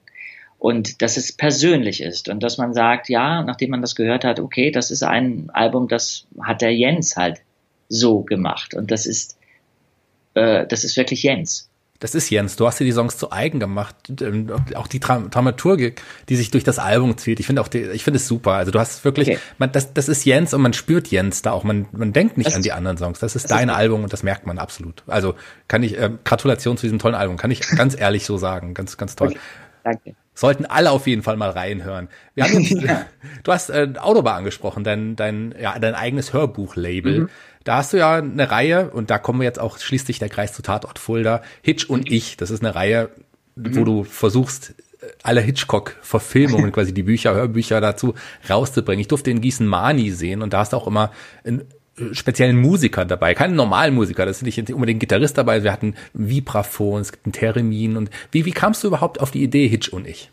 und 0.58 1.02
dass 1.02 1.16
es 1.16 1.32
persönlich 1.32 2.02
ist 2.02 2.28
und 2.28 2.42
dass 2.42 2.58
man 2.58 2.74
sagt, 2.74 3.08
ja, 3.08 3.42
nachdem 3.42 3.70
man 3.70 3.80
das 3.80 3.94
gehört 3.94 4.24
hat, 4.24 4.40
okay, 4.40 4.70
das 4.70 4.90
ist 4.90 5.02
ein 5.02 5.50
Album, 5.52 5.88
das 5.88 6.26
hat 6.42 6.62
der 6.62 6.74
Jens 6.74 7.16
halt 7.16 7.40
so 7.88 8.22
gemacht 8.22 8.74
und 8.74 8.90
das 8.90 9.06
ist, 9.06 9.38
äh, 10.34 10.66
das 10.66 10.84
ist 10.84 10.96
wirklich 10.96 11.22
Jens. 11.22 11.68
Das 12.00 12.14
ist 12.14 12.30
Jens. 12.30 12.54
Du 12.54 12.64
hast 12.64 12.78
dir 12.78 12.84
die 12.84 12.92
Songs 12.92 13.16
zu 13.18 13.32
eigen 13.32 13.58
gemacht. 13.58 13.96
Ähm, 14.20 14.52
auch 14.76 14.86
die 14.86 15.00
Dramaturgik, 15.00 16.00
die 16.28 16.36
sich 16.36 16.52
durch 16.52 16.62
das 16.62 16.78
Album 16.78 17.18
zieht. 17.18 17.40
Ich 17.40 17.46
finde 17.46 17.60
auch, 17.60 17.66
die, 17.66 17.80
ich 17.80 18.04
finde 18.04 18.18
es 18.18 18.28
super. 18.28 18.52
Also 18.52 18.70
du 18.70 18.78
hast 18.78 19.04
wirklich, 19.04 19.30
okay. 19.30 19.38
man, 19.58 19.72
das, 19.72 19.94
das 19.94 20.08
ist 20.08 20.24
Jens 20.24 20.54
und 20.54 20.62
man 20.62 20.74
spürt 20.74 21.08
Jens 21.08 21.42
da 21.42 21.50
auch. 21.50 21.64
Man, 21.64 21.88
man 21.90 22.12
denkt 22.12 22.38
nicht 22.38 22.46
das 22.46 22.54
an 22.54 22.62
die 22.62 22.70
anderen 22.70 22.98
Songs. 22.98 23.18
Das 23.18 23.34
ist 23.34 23.44
das 23.44 23.50
dein 23.50 23.68
ist 23.68 23.74
Album 23.74 24.04
und 24.04 24.12
das 24.12 24.22
merkt 24.22 24.46
man 24.46 24.58
absolut. 24.58 25.02
Also 25.08 25.34
kann 25.66 25.82
ich, 25.82 25.98
äh, 25.98 26.10
Gratulation 26.22 26.76
zu 26.76 26.86
diesem 26.86 27.00
tollen 27.00 27.16
Album. 27.16 27.36
Kann 27.36 27.50
ich 27.50 27.62
ganz 27.68 27.98
ehrlich 27.98 28.24
so 28.24 28.36
sagen. 28.36 28.74
Ganz, 28.74 28.96
ganz 28.96 29.16
toll. 29.16 29.28
Okay. 29.28 29.38
Danke. 29.82 30.14
Sollten 30.38 30.66
alle 30.66 30.92
auf 30.92 31.08
jeden 31.08 31.24
Fall 31.24 31.36
mal 31.36 31.50
reinhören. 31.50 32.08
Wir 32.36 32.44
haben 32.44 32.54
uns, 32.58 32.70
ja. 32.70 33.06
Du 33.42 33.50
hast 33.50 33.70
äh, 33.70 33.88
Autobar 33.98 34.36
angesprochen, 34.36 34.84
dein, 34.84 35.16
dein, 35.16 35.52
ja, 35.60 35.76
dein 35.80 35.96
eigenes 35.96 36.32
Hörbuchlabel. 36.32 37.22
Mhm. 37.22 37.28
Da 37.64 37.78
hast 37.78 37.92
du 37.92 37.96
ja 37.96 38.18
eine 38.18 38.48
Reihe, 38.48 38.90
und 38.90 39.10
da 39.10 39.18
kommen 39.18 39.40
wir 39.40 39.46
jetzt 39.46 39.58
auch 39.58 39.78
schließlich 39.78 40.20
der 40.20 40.28
Kreis 40.28 40.52
zu 40.52 40.62
Tatort 40.62 41.00
Fulda, 41.00 41.42
Hitch 41.60 41.90
und 41.90 42.08
ich. 42.08 42.36
Das 42.36 42.52
ist 42.52 42.62
eine 42.62 42.76
Reihe, 42.76 43.10
mhm. 43.56 43.74
wo 43.74 43.82
du 43.82 44.04
versuchst, 44.04 44.76
alle 45.24 45.40
Hitchcock-Verfilmungen, 45.40 46.70
quasi 46.72 46.94
die 46.94 47.02
Bücher, 47.02 47.34
Hörbücher 47.34 47.80
dazu 47.80 48.14
rauszubringen. 48.48 49.00
Ich 49.00 49.08
durfte 49.08 49.32
in 49.32 49.40
Gießen 49.40 49.66
Mani 49.66 50.12
sehen 50.12 50.42
und 50.42 50.52
da 50.52 50.60
hast 50.60 50.72
du 50.72 50.76
auch 50.76 50.86
immer 50.86 51.10
ein 51.44 51.64
speziellen 52.12 52.56
Musiker 52.56 53.04
dabei, 53.04 53.34
keine 53.34 53.54
normalen 53.54 53.94
Musiker, 53.94 54.26
das 54.26 54.42
ist 54.42 54.58
nicht 54.58 54.72
unbedingt 54.72 55.00
Gitarrist 55.00 55.38
dabei, 55.38 55.62
wir 55.62 55.72
hatten 55.72 55.94
Vibraphon, 56.12 57.00
es 57.00 57.12
gibt 57.12 57.26
einen 57.26 57.32
Theremin 57.32 57.96
und 57.96 58.10
wie, 58.32 58.44
wie 58.44 58.52
kamst 58.52 58.82
du 58.82 58.88
überhaupt 58.88 59.20
auf 59.20 59.30
die 59.30 59.42
Idee, 59.42 59.68
Hitch 59.68 59.88
und 59.88 60.06
ich? 60.06 60.30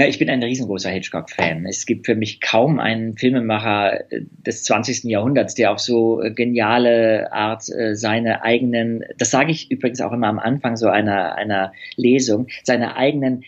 Na, 0.00 0.06
ich 0.06 0.20
bin 0.20 0.30
ein 0.30 0.40
riesengroßer 0.40 0.90
Hitchcock-Fan. 0.90 1.66
Es 1.66 1.84
gibt 1.84 2.06
für 2.06 2.14
mich 2.14 2.40
kaum 2.40 2.78
einen 2.78 3.16
Filmemacher 3.16 4.04
des 4.12 4.62
20. 4.62 5.02
Jahrhunderts, 5.04 5.56
der 5.56 5.72
auf 5.72 5.80
so 5.80 6.22
geniale 6.36 7.32
Art 7.32 7.68
äh, 7.68 7.96
seine 7.96 8.42
eigenen, 8.44 9.02
das 9.18 9.32
sage 9.32 9.50
ich 9.50 9.72
übrigens 9.72 10.00
auch 10.00 10.12
immer 10.12 10.28
am 10.28 10.38
Anfang 10.38 10.76
so 10.76 10.86
einer, 10.86 11.34
einer 11.34 11.72
Lesung, 11.96 12.46
seine 12.62 12.94
eigenen 12.94 13.42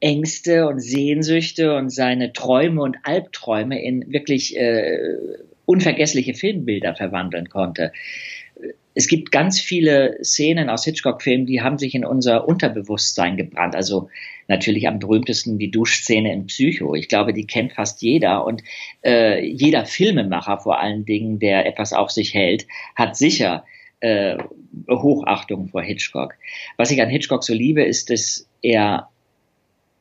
Ängste 0.00 0.66
und 0.66 0.80
Sehnsüchte 0.80 1.74
und 1.74 1.88
seine 1.88 2.34
Träume 2.34 2.82
und 2.82 2.98
Albträume 3.04 3.82
in 3.82 4.12
wirklich 4.12 4.58
äh, 4.58 5.08
unvergessliche 5.66 6.34
Filmbilder 6.34 6.94
verwandeln 6.94 7.48
konnte. 7.48 7.92
Es 8.96 9.08
gibt 9.08 9.32
ganz 9.32 9.60
viele 9.60 10.18
Szenen 10.22 10.70
aus 10.70 10.84
Hitchcock-Filmen, 10.84 11.46
die 11.46 11.62
haben 11.62 11.78
sich 11.78 11.96
in 11.96 12.04
unser 12.04 12.46
Unterbewusstsein 12.46 13.36
gebrannt. 13.36 13.74
Also 13.74 14.08
natürlich 14.46 14.86
am 14.86 15.00
berühmtesten 15.00 15.58
die 15.58 15.70
Duschszene 15.70 16.32
in 16.32 16.46
Psycho. 16.46 16.94
Ich 16.94 17.08
glaube, 17.08 17.32
die 17.32 17.46
kennt 17.46 17.72
fast 17.72 18.02
jeder 18.02 18.44
und 18.46 18.62
äh, 19.04 19.44
jeder 19.44 19.84
Filmemacher 19.84 20.58
vor 20.58 20.78
allen 20.78 21.04
Dingen, 21.04 21.40
der 21.40 21.66
etwas 21.66 21.92
auf 21.92 22.10
sich 22.12 22.34
hält, 22.34 22.66
hat 22.94 23.16
sicher 23.16 23.64
äh, 23.98 24.36
Hochachtung 24.88 25.68
vor 25.68 25.82
Hitchcock. 25.82 26.34
Was 26.76 26.92
ich 26.92 27.02
an 27.02 27.08
Hitchcock 27.08 27.42
so 27.42 27.54
liebe, 27.54 27.82
ist, 27.82 28.10
dass 28.10 28.48
er 28.62 29.08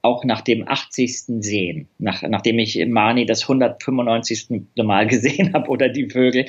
auch 0.04 0.26
nach 0.26 0.42
dem 0.42 0.68
80. 0.68 1.24
Sehen, 1.40 1.88
nach, 1.98 2.22
nachdem 2.22 2.60
ich 2.60 2.86
Mani 2.86 3.26
das 3.26 3.44
195. 3.44 4.48
Mal 4.76 5.08
gesehen 5.08 5.54
habe 5.54 5.70
oder 5.70 5.90
die 5.90 6.10
Vögel, 6.10 6.46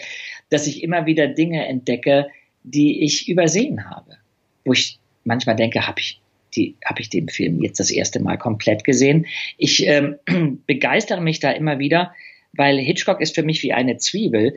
dass 0.50 0.66
ich 0.66 0.82
immer 0.82 1.06
wieder 1.06 1.28
Dinge 1.28 1.66
entdecke, 1.66 2.26
die 2.64 3.04
ich 3.04 3.28
übersehen 3.28 3.88
habe. 3.88 4.18
Wo 4.64 4.72
ich 4.72 4.98
manchmal 5.24 5.56
denke, 5.56 5.86
habe 5.86 6.00
ich 6.00 6.20
die, 6.56 6.76
habe 6.84 7.00
ich 7.00 7.10
den 7.10 7.28
Film 7.28 7.62
jetzt 7.62 7.80
das 7.80 7.90
erste 7.90 8.20
Mal 8.20 8.38
komplett 8.38 8.84
gesehen. 8.84 9.26
Ich 9.56 9.86
ähm, 9.86 10.16
begeistere 10.66 11.20
mich 11.20 11.38
da 11.38 11.50
immer 11.52 11.78
wieder, 11.78 12.12
weil 12.52 12.78
Hitchcock 12.78 13.20
ist 13.20 13.34
für 13.34 13.42
mich 13.44 13.62
wie 13.62 13.72
eine 13.72 13.98
Zwiebel, 13.98 14.56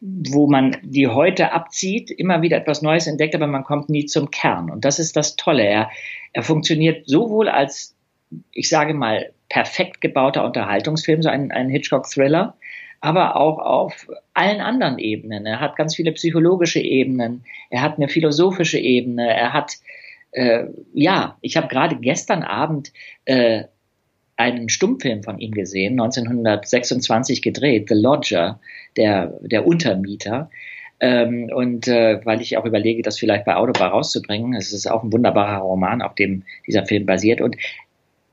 wo 0.00 0.48
man 0.48 0.76
die 0.82 1.06
heute 1.06 1.52
abzieht, 1.52 2.10
immer 2.10 2.42
wieder 2.42 2.56
etwas 2.56 2.82
Neues 2.82 3.06
entdeckt, 3.06 3.34
aber 3.34 3.46
man 3.46 3.64
kommt 3.64 3.88
nie 3.88 4.06
zum 4.06 4.30
Kern. 4.30 4.70
Und 4.70 4.84
das 4.84 4.98
ist 4.98 5.16
das 5.16 5.36
Tolle. 5.36 5.64
Er, 5.64 5.90
er 6.32 6.42
funktioniert 6.42 7.08
sowohl 7.08 7.48
als, 7.48 7.94
ich 8.50 8.68
sage 8.68 8.94
mal, 8.94 9.30
perfekt 9.48 10.00
gebauter 10.00 10.44
Unterhaltungsfilm, 10.44 11.22
so 11.22 11.28
ein, 11.28 11.52
ein 11.52 11.68
Hitchcock-Thriller, 11.68 12.56
aber 13.00 13.36
auch 13.36 13.58
auf 13.58 14.08
allen 14.34 14.60
anderen 14.60 14.98
Ebenen. 14.98 15.46
Er 15.46 15.60
hat 15.60 15.76
ganz 15.76 15.94
viele 15.94 16.12
psychologische 16.12 16.80
Ebenen, 16.80 17.44
er 17.70 17.82
hat 17.82 17.98
eine 17.98 18.08
philosophische 18.08 18.78
Ebene, 18.78 19.28
er 19.32 19.52
hat, 19.52 19.74
äh, 20.32 20.64
ja, 20.94 21.36
ich 21.40 21.56
habe 21.56 21.68
gerade 21.68 21.96
gestern 21.96 22.42
Abend 22.42 22.92
äh, 23.26 23.64
einen 24.36 24.68
Stummfilm 24.68 25.22
von 25.22 25.38
ihm 25.38 25.52
gesehen, 25.52 26.00
1926 26.00 27.42
gedreht, 27.42 27.88
The 27.88 27.94
Lodger, 27.94 28.60
der, 28.96 29.38
der 29.42 29.66
Untermieter. 29.66 30.50
Ähm, 31.00 31.50
und 31.52 31.88
äh, 31.88 32.24
weil 32.24 32.40
ich 32.40 32.56
auch 32.56 32.64
überlege, 32.64 33.02
das 33.02 33.18
vielleicht 33.18 33.44
bei 33.44 33.56
Autobahn 33.56 33.90
rauszubringen. 33.90 34.54
Es 34.54 34.72
ist 34.72 34.86
auch 34.86 35.02
ein 35.02 35.12
wunderbarer 35.12 35.62
Roman, 35.62 36.00
auf 36.00 36.14
dem 36.14 36.44
dieser 36.66 36.86
Film 36.86 37.06
basiert. 37.06 37.40
Und 37.40 37.56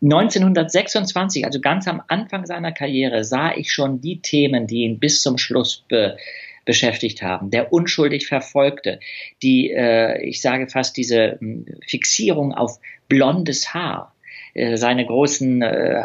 1926, 0.02 1.46
also 1.46 1.60
ganz 1.60 1.88
am 1.88 2.02
Anfang 2.08 2.46
seiner 2.46 2.72
Karriere, 2.72 3.24
sah 3.24 3.54
ich 3.56 3.74
schon 3.74 4.00
die 4.02 4.22
Themen, 4.22 4.68
die 4.68 4.84
ihn 4.84 5.00
bis 5.00 5.22
zum 5.22 5.38
Schluss 5.38 5.84
be 5.88 6.18
beschäftigt 6.66 7.24
haben. 7.24 7.50
Der 7.50 7.74
unschuldig 7.74 8.28
Verfolgte, 8.28 9.00
die, 9.42 9.72
äh, 9.72 10.22
ich 10.22 10.40
sage 10.40 10.68
fast 10.68 10.98
diese 10.98 11.40
hm, 11.40 11.66
Fixierung 11.88 12.54
auf 12.54 12.80
blondes 13.08 13.74
Haar. 13.74 14.14
Äh, 14.60 14.78
seine 14.78 15.06
großen 15.06 15.62
äh, 15.62 16.04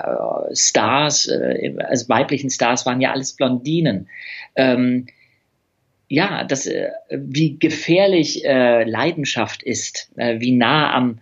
Stars, 0.52 1.26
äh, 1.26 1.74
also 1.78 2.08
weiblichen 2.08 2.50
Stars 2.50 2.86
waren 2.86 3.00
ja 3.00 3.12
alles 3.12 3.34
Blondinen. 3.34 4.08
Ähm, 4.54 5.06
ja, 6.08 6.44
das, 6.44 6.68
wie 7.10 7.58
gefährlich 7.58 8.44
äh, 8.44 8.84
Leidenschaft 8.84 9.62
ist, 9.62 10.12
wie 10.14 10.52
nah 10.52 10.94
am, 10.94 11.18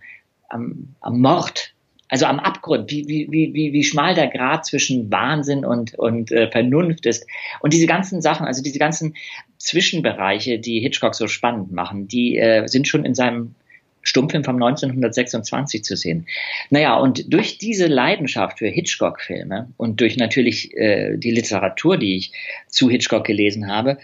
am, 0.49 0.95
am 0.99 1.19
Mord 1.19 1.73
also 2.09 2.27
am 2.27 2.39
Abgrund, 2.39 2.91
wie, 2.91 3.07
wie, 3.07 3.53
wie, 3.53 3.73
wie 3.73 3.83
schmal 3.83 4.13
der 4.13 4.27
Grad 4.27 4.67
zwischen 4.67 5.11
Wahnsinn 5.11 5.65
und, 5.65 5.97
und 5.97 6.31
äh, 6.31 6.47
Vernunft 6.51 7.07
ist. 7.07 7.25
Und 7.59 7.73
diese 7.73 7.87
ganzen 7.87 8.21
Sachen, 8.21 8.45
also 8.45 8.61
diese 8.61 8.77
ganzen 8.77 9.15
Zwischenbereiche, 9.57 10.59
die 10.59 10.79
Hitchcock 10.79 11.15
so 11.15 11.27
spannend 11.27 11.71
machen, 11.71 12.07
die 12.07 12.37
äh, 12.37 12.67
sind 12.67 12.87
schon 12.87 13.03
in 13.03 13.15
seinem 13.15 13.55
Stummfilm 14.03 14.43
von 14.43 14.55
1926 14.55 15.83
zu 15.83 15.95
sehen. 15.95 16.27
Naja, 16.69 16.95
und 16.95 17.33
durch 17.33 17.57
diese 17.57 17.87
Leidenschaft 17.87 18.59
für 18.59 18.67
Hitchcock-Filme 18.67 19.69
und 19.77 20.01
durch 20.01 20.17
natürlich 20.17 20.75
äh, 20.75 21.17
die 21.17 21.31
Literatur, 21.31 21.97
die 21.97 22.17
ich 22.17 22.33
zu 22.67 22.89
Hitchcock 22.89 23.23
gelesen 23.23 23.67
habe, 23.67 23.97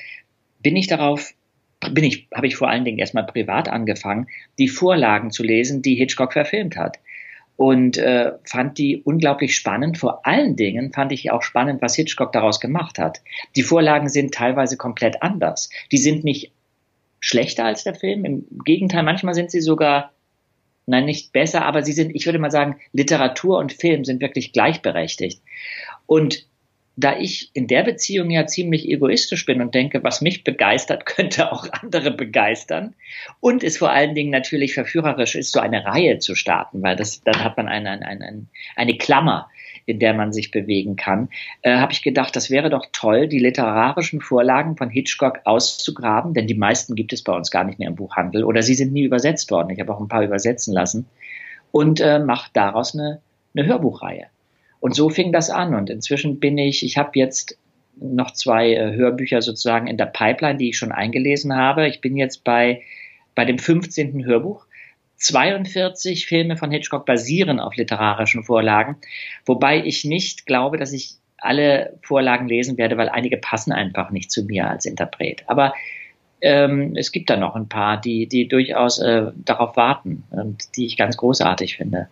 bin 0.62 0.76
ich 0.76 0.88
darauf 0.88 1.34
bin 1.92 2.04
ich, 2.04 2.28
habe 2.36 2.48
ich 2.48 2.58
vor 2.58 2.70
allen 2.70 2.84
Dingen 2.84 2.98
erstmal 2.98 3.26
privat 3.26 3.70
angefangen, 3.70 4.28
die 4.58 4.68
Vorlagen 4.68 5.32
zu 5.32 5.44
lesen, 5.44 5.82
die 5.82 5.96
Hitchcock 5.96 6.34
verfilmt 6.34 6.76
hat 6.76 7.00
und 7.56 7.98
äh, 7.98 8.32
fand 8.46 8.78
die 8.78 9.02
unglaublich 9.04 9.56
spannend. 9.56 9.98
Vor 9.98 10.26
allen 10.26 10.56
Dingen 10.56 10.94
fand 10.94 11.12
ich 11.12 11.32
auch 11.32 11.42
spannend, 11.42 11.82
was 11.82 11.96
Hitchcock 11.96 12.32
daraus 12.32 12.62
gemacht 12.62 13.00
hat. 13.00 13.22
Die 13.56 13.64
Vorlagen 13.64 14.08
sind 14.08 14.34
teilweise 14.34 14.78
komplett 14.78 15.22
anders. 15.22 15.70
Die 15.92 15.98
sind 15.98 16.24
nicht 16.24 16.54
schlechter 17.20 17.66
als 17.66 17.84
der 17.84 17.96
Film. 17.96 18.26
Im 18.26 18.46
Gegenteil, 18.64 19.04
manchmal 19.04 19.34
sind 19.34 19.52
sie 19.52 19.62
sogar, 19.62 20.14
nein, 20.86 21.06
nicht 21.06 21.32
besser, 21.34 21.66
aber 21.66 21.84
sie 21.84 21.94
sind, 21.94 22.16
ich 22.16 22.26
würde 22.26 22.40
mal 22.40 22.52
sagen, 22.52 22.80
Literatur 22.94 23.58
und 23.58 23.74
Film 23.74 24.06
sind 24.06 24.22
wirklich 24.22 24.54
gleichberechtigt. 24.54 25.42
Und 26.06 26.48
da 27.00 27.18
ich 27.18 27.50
in 27.54 27.68
der 27.68 27.84
Beziehung 27.84 28.30
ja 28.30 28.46
ziemlich 28.46 28.88
egoistisch 28.88 29.46
bin 29.46 29.62
und 29.62 29.74
denke, 29.74 30.04
was 30.04 30.22
mich 30.22 30.44
begeistert, 30.44 31.06
könnte 31.06 31.52
auch 31.52 31.68
andere 31.72 32.12
begeistern. 32.12 32.96
Und 33.40 33.64
es 33.64 33.78
vor 33.78 33.92
allen 33.92 34.16
Dingen 34.16 34.32
natürlich 34.32 34.74
verführerisch 34.74 35.36
ist, 35.36 35.52
so 35.52 35.60
eine 35.60 35.86
Reihe 35.86 36.20
zu 36.20 36.36
starten, 36.36 36.82
weil 36.82 36.96
das, 36.96 37.22
dann 37.22 37.44
hat 37.44 37.58
man 37.58 37.68
eine, 37.68 37.92
eine, 37.92 38.06
eine, 38.06 38.46
eine 38.76 38.98
Klammer, 38.98 39.50
in 39.90 40.00
der 40.00 40.14
man 40.14 40.32
sich 40.32 40.52
bewegen 40.52 40.96
kann, 40.96 41.30
äh, 41.62 41.78
habe 41.78 41.92
ich 41.92 42.02
gedacht, 42.02 42.36
das 42.36 42.50
wäre 42.50 42.70
doch 42.70 42.86
toll, 42.94 43.28
die 43.28 43.40
literarischen 43.40 44.22
Vorlagen 44.22 44.78
von 44.78 44.90
Hitchcock 44.90 45.40
auszugraben, 45.46 46.34
denn 46.34 46.48
die 46.48 46.56
meisten 46.56 46.96
gibt 46.96 47.14
es 47.14 47.24
bei 47.24 47.34
uns 47.34 47.52
gar 47.52 47.64
nicht 47.64 47.80
mehr 47.80 47.90
im 47.90 47.96
Buchhandel 47.96 48.44
oder 48.44 48.62
sie 48.62 48.76
sind 48.76 48.94
nie 48.94 49.04
übersetzt 49.04 49.52
worden. 49.52 49.72
Ich 49.72 49.80
habe 49.80 49.94
auch 49.94 50.00
ein 50.00 50.08
paar 50.08 50.24
übersetzen 50.24 50.74
lassen 50.74 51.08
und 51.72 52.00
äh, 52.00 52.20
mache 52.20 52.50
daraus 52.54 52.94
eine, 52.94 53.22
eine 53.56 53.66
Hörbuchreihe. 53.66 54.28
Und 54.80 54.96
so 54.96 55.10
fing 55.10 55.32
das 55.32 55.50
an. 55.50 55.76
Und 55.76 55.90
inzwischen 55.90 56.40
bin 56.40 56.58
ich, 56.58 56.86
ich 56.86 56.98
habe 56.98 57.12
jetzt 57.16 57.58
noch 58.00 58.32
zwei 58.32 58.74
äh, 58.74 58.96
Hörbücher 58.96 59.42
sozusagen 59.42 59.88
in 59.88 59.98
der 59.98 60.06
Pipeline, 60.06 60.58
die 60.58 60.70
ich 60.70 60.78
schon 60.78 60.92
eingelesen 60.92 61.56
habe. 61.56 61.88
Ich 61.88 62.02
bin 62.02 62.16
jetzt 62.16 62.44
bei, 62.44 62.82
bei 63.36 63.46
dem 63.46 63.60
15. 63.60 64.26
Hörbuch. 64.26 64.66
42 65.20 66.26
Filme 66.26 66.58
von 66.58 66.72
Hitchcock 66.72 67.06
basieren 67.06 67.60
auf 67.60 67.76
literarischen 67.76 68.44
Vorlagen, 68.44 68.98
wobei 69.46 69.84
ich 69.84 70.06
nicht 70.06 70.46
glaube, 70.46 70.78
dass 70.78 70.94
ich 70.94 71.16
alle 71.38 71.98
Vorlagen 72.02 72.48
lesen 72.48 72.78
werde, 72.78 72.98
weil 72.98 73.10
einige 73.10 73.38
passen 73.38 73.72
einfach 73.72 74.12
nicht 74.12 74.32
zu 74.32 74.44
mir 74.44 74.70
als 74.70 74.86
Interpret. 74.86 75.44
Aber 75.48 75.74
ähm, 76.42 76.96
es 76.96 77.12
gibt 77.12 77.30
da 77.30 77.38
noch 77.38 77.56
ein 77.56 77.68
paar, 77.68 78.00
die, 78.00 78.28
die 78.28 78.48
durchaus 78.48 79.00
äh, 79.00 79.32
darauf 79.36 79.76
warten 79.76 80.24
und 80.32 80.76
die 80.76 80.86
ich 80.86 80.98
ganz 80.98 81.18
großartig 81.18 81.78
finde. 81.78 82.08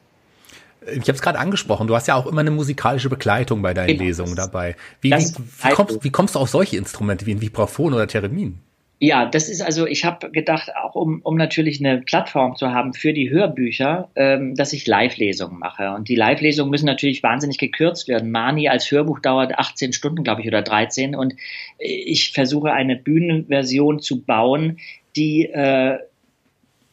Ich 0.85 1.01
habe 1.01 1.13
es 1.13 1.21
gerade 1.21 1.39
angesprochen, 1.39 1.87
du 1.87 1.95
hast 1.95 2.07
ja 2.07 2.15
auch 2.15 2.27
immer 2.27 2.41
eine 2.41 2.51
musikalische 2.51 3.09
Begleitung 3.09 3.61
bei 3.61 3.73
deinen 3.73 3.87
genau. 3.87 4.03
Lesungen 4.03 4.35
dabei. 4.35 4.75
Wie, 5.01 5.11
wie, 5.11 5.15
wie, 5.15 5.69
kommst, 5.71 6.03
wie, 6.03 6.09
kommst, 6.11 6.35
du 6.35 6.39
auf 6.39 6.49
solche 6.49 6.77
Instrumente 6.77 7.25
wie 7.25 7.33
ein 7.33 7.41
Vibraphon 7.41 7.93
oder 7.93 8.07
Theremin? 8.07 8.59
Ja, 8.99 9.27
das 9.27 9.47
ist 9.47 9.61
also, 9.61 9.85
ich 9.85 10.05
habe 10.05 10.31
gedacht, 10.31 10.71
auch 10.75 10.95
um, 10.95 11.21
um 11.21 11.35
natürlich 11.35 11.79
eine 11.79 12.01
Plattform 12.01 12.55
zu 12.55 12.71
haben 12.71 12.93
für 12.93 13.13
die 13.13 13.29
Hörbücher, 13.29 14.09
ähm, 14.15 14.55
dass 14.55 14.73
ich 14.73 14.87
Live-Lesungen 14.87 15.59
mache. 15.59 15.91
Und 15.91 16.09
die 16.09 16.15
Live-Lesungen 16.15 16.71
müssen 16.71 16.87
natürlich 16.87 17.21
wahnsinnig 17.21 17.59
gekürzt 17.59 18.07
werden. 18.07 18.31
Mani 18.31 18.69
als 18.69 18.89
Hörbuch 18.89 19.19
dauert 19.19 19.59
18 19.59 19.93
Stunden, 19.93 20.23
glaube 20.23 20.41
ich, 20.41 20.47
oder 20.47 20.63
13. 20.63 21.15
Und 21.15 21.35
ich 21.77 22.31
versuche 22.31 22.71
eine 22.73 22.95
Bühnenversion 22.95 23.99
zu 23.99 24.23
bauen, 24.23 24.79
die 25.15 25.45
äh, 25.45 25.99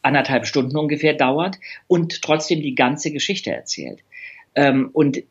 anderthalb 0.02 0.46
Stunden 0.46 0.76
ungefähr 0.76 1.14
dauert 1.14 1.58
und 1.86 2.20
trotzdem 2.20 2.60
die 2.60 2.74
ganze 2.74 3.12
Geschichte 3.12 3.50
erzählt. 3.50 4.00
Ähm, 4.54 4.90
und 4.92 5.22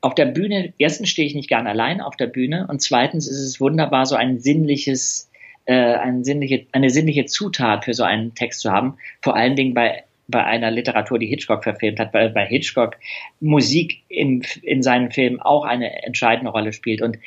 auf 0.00 0.14
der 0.14 0.26
Bühne, 0.26 0.72
erstens 0.78 1.08
stehe 1.08 1.26
ich 1.26 1.34
nicht 1.34 1.48
gern 1.48 1.66
allein 1.66 2.00
auf 2.00 2.16
der 2.16 2.26
Bühne 2.26 2.66
und 2.68 2.82
zweitens 2.82 3.26
ist 3.26 3.40
es 3.40 3.60
wunderbar, 3.60 4.06
so 4.06 4.14
ein 4.14 4.38
sinnliches, 4.38 5.25
äh, 5.66 5.94
ein 5.94 6.24
sinnliche, 6.24 6.66
eine 6.72 6.90
sinnliche 6.90 7.26
Zutat 7.26 7.84
für 7.84 7.94
so 7.94 8.02
einen 8.02 8.34
Text 8.34 8.60
zu 8.60 8.72
haben. 8.72 8.96
Vor 9.22 9.36
allen 9.36 9.56
Dingen 9.56 9.74
bei 9.74 10.04
bei 10.28 10.44
einer 10.44 10.70
Literatur, 10.70 11.18
die 11.18 11.26
Hitchcock 11.26 11.62
verfilmt 11.62 12.00
hat, 12.00 12.12
weil 12.12 12.30
bei 12.30 12.44
Hitchcock 12.46 12.96
Musik 13.40 14.02
in, 14.08 14.42
in 14.62 14.82
seinen 14.82 15.10
Filmen 15.10 15.40
auch 15.40 15.64
eine 15.64 16.02
entscheidende 16.04 16.50
Rolle 16.50 16.72
spielt. 16.72 17.00
Und 17.00 17.18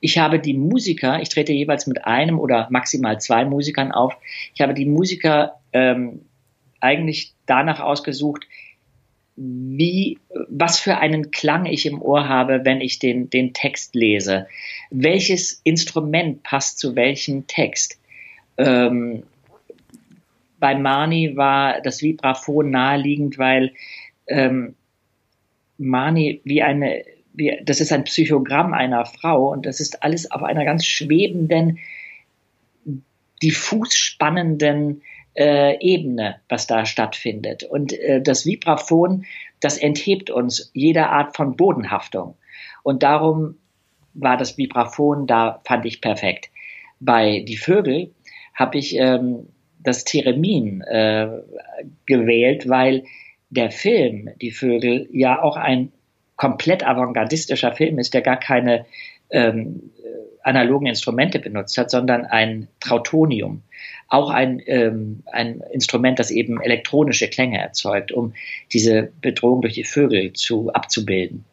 ich 0.00 0.18
habe 0.18 0.40
die 0.40 0.54
Musiker, 0.54 1.20
ich 1.20 1.28
trete 1.28 1.52
jeweils 1.52 1.86
mit 1.86 2.04
einem 2.04 2.38
oder 2.38 2.66
maximal 2.70 3.20
zwei 3.20 3.44
Musikern 3.44 3.92
auf, 3.92 4.16
ich 4.54 4.60
habe 4.60 4.74
die 4.74 4.86
Musiker 4.86 5.60
ähm, 5.72 6.22
eigentlich 6.80 7.34
danach 7.46 7.80
ausgesucht, 7.80 8.44
wie, 9.36 10.18
was 10.48 10.80
für 10.80 10.98
einen 10.98 11.30
Klang 11.30 11.66
ich 11.66 11.86
im 11.86 12.02
Ohr 12.02 12.28
habe, 12.28 12.64
wenn 12.64 12.80
ich 12.80 12.98
den, 12.98 13.30
den 13.30 13.52
Text 13.52 13.94
lese. 13.94 14.48
Welches 14.90 15.60
Instrument 15.64 16.42
passt 16.42 16.78
zu 16.78 16.96
welchem 16.96 17.46
Text? 17.46 17.98
Ähm, 18.56 19.22
bei 20.58 20.74
Mani 20.74 21.36
war 21.36 21.80
das 21.80 22.02
Vibraphon 22.02 22.70
naheliegend, 22.70 23.38
weil 23.38 23.72
ähm, 24.26 24.74
Mani 25.78 26.40
wie 26.44 26.62
eine, 26.62 27.04
wie, 27.32 27.58
das 27.62 27.80
ist 27.80 27.92
ein 27.92 28.04
Psychogramm 28.04 28.72
einer 28.74 29.06
Frau 29.06 29.52
und 29.52 29.66
das 29.66 29.80
ist 29.80 30.02
alles 30.02 30.30
auf 30.30 30.42
einer 30.42 30.64
ganz 30.64 30.84
schwebenden, 30.84 31.78
diffus 33.42 33.94
spannenden 33.94 35.02
äh, 35.36 35.78
Ebene, 35.80 36.40
was 36.48 36.66
da 36.66 36.84
stattfindet. 36.84 37.62
Und 37.62 37.92
äh, 37.92 38.20
das 38.20 38.44
Vibraphon, 38.44 39.24
das 39.60 39.78
enthebt 39.78 40.30
uns 40.30 40.70
jeder 40.74 41.10
Art 41.10 41.36
von 41.36 41.56
Bodenhaftung. 41.56 42.36
Und 42.82 43.04
darum 43.04 43.56
war 44.20 44.36
das 44.36 44.58
Vibraphon 44.58 45.26
da, 45.26 45.60
fand 45.64 45.86
ich 45.86 46.00
perfekt. 46.00 46.50
Bei 47.00 47.40
Die 47.40 47.56
Vögel 47.56 48.12
habe 48.54 48.78
ich 48.78 48.96
ähm, 48.96 49.48
das 49.78 50.04
Theremin 50.04 50.82
äh, 50.82 51.28
gewählt, 52.06 52.68
weil 52.68 53.04
der 53.50 53.70
Film 53.70 54.30
Die 54.40 54.50
Vögel 54.50 55.08
ja 55.12 55.40
auch 55.40 55.56
ein 55.56 55.92
komplett 56.36 56.86
avantgardistischer 56.86 57.72
Film 57.72 57.98
ist, 57.98 58.14
der 58.14 58.22
gar 58.22 58.38
keine 58.38 58.86
ähm, 59.30 59.90
analogen 60.42 60.86
Instrumente 60.86 61.38
benutzt 61.38 61.76
hat, 61.78 61.90
sondern 61.90 62.24
ein 62.24 62.68
Trautonium. 62.80 63.62
Auch 64.08 64.30
ein, 64.30 64.62
ähm, 64.66 65.22
ein 65.26 65.62
Instrument, 65.72 66.18
das 66.18 66.30
eben 66.30 66.60
elektronische 66.60 67.28
Klänge 67.28 67.58
erzeugt, 67.58 68.10
um 68.10 68.32
diese 68.72 69.12
Bedrohung 69.20 69.60
durch 69.60 69.74
die 69.74 69.84
Vögel 69.84 70.32
zu, 70.32 70.72
abzubilden. 70.72 71.44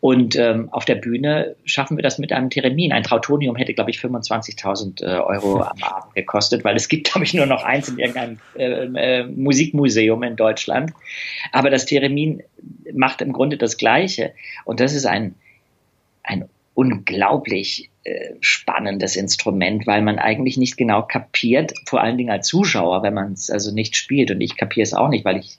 Und 0.00 0.36
ähm, 0.36 0.68
auf 0.70 0.84
der 0.84 0.94
Bühne 0.94 1.56
schaffen 1.64 1.96
wir 1.96 2.02
das 2.02 2.18
mit 2.18 2.32
einem 2.32 2.50
Theremin. 2.50 2.92
Ein 2.92 3.02
Trautonium 3.02 3.56
hätte, 3.56 3.74
glaube 3.74 3.90
ich, 3.90 3.98
25.000 3.98 5.02
äh, 5.02 5.18
Euro 5.18 5.60
am 5.62 5.82
Abend 5.82 6.14
gekostet, 6.14 6.62
weil 6.62 6.76
es 6.76 6.88
gibt, 6.88 7.10
glaube 7.10 7.24
ich, 7.24 7.34
nur 7.34 7.46
noch 7.46 7.64
eins 7.64 7.88
in 7.88 7.98
irgendeinem 7.98 8.38
äh, 8.56 9.20
äh, 9.20 9.24
Musikmuseum 9.24 10.22
in 10.22 10.36
Deutschland. 10.36 10.92
Aber 11.50 11.70
das 11.70 11.84
Theremin 11.86 12.42
macht 12.92 13.22
im 13.22 13.32
Grunde 13.32 13.56
das 13.56 13.76
Gleiche. 13.76 14.34
Und 14.64 14.78
das 14.78 14.94
ist 14.94 15.04
ein, 15.04 15.34
ein 16.22 16.48
unglaublich 16.74 17.90
äh, 18.04 18.34
spannendes 18.40 19.16
Instrument, 19.16 19.88
weil 19.88 20.00
man 20.02 20.20
eigentlich 20.20 20.56
nicht 20.56 20.76
genau 20.76 21.02
kapiert, 21.02 21.74
vor 21.86 22.00
allen 22.00 22.16
Dingen 22.16 22.30
als 22.30 22.46
Zuschauer, 22.46 23.02
wenn 23.02 23.14
man 23.14 23.32
es 23.32 23.50
also 23.50 23.74
nicht 23.74 23.96
spielt 23.96 24.30
und 24.30 24.40
ich 24.40 24.56
kapiere 24.56 24.84
es 24.84 24.94
auch 24.94 25.08
nicht, 25.08 25.24
weil 25.24 25.38
ich 25.38 25.58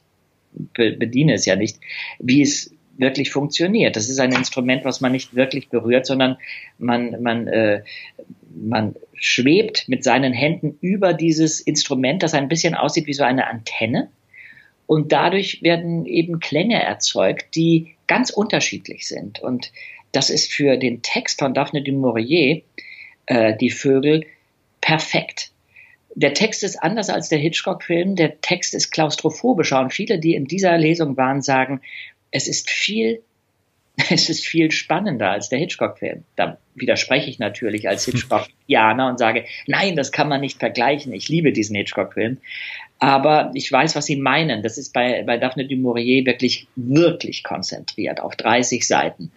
be 0.53 0.93
bediene 0.93 1.33
es 1.33 1.45
ja 1.45 1.57
nicht, 1.57 1.77
wie 2.19 2.41
es 2.41 2.73
wirklich 2.99 3.31
funktioniert. 3.31 3.95
Das 3.95 4.09
ist 4.09 4.19
ein 4.19 4.31
Instrument, 4.31 4.85
was 4.85 5.01
man 5.01 5.11
nicht 5.11 5.35
wirklich 5.35 5.69
berührt, 5.69 6.05
sondern 6.05 6.37
man, 6.77 7.21
man 7.21 7.47
äh, 7.47 7.81
man 8.53 8.95
schwebt 9.13 9.87
mit 9.87 10.03
seinen 10.03 10.33
Händen 10.33 10.77
über 10.81 11.13
dieses 11.13 11.59
Instrument, 11.59 12.23
das 12.23 12.33
ein 12.33 12.49
bisschen 12.49 12.75
aussieht 12.75 13.07
wie 13.07 13.13
so 13.13 13.23
eine 13.23 13.47
Antenne. 13.47 14.09
Und 14.87 15.11
dadurch 15.11 15.61
werden 15.61 16.05
eben 16.05 16.39
Klänge 16.39 16.81
erzeugt, 16.81 17.55
die 17.55 17.95
ganz 18.07 18.31
unterschiedlich 18.31 19.07
sind. 19.07 19.39
Und 19.39 19.71
das 20.11 20.29
ist 20.29 20.51
für 20.51 20.77
den 20.77 21.01
Text 21.03 21.39
von 21.39 21.53
Daphne 21.53 21.83
du 21.83 21.91
Maurier, 21.91 22.63
äh, 23.27 23.55
die 23.55 23.69
Vögel, 23.69 24.25
perfekt. 24.81 25.51
Der 26.15 26.33
Text 26.33 26.63
ist 26.63 26.81
anders 26.81 27.11
als 27.11 27.29
der 27.29 27.37
Hitchcock-Film. 27.37 28.15
Der 28.15 28.41
Text 28.41 28.73
ist 28.73 28.89
klaustrophobischer. 28.89 29.79
Und 29.79 29.93
viele, 29.93 30.17
die 30.17 30.33
in 30.33 30.45
dieser 30.45 30.75
Lesung 30.77 31.15
waren, 31.17 31.43
sagen, 31.43 31.81
es 32.31 32.47
ist 32.47 32.69
viel 32.69 33.21
es 34.09 34.29
ist 34.29 34.45
viel 34.45 34.71
spannender 34.71 35.31
als 35.31 35.49
der 35.49 35.59
Hitchcock-Film. 35.59 36.23
Da 36.35 36.57
widerspreche 36.75 37.29
ich 37.29 37.39
natürlich 37.39 37.87
als 37.89 38.05
Hitchcock-Janer 38.05 39.09
und 39.09 39.19
sage, 39.19 39.45
nein, 39.67 39.95
das 39.95 40.11
kann 40.11 40.29
man 40.29 40.41
nicht 40.41 40.59
vergleichen. 40.59 41.13
Ich 41.13 41.27
liebe 41.29 41.51
diesen 41.51 41.75
Hitchcock-Film. 41.75 42.37
Aber 42.99 43.51
ich 43.53 43.71
weiß, 43.71 43.95
was 43.95 44.05
Sie 44.05 44.17
meinen. 44.17 44.63
Das 44.63 44.77
ist 44.77 44.93
bei, 44.93 45.23
bei 45.23 45.37
Daphne 45.37 45.65
du 45.65 45.75
Maurier 45.75 46.25
wirklich, 46.25 46.67
wirklich 46.75 47.43
konzentriert 47.43 48.19
auf 48.21 48.35
30 48.35 48.87
Seiten. 48.87 49.31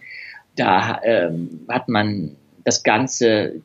Da 0.55 1.01
ähm, 1.03 1.61
hat 1.69 1.89
man 1.89 2.35
das 2.63 2.83
ganze 2.83 3.61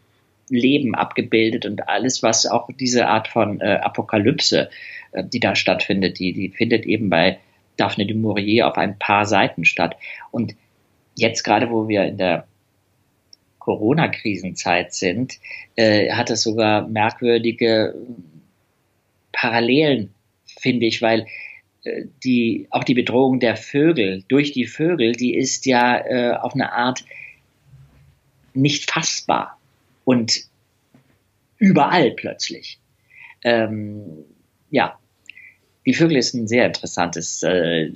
Leben 0.48 0.94
abgebildet 0.94 1.66
und 1.66 1.88
alles, 1.88 2.22
was 2.22 2.46
auch 2.46 2.68
diese 2.78 3.06
Art 3.06 3.28
von 3.28 3.60
äh, 3.60 3.78
Apokalypse, 3.82 4.70
äh, 5.12 5.24
die 5.24 5.40
da 5.40 5.54
stattfindet, 5.54 6.18
die, 6.18 6.32
die 6.32 6.48
findet 6.48 6.86
eben 6.86 7.10
bei 7.10 7.38
Daphne 7.78 8.06
du 8.06 8.14
Maurier 8.14 8.68
auf 8.68 8.76
ein 8.76 8.98
paar 8.98 9.24
Seiten 9.24 9.64
statt. 9.64 9.96
Und 10.30 10.54
jetzt 11.14 11.42
gerade, 11.42 11.70
wo 11.70 11.88
wir 11.88 12.04
in 12.04 12.18
der 12.18 12.46
Corona-Krisenzeit 13.58 14.92
sind, 14.92 15.38
äh, 15.76 16.12
hat 16.12 16.30
es 16.30 16.42
sogar 16.42 16.86
merkwürdige 16.88 17.94
Parallelen, 19.32 20.14
finde 20.46 20.86
ich, 20.86 21.02
weil 21.02 21.26
äh, 21.84 22.04
die, 22.24 22.66
auch 22.70 22.84
die 22.84 22.94
Bedrohung 22.94 23.40
der 23.40 23.56
Vögel 23.56 24.24
durch 24.28 24.52
die 24.52 24.66
Vögel, 24.66 25.12
die 25.12 25.34
ist 25.34 25.66
ja 25.66 25.98
äh, 25.98 26.32
auf 26.36 26.54
eine 26.54 26.72
Art 26.72 27.04
nicht 28.54 28.90
fassbar 28.90 29.58
und 30.04 30.44
überall 31.58 32.12
plötzlich. 32.12 32.78
Ähm, 33.44 34.24
ja, 34.70 34.98
die 35.88 35.94
Vögel 35.94 36.18
ist 36.18 36.34
ein 36.34 36.46
sehr 36.46 36.66
interessantes, 36.66 37.42
äh, 37.42 37.90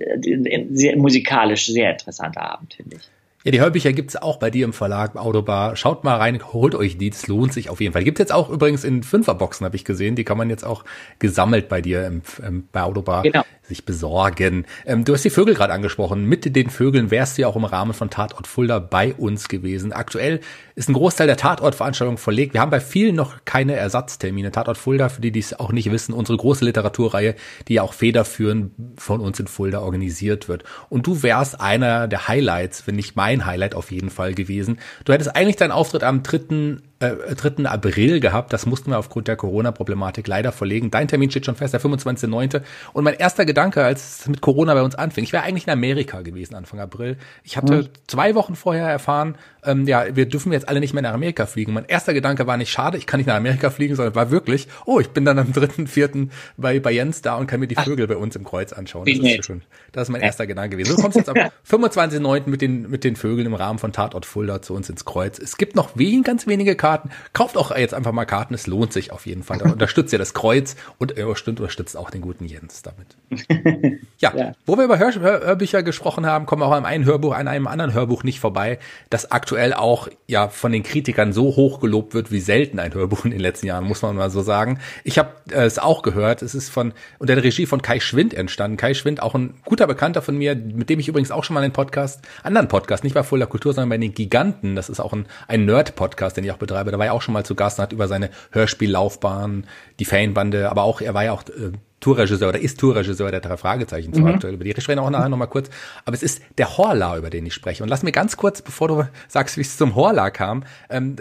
sehr, 0.70 0.97
musikalisch 0.97 1.66
sehr 1.66 1.90
interessanter 1.93 2.40
Abend, 2.40 2.72
finde 2.72 2.97
ich. 2.97 3.03
Ja, 3.45 3.51
die 3.51 3.61
Hörbücher 3.61 3.93
gibt's 3.93 4.14
auch 4.14 4.38
bei 4.38 4.51
dir 4.51 4.64
im 4.64 4.72
Verlag 4.72 5.16
Autobar. 5.16 5.76
Schaut 5.76 6.05
mal 6.05 6.16
rein, 6.16 6.40
holt 6.53 6.74
euch 6.74 6.97
die, 6.97 7.09
es 7.09 7.26
lohnt 7.26 7.53
sich 7.53 7.68
auf 7.68 7.80
jeden 7.80 7.93
Fall. 7.93 8.05
Gibt's 8.05 8.20
jetzt 8.20 8.32
auch 8.32 8.49
übrigens 8.49 8.84
in 8.84 9.03
Fünferboxen, 9.03 9.66
habe 9.66 9.76
ich 9.76 9.84
gesehen. 9.84 10.14
Die 10.14 10.24
kann 10.24 10.38
man 10.38 10.49
jetzt 10.49 10.64
auch 10.64 10.84
gesammelt 11.18 11.68
bei 11.68 11.82
dir 11.82 12.07
im, 12.07 12.22
im, 12.47 12.68
bei 12.70 12.82
Autobar 12.82 13.24
genau. 13.24 13.43
sich 13.62 13.84
besorgen. 13.84 14.64
Ähm, 14.86 15.05
du 15.05 15.12
hast 15.12 15.24
die 15.24 15.30
Vögel 15.30 15.55
gerade 15.55 15.72
angesprochen. 15.72 16.24
Mit 16.24 16.55
den 16.55 16.70
Vögeln 16.70 17.11
wärst 17.11 17.36
du 17.36 17.43
ja 17.43 17.49
auch 17.49 17.57
im 17.57 17.64
Rahmen 17.64 17.95
von 17.95 18.09
Tatort 18.11 18.47
Fulda 18.47 18.78
bei 18.78 19.12
uns 19.12 19.49
gewesen. 19.49 19.93
Aktuell 19.93 20.40
ist 20.74 20.88
ein 20.88 20.94
Großteil 20.94 21.26
der 21.26 21.36
Tatortveranstaltung 21.36 22.18
verlegt. 22.18 22.54
Wir 22.54 22.60
haben 22.60 22.70
bei 22.70 22.80
vielen 22.80 23.14
noch 23.14 23.44
keine 23.44 23.74
Ersatztermine. 23.74 24.50
Tatort 24.50 24.78
Fulda, 24.78 25.08
für 25.08 25.20
die, 25.20 25.32
die 25.32 25.40
es 25.40 25.58
auch 25.58 25.72
nicht 25.72 25.90
wissen, 25.90 26.12
unsere 26.12 26.38
große 26.38 26.64
Literaturreihe, 26.64 27.34
die 27.68 27.74
ja 27.74 27.82
auch 27.82 27.92
federführend 27.92 28.72
von 28.96 29.20
uns 29.20 29.38
in 29.40 29.46
Fulda 29.46 29.80
organisiert 29.80 30.48
wird. 30.48 30.64
Und 30.88 31.06
du 31.06 31.22
wärst 31.22 31.60
einer 31.60 32.08
der 32.08 32.28
Highlights, 32.28 32.86
wenn 32.86 32.96
nicht 32.96 33.16
mein 33.16 33.46
Highlight 33.46 33.74
auf 33.74 33.90
jeden 33.90 34.10
Fall 34.10 34.34
gewesen. 34.34 34.78
Du 35.04 35.12
hättest 35.12 35.34
eigentlich 35.34 35.56
deinen 35.56 35.72
Auftritt 35.72 36.04
am 36.04 36.22
3 36.22 36.76
äh, 37.03 37.34
3. 37.34 37.66
April 37.66 38.20
gehabt. 38.20 38.53
Das 38.53 38.66
mussten 38.66 38.90
wir 38.90 38.98
aufgrund 38.98 39.28
der 39.28 39.36
Corona-Problematik 39.36 40.26
leider 40.26 40.53
verlegen. 40.53 40.90
Dein 40.90 41.09
Termin 41.09 41.30
steht 41.30 41.46
schon 41.46 41.57
fest, 41.57 41.74
der 41.74 41.80
25.9. 41.80 42.62
Und 42.92 43.05
mein 43.05 43.14
erster 43.14 43.44
Gedanke, 43.44 43.84
als 43.84 44.20
es 44.20 44.28
mit 44.28 44.40
Corona 44.40 44.74
bei 44.74 44.82
uns 44.82 44.94
anfing, 44.94 45.24
ich 45.24 45.32
wäre 45.32 45.42
eigentlich 45.42 45.66
in 45.66 45.72
Amerika 45.72 46.22
gewesen 46.22 46.55
Anfang 46.55 46.80
April. 46.80 47.16
Ich 47.42 47.57
hatte 47.57 47.74
mhm. 47.74 47.88
zwei 48.07 48.34
Wochen 48.34 48.55
vorher 48.55 48.88
erfahren, 48.88 49.36
ähm, 49.64 49.86
ja, 49.86 50.16
wir 50.16 50.26
dürfen 50.26 50.53
jetzt 50.53 50.68
alle 50.68 50.80
nicht 50.80 50.92
mehr 50.92 51.03
nach 51.03 51.14
Amerika 51.14 51.46
fliegen. 51.46 51.72
Mein 51.72 51.84
erster 51.84 52.14
Gedanke 52.14 52.46
war 52.46 52.57
nicht, 52.57 52.70
schade, 52.70 52.98
ich 52.98 53.07
kann 53.07 53.18
nicht 53.18 53.28
nach 53.28 53.36
Amerika 53.36 53.70
fliegen, 53.70 53.94
sondern 53.94 54.14
war 54.14 54.30
wirklich, 54.30 54.68
oh, 54.86 54.98
ich 54.98 55.11
bin 55.11 55.24
dann 55.24 55.38
am 55.38 55.53
3.4. 55.53 56.28
bei, 56.57 56.80
bei 56.80 56.90
Jens 56.90 57.22
da 57.22 57.36
und 57.36 57.46
kann 57.46 57.61
mir 57.61 57.68
die 57.68 57.76
Vögel 57.76 58.07
bei 58.07 58.16
uns 58.16 58.34
im 58.34 58.44
Kreuz 58.44 58.72
anschauen. 58.72 59.07
Das 59.07 59.18
ist, 59.18 59.46
schön. 59.46 59.62
das 59.92 60.05
ist 60.05 60.12
mein 60.12 60.20
erster 60.20 60.46
Gedanke 60.46 60.76
gewesen. 60.76 60.96
Du 60.96 61.03
kommst 61.03 61.16
jetzt 61.16 61.28
am 61.28 61.36
25.9. 61.68 62.48
mit 62.48 62.61
den, 62.61 62.90
mit 62.90 63.05
den 63.05 63.16
Vögeln 63.16 63.46
im 63.46 63.55
Rahmen 63.55 63.78
von 63.78 63.92
Tatort 63.92 64.26
Fulda 64.26 64.62
zu 64.62 64.74
uns 64.74 64.90
ins 64.90 65.05
Kreuz. 65.05 65.38
Es 65.38 65.57
gibt 65.57 65.76
noch 65.76 65.90
wen, 65.94 66.22
ganz 66.22 66.46
wenige 66.46 66.74
Karten 66.74 66.91
Karten. 66.93 67.11
Kauft 67.32 67.57
auch 67.57 67.74
jetzt 67.74 67.95
einfach 67.95 68.12
mal 68.12 68.26
Karten, 68.26 68.55
es 68.55 68.66
lohnt 68.66 68.93
sich 68.93 69.12
auf 69.12 69.26
jeden 69.26 69.43
Fall. 69.43 69.59
Da 69.59 69.64
unterstützt 69.72 70.12
ihr 70.12 70.18
das 70.18 70.34
Kreuz 70.34 70.76
und 70.99 71.16
ihr 71.16 71.26
unterstützt 71.26 71.97
auch 71.97 72.11
den 72.11 72.20
guten 72.20 72.45
Jens 72.45 72.82
damit. 72.82 73.16
Ja, 74.18 74.32
ja. 74.36 74.53
wo 74.66 74.76
wir 74.76 74.84
über 74.84 75.01
Hör 75.01 75.12
Hörbücher 75.12 75.82
gesprochen 75.82 76.26
haben, 76.26 76.47
kommen 76.47 76.62
wir 76.62 76.66
auch 76.66 76.72
an 76.72 76.86
einem 76.86 77.05
Hörbuch, 77.05 77.34
an 77.34 77.49
einem 77.49 77.66
anderen 77.66 77.93
Hörbuch 77.93 78.22
nicht 78.22 78.38
vorbei, 78.38 78.78
das 79.11 79.32
aktuell 79.32 79.74
auch 79.74 80.09
ja 80.28 80.49
von 80.49 80.70
den 80.70 80.84
Kritikern 80.84 81.32
so 81.32 81.57
hoch 81.57 81.80
gelobt 81.80 82.14
wird 82.14 82.30
wie 82.30 82.38
selten 82.38 82.78
ein 82.78 82.95
Hörbuch 82.95 83.24
in 83.24 83.32
den 83.32 83.40
letzten 83.40 83.66
Jahren, 83.66 83.84
muss 83.84 84.03
man 84.03 84.14
mal 84.14 84.30
so 84.30 84.43
sagen. 84.43 84.78
Ich 85.03 85.18
habe 85.18 85.30
äh, 85.51 85.64
es 85.64 85.80
auch 85.80 86.03
gehört, 86.03 86.43
es 86.43 86.55
ist 86.55 86.68
von 86.68 86.93
unter 87.18 87.34
der 87.34 87.43
Regie 87.43 87.66
von 87.66 87.82
Kai 87.82 87.99
Schwind 87.99 88.32
entstanden. 88.32 88.76
Kai 88.76 88.95
Schwind, 88.95 89.20
auch 89.20 89.34
ein 89.34 89.55
guter 89.64 89.88
Bekannter 89.88 90.22
von 90.22 90.36
mir, 90.38 90.55
mit 90.55 90.88
dem 90.88 91.01
ich 91.01 91.09
übrigens 91.09 91.32
auch 91.32 91.43
schon 91.43 91.55
mal 91.55 91.64
einen 91.64 91.72
Podcast, 91.72 92.20
anderen 92.45 92.68
Podcast, 92.68 93.03
nicht 93.03 93.14
bei 93.14 93.24
Fuller 93.24 93.47
Kultur, 93.47 93.72
sondern 93.72 93.90
bei 93.90 93.99
den 93.99 94.14
Giganten, 94.14 94.76
das 94.76 94.88
ist 94.88 95.01
auch 95.01 95.12
ein, 95.12 95.26
ein 95.49 95.64
Nerd-Podcast, 95.64 96.36
den 96.36 96.45
ich 96.45 96.53
auch 96.53 96.59
betreibe, 96.59 96.82
da 96.91 96.99
war 96.99 97.07
er 97.07 97.12
auch 97.12 97.22
schon 97.22 97.35
mal 97.35 97.45
zu 97.45 97.55
Gast 97.55 97.78
und 97.78 97.85
hat 97.85 97.93
über 97.93 98.09
seine 98.09 98.30
Hörspiellaufbahn, 98.51 99.66
die 99.99 100.05
Fanbande, 100.05 100.70
aber 100.70 100.83
auch, 100.83 101.01
er 101.01 101.14
war 101.14 101.24
ja 101.24 101.33
auch 101.33 101.43
äh, 101.45 101.72
Tourregisseur 102.03 102.49
oder 102.49 102.59
ist 102.59 102.80
Tourregisseur 102.80 103.30
der 103.30 103.41
drei 103.41 103.57
Fragezeichen 103.57 104.11
mhm. 104.11 104.26
aktuell. 104.26 104.55
Über 104.55 104.64
die 104.64 104.78
sprechen 104.78 104.99
auch 104.99 105.09
nachher 105.09 105.28
nochmal 105.28 105.49
kurz. 105.49 105.70
Aber 106.05 106.14
es 106.14 106.22
ist 106.22 106.43
der 106.59 106.76
Horla, 106.76 107.16
über 107.16 107.30
den 107.30 107.47
ich 107.47 107.55
spreche. 107.55 107.83
Und 107.83 107.89
lass 107.89 108.03
mir 108.03 108.12
ganz 108.12 108.37
kurz, 108.37 108.61
bevor 108.61 108.89
du 108.89 109.05
sagst, 109.28 109.57
wie 109.57 109.61
es 109.61 109.76
zum 109.76 109.95
Horla 109.95 110.30
kam, 110.30 110.64
ähm, 110.91 111.16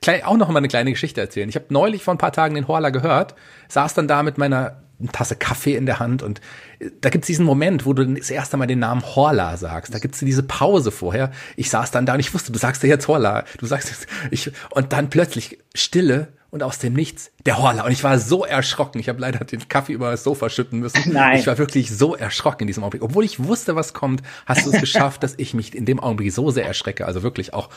klein, 0.00 0.22
auch 0.24 0.36
noch 0.36 0.48
mal 0.48 0.58
eine 0.58 0.68
kleine 0.68 0.92
Geschichte 0.92 1.20
erzählen. 1.20 1.48
Ich 1.48 1.56
habe 1.56 1.66
neulich 1.70 2.04
vor 2.04 2.14
ein 2.14 2.18
paar 2.18 2.32
Tagen 2.32 2.54
den 2.54 2.68
Horla 2.68 2.90
gehört, 2.90 3.34
saß 3.68 3.94
dann 3.94 4.06
da 4.06 4.22
mit 4.22 4.38
meiner 4.38 4.76
Tasse 5.08 5.36
Kaffee 5.36 5.76
in 5.76 5.86
der 5.86 5.98
Hand 5.98 6.22
und 6.22 6.40
äh, 6.78 6.90
da 7.00 7.10
gibt's 7.10 7.26
diesen 7.26 7.44
Moment, 7.44 7.86
wo 7.86 7.92
du 7.92 8.06
das 8.06 8.30
erste 8.30 8.56
Mal 8.56 8.66
den 8.66 8.78
Namen 8.78 9.02
Horla 9.02 9.56
sagst. 9.56 9.94
Da 9.94 9.98
gibt's 9.98 10.20
diese 10.20 10.42
Pause 10.42 10.90
vorher. 10.90 11.30
Ich 11.56 11.70
saß 11.70 11.90
dann 11.90 12.06
da 12.06 12.14
und 12.14 12.20
ich 12.20 12.32
wusste, 12.34 12.52
du 12.52 12.58
sagst 12.58 12.82
ja 12.82 12.88
jetzt 12.88 13.08
Horla. 13.08 13.44
Du 13.58 13.66
sagst 13.66 13.88
jetzt, 13.90 14.06
ich, 14.30 14.50
und 14.70 14.92
dann 14.92 15.10
plötzlich 15.10 15.58
Stille 15.74 16.28
und 16.50 16.62
aus 16.62 16.78
dem 16.78 16.94
Nichts 16.94 17.30
der 17.46 17.58
Horla. 17.58 17.84
Und 17.84 17.92
ich 17.92 18.02
war 18.02 18.18
so 18.18 18.44
erschrocken. 18.44 18.98
Ich 18.98 19.08
habe 19.08 19.20
leider 19.20 19.44
den 19.44 19.68
Kaffee 19.68 19.92
über 19.92 20.10
das 20.10 20.24
Sofa 20.24 20.50
schütten 20.50 20.80
müssen. 20.80 21.00
Nein. 21.12 21.38
Ich 21.38 21.46
war 21.46 21.58
wirklich 21.58 21.90
so 21.90 22.16
erschrocken 22.16 22.64
in 22.64 22.66
diesem 22.66 22.82
Augenblick. 22.82 23.02
Obwohl 23.02 23.24
ich 23.24 23.42
wusste, 23.42 23.76
was 23.76 23.94
kommt, 23.94 24.22
hast 24.46 24.66
du 24.66 24.70
es 24.70 24.80
geschafft, 24.80 25.22
dass 25.22 25.34
ich 25.36 25.54
mich 25.54 25.74
in 25.74 25.86
dem 25.86 26.00
Augenblick 26.00 26.32
so 26.32 26.50
sehr 26.50 26.66
erschrecke. 26.66 27.06
Also 27.06 27.22
wirklich 27.22 27.54
auch 27.54 27.70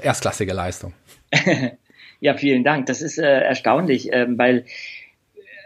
erstklassige 0.00 0.52
Leistung. 0.52 0.92
Ja, 2.20 2.34
vielen 2.38 2.64
Dank. 2.64 2.86
Das 2.86 3.02
ist 3.02 3.18
äh, 3.18 3.40
erstaunlich, 3.40 4.10
äh, 4.10 4.26
weil 4.30 4.64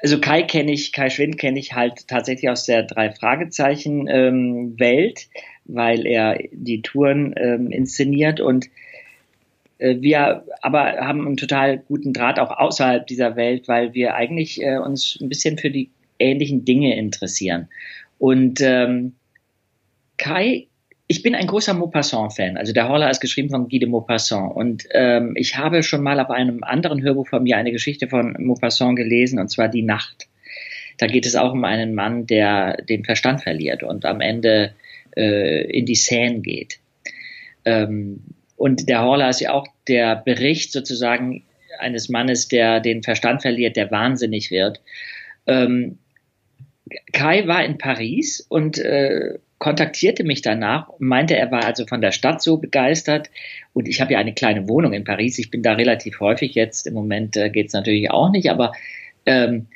also 0.02 0.20
Kai 0.20 0.42
kenne 0.42 0.72
ich, 0.72 0.92
Kai 0.92 1.10
Schwind 1.10 1.38
kenne 1.38 1.58
ich 1.58 1.74
halt 1.74 2.08
tatsächlich 2.08 2.50
aus 2.50 2.64
der 2.64 2.84
drei 2.84 3.10
Fragezeichen 3.10 4.06
ähm, 4.08 4.78
Welt, 4.78 5.28
weil 5.64 6.06
er 6.06 6.38
die 6.52 6.82
Touren 6.82 7.34
ähm, 7.36 7.70
inszeniert 7.70 8.40
und 8.40 8.68
äh, 9.78 9.96
wir 10.00 10.44
aber 10.62 10.96
haben 10.98 11.26
einen 11.26 11.36
total 11.36 11.78
guten 11.78 12.12
Draht 12.12 12.38
auch 12.38 12.50
außerhalb 12.50 13.06
dieser 13.06 13.36
Welt, 13.36 13.68
weil 13.68 13.94
wir 13.94 14.14
eigentlich 14.14 14.62
äh, 14.62 14.78
uns 14.78 15.18
ein 15.20 15.28
bisschen 15.28 15.58
für 15.58 15.70
die 15.70 15.90
ähnlichen 16.18 16.64
Dinge 16.64 16.96
interessieren. 16.96 17.68
Und 18.18 18.60
ähm, 18.60 19.14
Kai, 20.16 20.66
ich 21.10 21.22
bin 21.22 21.34
ein 21.34 21.46
großer 21.46 21.72
Maupassant-Fan. 21.72 22.58
Also 22.58 22.74
der 22.74 22.88
Horler 22.88 23.10
ist 23.10 23.20
geschrieben 23.20 23.48
von 23.48 23.68
Guy 23.68 23.78
de 23.78 23.88
Maupassant. 23.88 24.54
Und 24.54 24.84
ähm, 24.92 25.32
ich 25.36 25.56
habe 25.56 25.82
schon 25.82 26.02
mal 26.02 26.20
auf 26.20 26.28
einem 26.28 26.62
anderen 26.62 27.02
Hörbuch 27.02 27.26
von 27.26 27.42
mir 27.42 27.56
eine 27.56 27.72
Geschichte 27.72 28.08
von 28.08 28.36
Maupassant 28.38 28.96
gelesen, 28.96 29.38
und 29.38 29.48
zwar 29.48 29.68
Die 29.68 29.82
Nacht. 29.82 30.28
Da 30.98 31.06
geht 31.06 31.24
es 31.24 31.34
auch 31.34 31.52
um 31.52 31.64
einen 31.64 31.94
Mann, 31.94 32.26
der 32.26 32.76
den 32.82 33.04
Verstand 33.04 33.42
verliert 33.42 33.82
und 33.82 34.04
am 34.04 34.20
Ende 34.20 34.74
äh, 35.16 35.62
in 35.70 35.86
die 35.86 35.94
Seine 35.94 36.40
geht. 36.40 36.78
Ähm, 37.64 38.20
und 38.56 38.88
der 38.88 39.02
Horler 39.02 39.30
ist 39.30 39.40
ja 39.40 39.52
auch 39.52 39.66
der 39.86 40.14
Bericht 40.16 40.72
sozusagen 40.72 41.44
eines 41.78 42.10
Mannes, 42.10 42.48
der 42.48 42.80
den 42.80 43.02
Verstand 43.02 43.40
verliert, 43.40 43.76
der 43.76 43.90
wahnsinnig 43.90 44.50
wird. 44.50 44.82
Ähm, 45.46 45.98
Kai 47.12 47.46
war 47.46 47.64
in 47.64 47.78
Paris 47.78 48.44
und 48.48 48.78
äh, 48.78 49.38
kontaktierte 49.58 50.24
mich 50.24 50.42
danach 50.42 50.88
und 50.88 51.08
meinte, 51.08 51.36
er 51.36 51.50
war 51.50 51.64
also 51.64 51.86
von 51.86 52.00
der 52.00 52.12
Stadt 52.12 52.42
so 52.42 52.58
begeistert. 52.58 53.30
Und 53.72 53.88
ich 53.88 54.00
habe 54.00 54.12
ja 54.12 54.18
eine 54.18 54.32
kleine 54.32 54.68
Wohnung 54.68 54.92
in 54.92 55.04
Paris. 55.04 55.38
Ich 55.38 55.50
bin 55.50 55.62
da 55.62 55.72
relativ 55.72 56.20
häufig 56.20 56.54
jetzt. 56.54 56.86
Im 56.86 56.94
Moment 56.94 57.36
äh, 57.36 57.50
geht 57.50 57.68
es 57.68 57.72
natürlich 57.72 58.10
auch 58.10 58.30
nicht, 58.30 58.50
aber 58.50 58.72
ähm, 59.26 59.66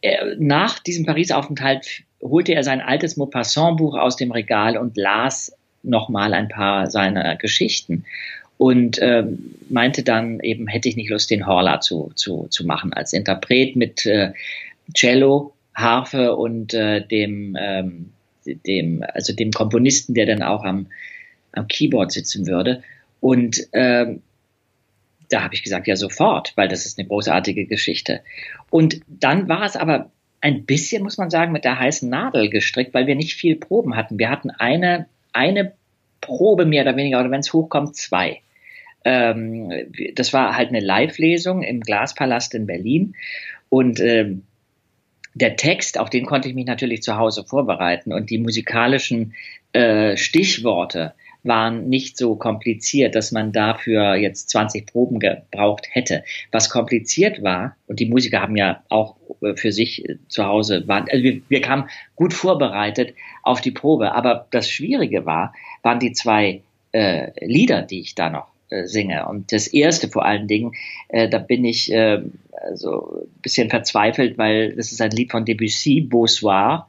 er, 0.00 0.34
nach 0.38 0.80
diesem 0.80 1.06
Paris-Aufenthalt 1.06 2.02
holte 2.20 2.54
er 2.54 2.64
sein 2.64 2.80
altes 2.80 3.16
Maupassant-Buch 3.16 3.96
aus 3.96 4.16
dem 4.16 4.32
Regal 4.32 4.76
und 4.76 4.96
las 4.96 5.56
nochmal 5.82 6.34
ein 6.34 6.48
paar 6.48 6.90
seiner 6.90 7.36
Geschichten. 7.36 8.04
und 8.58 8.98
ähm, 9.02 9.54
meinte 9.68 10.02
dann 10.02 10.40
eben, 10.40 10.66
hätte 10.66 10.88
ich 10.88 10.96
nicht 10.96 11.10
Lust, 11.10 11.30
den 11.30 11.46
Horla 11.46 11.80
zu, 11.80 12.12
zu, 12.14 12.46
zu 12.48 12.66
machen 12.66 12.92
als 12.92 13.12
Interpret 13.12 13.76
mit 13.76 14.06
äh, 14.06 14.32
Cello, 14.94 15.52
Harfe 15.74 16.34
und 16.36 16.72
äh, 16.72 17.06
dem, 17.06 17.56
ähm, 17.60 18.12
dem, 18.46 19.04
also 19.12 19.34
dem 19.34 19.50
Komponisten, 19.50 20.14
der 20.14 20.26
dann 20.26 20.42
auch 20.42 20.64
am, 20.64 20.86
am 21.52 21.68
Keyboard 21.68 22.12
sitzen 22.12 22.46
würde. 22.46 22.82
Und 23.20 23.60
ähm, 23.72 24.22
da 25.28 25.42
habe 25.42 25.54
ich 25.54 25.62
gesagt, 25.62 25.86
ja 25.86 25.96
sofort, 25.96 26.52
weil 26.56 26.68
das 26.68 26.86
ist 26.86 26.98
eine 26.98 27.08
großartige 27.08 27.66
Geschichte. 27.66 28.20
Und 28.70 29.00
dann 29.08 29.48
war 29.48 29.64
es 29.64 29.76
aber 29.76 30.10
ein 30.40 30.64
bisschen, 30.64 31.02
muss 31.02 31.18
man 31.18 31.30
sagen, 31.30 31.52
mit 31.52 31.64
der 31.64 31.78
heißen 31.78 32.08
Nadel 32.08 32.50
gestrickt, 32.50 32.94
weil 32.94 33.06
wir 33.06 33.16
nicht 33.16 33.34
viel 33.34 33.56
Proben 33.56 33.96
hatten. 33.96 34.18
Wir 34.18 34.30
hatten 34.30 34.50
eine, 34.50 35.06
eine 35.32 35.72
Probe 36.20 36.66
mehr 36.66 36.82
oder 36.82 36.96
weniger, 36.96 37.20
oder 37.20 37.30
wenn 37.30 37.40
es 37.40 37.52
hochkommt, 37.52 37.96
zwei. 37.96 38.40
Ähm, 39.04 39.72
das 40.14 40.32
war 40.32 40.56
halt 40.56 40.68
eine 40.68 40.80
Live-Lesung 40.80 41.62
im 41.62 41.80
Glaspalast 41.80 42.54
in 42.54 42.66
Berlin. 42.66 43.14
Und 43.68 44.00
ähm, 44.00 44.42
der 45.36 45.56
Text, 45.56 45.98
auf 45.98 46.08
den 46.08 46.24
konnte 46.24 46.48
ich 46.48 46.54
mich 46.54 46.64
natürlich 46.64 47.02
zu 47.02 47.16
Hause 47.18 47.44
vorbereiten 47.44 48.14
und 48.14 48.30
die 48.30 48.38
musikalischen 48.38 49.34
äh, 49.72 50.16
Stichworte 50.16 51.12
waren 51.42 51.90
nicht 51.90 52.16
so 52.16 52.36
kompliziert, 52.36 53.14
dass 53.14 53.32
man 53.32 53.52
dafür 53.52 54.14
jetzt 54.14 54.48
20 54.48 54.86
Proben 54.86 55.20
gebraucht 55.20 55.88
hätte. 55.90 56.24
Was 56.52 56.70
kompliziert 56.70 57.42
war, 57.42 57.76
und 57.86 58.00
die 58.00 58.06
Musiker 58.06 58.40
haben 58.40 58.56
ja 58.56 58.82
auch 58.88 59.16
äh, 59.42 59.54
für 59.54 59.72
sich 59.72 60.08
äh, 60.08 60.16
zu 60.28 60.46
Hause, 60.46 60.88
waren, 60.88 61.06
also 61.10 61.22
wir, 61.22 61.42
wir 61.48 61.60
kamen 61.60 61.90
gut 62.14 62.32
vorbereitet 62.32 63.14
auf 63.42 63.60
die 63.60 63.72
Probe, 63.72 64.12
aber 64.12 64.46
das 64.50 64.70
Schwierige 64.70 65.26
war, 65.26 65.54
waren 65.82 66.00
die 66.00 66.12
zwei 66.12 66.62
äh, 66.92 67.44
Lieder, 67.44 67.82
die 67.82 68.00
ich 68.00 68.14
da 68.14 68.30
noch 68.30 68.48
äh, 68.70 68.86
singe. 68.86 69.28
Und 69.28 69.52
das 69.52 69.68
erste 69.68 70.08
vor 70.08 70.24
allen 70.24 70.48
Dingen, 70.48 70.72
äh, 71.08 71.28
da 71.28 71.38
bin 71.38 71.64
ich 71.66 71.92
äh, 71.92 72.22
also 72.66 73.22
ein 73.22 73.40
bisschen 73.42 73.70
verzweifelt, 73.70 74.38
weil 74.38 74.74
das 74.74 74.92
ist 74.92 75.00
ein 75.00 75.10
Lied 75.10 75.30
von 75.30 75.44
Debussy, 75.44 76.00
Bonsoir. 76.00 76.88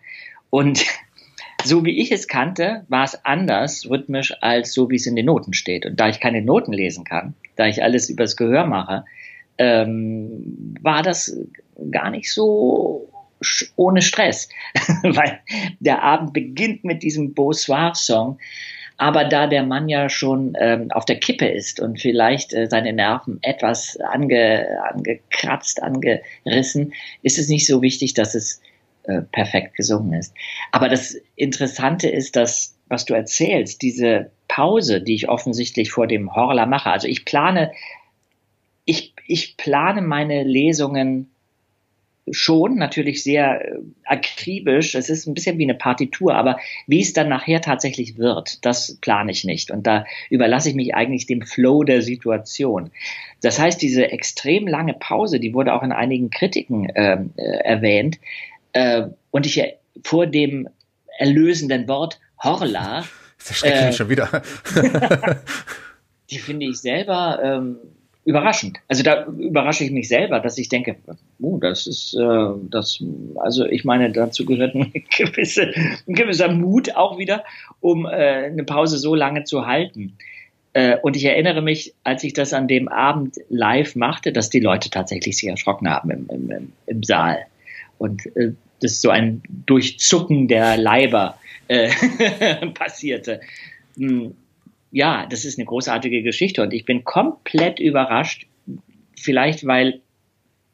Und 0.50 0.84
so 1.64 1.86
wie 1.86 2.00
ich 2.00 2.12
es 2.12 2.28
kannte, 2.28 2.86
war 2.90 3.04
es 3.04 3.24
anders 3.26 3.90
rhythmisch 3.90 4.34
als 4.42 4.74
so, 4.74 4.90
wie 4.90 4.96
es 4.96 5.08
in 5.08 5.16
den 5.16 5.26
Noten 5.26 5.54
steht. 5.54 5.86
Und 5.86 6.00
da 6.00 6.10
ich 6.10 6.20
keine 6.20 6.42
Noten 6.42 6.74
lesen 6.74 7.04
kann, 7.04 7.34
da 7.56 7.68
ich 7.68 7.84
alles 7.84 8.10
übers 8.10 8.36
Gehör 8.36 8.66
mache, 8.66 9.06
ähm, 9.58 10.76
war 10.82 11.04
das 11.04 11.36
gar 11.92 12.10
nicht 12.10 12.32
so 12.32 13.10
ohne 13.76 14.02
Stress, 14.02 14.50
weil 15.04 15.40
der 15.80 16.02
Abend 16.04 16.34
beginnt 16.34 16.84
mit 16.84 17.04
diesem 17.04 17.34
Bonsoir-Song 17.34 18.40
aber 18.98 19.26
da 19.26 19.48
der 19.48 19.64
Mann 19.64 19.88
ja 19.90 20.10
schon 20.10 20.56
ähm, 20.60 20.92
auf 20.92 21.06
der 21.06 21.20
Kippe 21.20 21.48
ist 21.48 21.80
und 21.80 22.02
vielleicht 22.02 22.54
äh, 22.54 22.68
seine 22.68 22.94
Nerven 22.94 23.40
etwas 23.44 23.98
ange, 23.98 24.68
angekratzt, 24.92 25.82
angerissen, 25.82 26.94
ist 27.22 27.38
es 27.38 27.48
nicht 27.48 27.68
so 27.68 27.82
wichtig, 27.82 28.16
dass 28.16 28.34
es 28.34 28.60
äh, 29.04 29.22
perfekt 29.22 29.76
gesungen 29.76 30.14
ist. 30.14 30.34
Aber 30.72 30.90
das 30.90 31.16
Interessante 31.36 32.10
ist, 32.10 32.36
dass, 32.36 32.76
was 32.88 33.06
du 33.06 33.14
erzählst, 33.14 33.84
diese 33.84 34.32
Pause, 34.48 35.02
die 35.02 35.14
ich 35.14 35.30
offensichtlich 35.30 35.92
vor 35.92 36.08
dem 36.08 36.36
Horla 36.36 36.66
mache. 36.66 36.90
Also 36.90 37.08
ich 37.08 37.24
plane, 37.24 37.72
ich, 38.86 39.14
ich 39.28 39.58
plane 39.58 40.02
meine 40.02 40.44
Lesungen 40.44 41.30
schon 42.32 42.76
natürlich 42.76 43.24
sehr 43.24 43.62
äh, 43.62 43.80
akribisch. 44.06 44.96
Es 44.96 45.10
ist 45.10 45.28
ein 45.28 45.34
bisschen 45.34 45.58
wie 45.58 45.64
eine 45.64 45.76
Partitur, 45.76 46.36
aber 46.36 46.58
wie 46.86 47.02
es 47.02 47.14
dann 47.14 47.30
nachher 47.30 47.62
tatsächlich 47.62 48.18
wird, 48.18 48.66
das 48.66 48.98
plane 49.02 49.32
ich 49.32 49.44
nicht. 49.44 49.72
Und 49.72 49.88
da 49.88 50.06
überlasse 50.30 50.70
ich 50.70 50.76
mich 50.76 50.96
eigentlich 50.96 51.26
dem 51.26 51.42
Flow 51.42 51.84
der 51.84 52.02
Situation. 52.02 52.92
Das 53.42 53.60
heißt, 53.60 53.82
diese 53.82 54.12
extrem 54.12 54.68
lange 54.68 54.94
Pause, 54.94 55.40
die 55.40 55.54
wurde 55.54 55.74
auch 55.74 55.84
in 55.84 55.92
einigen 55.92 56.30
Kritiken 56.30 56.92
ähm, 56.96 57.32
äh, 57.38 57.42
erwähnt. 57.42 58.20
Äh, 58.74 59.08
und 59.32 59.46
ich 59.46 59.60
äh, 59.60 59.74
vor 60.04 60.28
dem 60.28 60.68
erlösenden 61.18 61.88
Wort 61.88 62.20
Horla. 62.44 63.06
Das 63.38 63.50
erschreckt 63.52 63.78
äh, 63.78 63.86
mich 63.86 63.96
schon 63.96 64.10
wieder. 64.10 64.42
die 66.32 66.40
finde 66.40 66.66
ich 66.66 66.80
selber 66.80 67.40
ähm, 67.42 67.78
überraschend. 68.28 68.80
Also 68.90 69.04
da 69.04 69.26
überrasche 69.26 69.86
ich 69.86 69.92
mich 69.92 70.10
selber, 70.10 70.42
dass 70.42 70.58
ich 70.58 70.68
denke, 70.68 70.98
oh, 71.40 71.60
das 71.60 71.88
ist 71.88 72.14
äh, 72.14 72.50
das, 72.70 73.02
also 73.38 73.66
ich 73.66 73.86
meine, 73.86 74.12
dazu 74.12 74.46
gehört 74.46 74.76
ein, 74.76 74.92
gewisse, 75.18 75.72
ein 76.06 76.14
gewisser 76.14 76.52
Mut 76.52 76.94
auch 76.98 77.18
wieder, 77.18 77.46
um 77.80 78.06
äh, 78.06 78.10
eine 78.10 78.66
Pause 78.66 78.98
so 78.98 79.16
lange 79.16 79.46
zu 79.46 79.66
halten. 79.66 80.18
Äh, 80.74 80.98
und 81.02 81.16
ich 81.16 81.24
erinnere 81.24 81.62
mich, 81.62 81.94
als 82.04 82.22
ich 82.26 82.34
das 82.34 82.52
an 82.52 82.68
dem 82.68 82.90
Abend 82.90 83.38
live 83.48 83.96
machte, 83.96 84.34
dass 84.34 84.50
die 84.50 84.60
Leute 84.60 84.90
tatsächlich 84.90 85.38
sich 85.38 85.48
erschrocken 85.48 85.90
haben 85.90 86.12
im, 86.12 86.28
im, 86.30 86.74
im 86.86 87.04
Saal. 87.04 87.46
Und 87.98 88.26
äh, 88.36 88.52
das 88.82 89.00
so 89.00 89.10
ein 89.10 89.42
Durchzucken 89.66 90.50
der 90.50 90.76
Leiber 90.76 91.40
äh, 91.70 91.90
passierte. 92.74 93.40
Hm 93.96 94.36
ja, 94.92 95.26
das 95.30 95.46
ist 95.46 95.58
eine 95.58 95.66
großartige 95.66 96.24
Geschichte 96.24 96.62
und 96.62 96.74
ich 96.74 96.86
bin 96.86 97.04
komplett 97.04 97.80
überrascht, 97.80 98.48
vielleicht 99.16 99.66
weil 99.66 100.02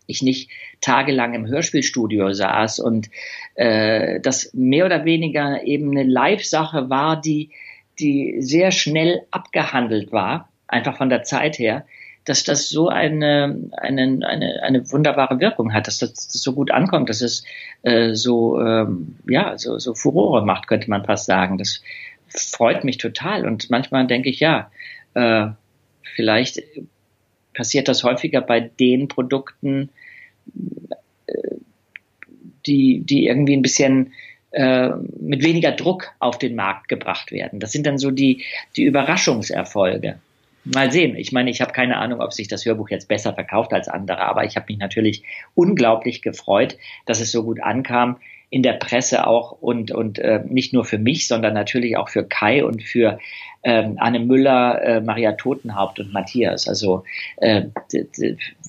ich 0.05 0.22
nicht 0.22 0.49
tagelang 0.82 1.34
im 1.34 1.47
Hörspielstudio 1.47 2.34
saß 2.34 2.80
und 2.80 3.09
äh, 3.55 4.20
das 4.20 4.53
mehr 4.53 4.86
oder 4.86 5.05
weniger 5.05 5.64
eben 5.64 5.91
eine 5.91 6.03
Live-Sache 6.03 6.89
war, 6.89 7.20
die, 7.20 7.51
die 7.99 8.38
sehr 8.39 8.72
schnell 8.72 9.22
abgehandelt 9.32 10.11
war, 10.11 10.49
einfach 10.68 10.97
von 10.97 11.09
der 11.09 11.24
Zeit 11.24 11.57
her, 11.57 11.86
dass 12.26 12.43
das 12.43 12.70
so 12.70 12.88
eine, 12.88 13.70
eine, 13.78 14.20
eine, 14.26 14.64
eine 14.64 14.91
wunderbare 14.91 15.39
Wirkung 15.39 15.74
hat, 15.74 15.88
dass 15.88 15.99
das, 15.99 16.14
das 16.14 16.32
so 16.32 16.53
gut 16.53 16.72
ankommt, 16.72 17.09
dass 17.09 17.22
es 17.22 17.43
äh, 17.82 18.14
so, 18.14 18.59
ähm, 18.61 19.18
ja, 19.28 19.57
so, 19.57 19.78
so 19.78 19.93
Furore 19.93 20.45
macht, 20.45 20.68
könnte 20.68 20.89
man 20.89 21.03
fast 21.03 21.26
sagen. 21.26 21.57
Das 21.57 21.82
freut 22.36 22.84
mich 22.84 22.98
total. 22.98 23.46
Und 23.46 23.70
manchmal 23.70 24.08
denke 24.08 24.30
ich, 24.30 24.40
ja, 24.40 24.72
äh, 25.14 25.48
vielleicht 26.16 26.62
passiert 27.54 27.88
das 27.88 28.04
häufiger 28.04 28.42
bei 28.42 28.60
den 28.60 29.08
Produkten, 29.08 29.90
äh, 31.28 31.34
die, 32.66 33.02
die 33.02 33.26
irgendwie 33.28 33.56
ein 33.56 33.62
bisschen 33.62 34.14
äh, 34.52 34.90
mit 35.20 35.44
weniger 35.44 35.72
Druck 35.72 36.12
auf 36.20 36.38
den 36.38 36.56
Markt 36.56 36.88
gebracht 36.88 37.32
werden. 37.32 37.60
Das 37.60 37.72
sind 37.72 37.86
dann 37.86 37.98
so 37.98 38.12
die, 38.12 38.44
die 38.76 38.84
Überraschungserfolge. 38.84 40.20
Mal 40.66 40.92
sehen. 40.94 41.18
Ich 41.18 41.34
meine, 41.34 41.50
ich 41.50 41.60
habe 41.60 41.74
keine 41.74 41.98
Ahnung, 41.98 42.22
ob 42.22 42.32
sich 42.32 42.48
das 42.48 42.66
Hörbuch 42.66 42.90
jetzt 42.90 43.10
besser 43.10 43.34
verkauft 43.34 43.74
als 43.74 43.90
andere, 43.90 44.20
aber 44.20 44.46
ich 44.46 44.56
habe 44.56 44.68
mich 44.70 44.78
natürlich 44.78 45.24
unglaublich 45.56 46.22
gefreut, 46.22 46.78
dass 47.06 47.20
es 47.20 47.32
so 47.32 47.44
gut 47.44 47.62
ankam 47.62 48.18
in 48.54 48.62
der 48.62 48.74
Presse 48.74 49.26
auch 49.26 49.51
und, 49.51 49.89
und 49.89 50.20
äh, 50.20 50.43
nicht 50.47 50.74
nur 50.74 50.86
für 50.86 50.99
mich, 50.99 51.28
sondern 51.28 51.56
natürlich 51.56 51.97
auch 51.97 52.10
für 52.10 52.24
Kai 52.24 52.64
und 52.64 52.84
für 52.84 53.18
ähm, 53.64 53.95
Anne 53.97 54.20
Müller, 54.20 54.80
äh, 54.84 55.01
Maria 55.01 55.32
Totenhaupt 55.32 55.99
und 55.99 56.14
Matthias. 56.14 56.68
Also 56.68 57.04
äh, 57.38 57.64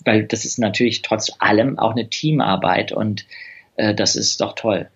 weil 0.06 0.24
das 0.24 0.46
ist 0.46 0.58
natürlich 0.58 1.02
trotz 1.02 1.36
allem 1.38 1.78
auch 1.78 1.90
eine 1.90 2.08
Teamarbeit 2.08 2.92
und 2.92 3.26
äh, 3.76 3.94
das 3.94 4.16
ist 4.16 4.40
doch 4.40 4.54
toll. 4.54 4.88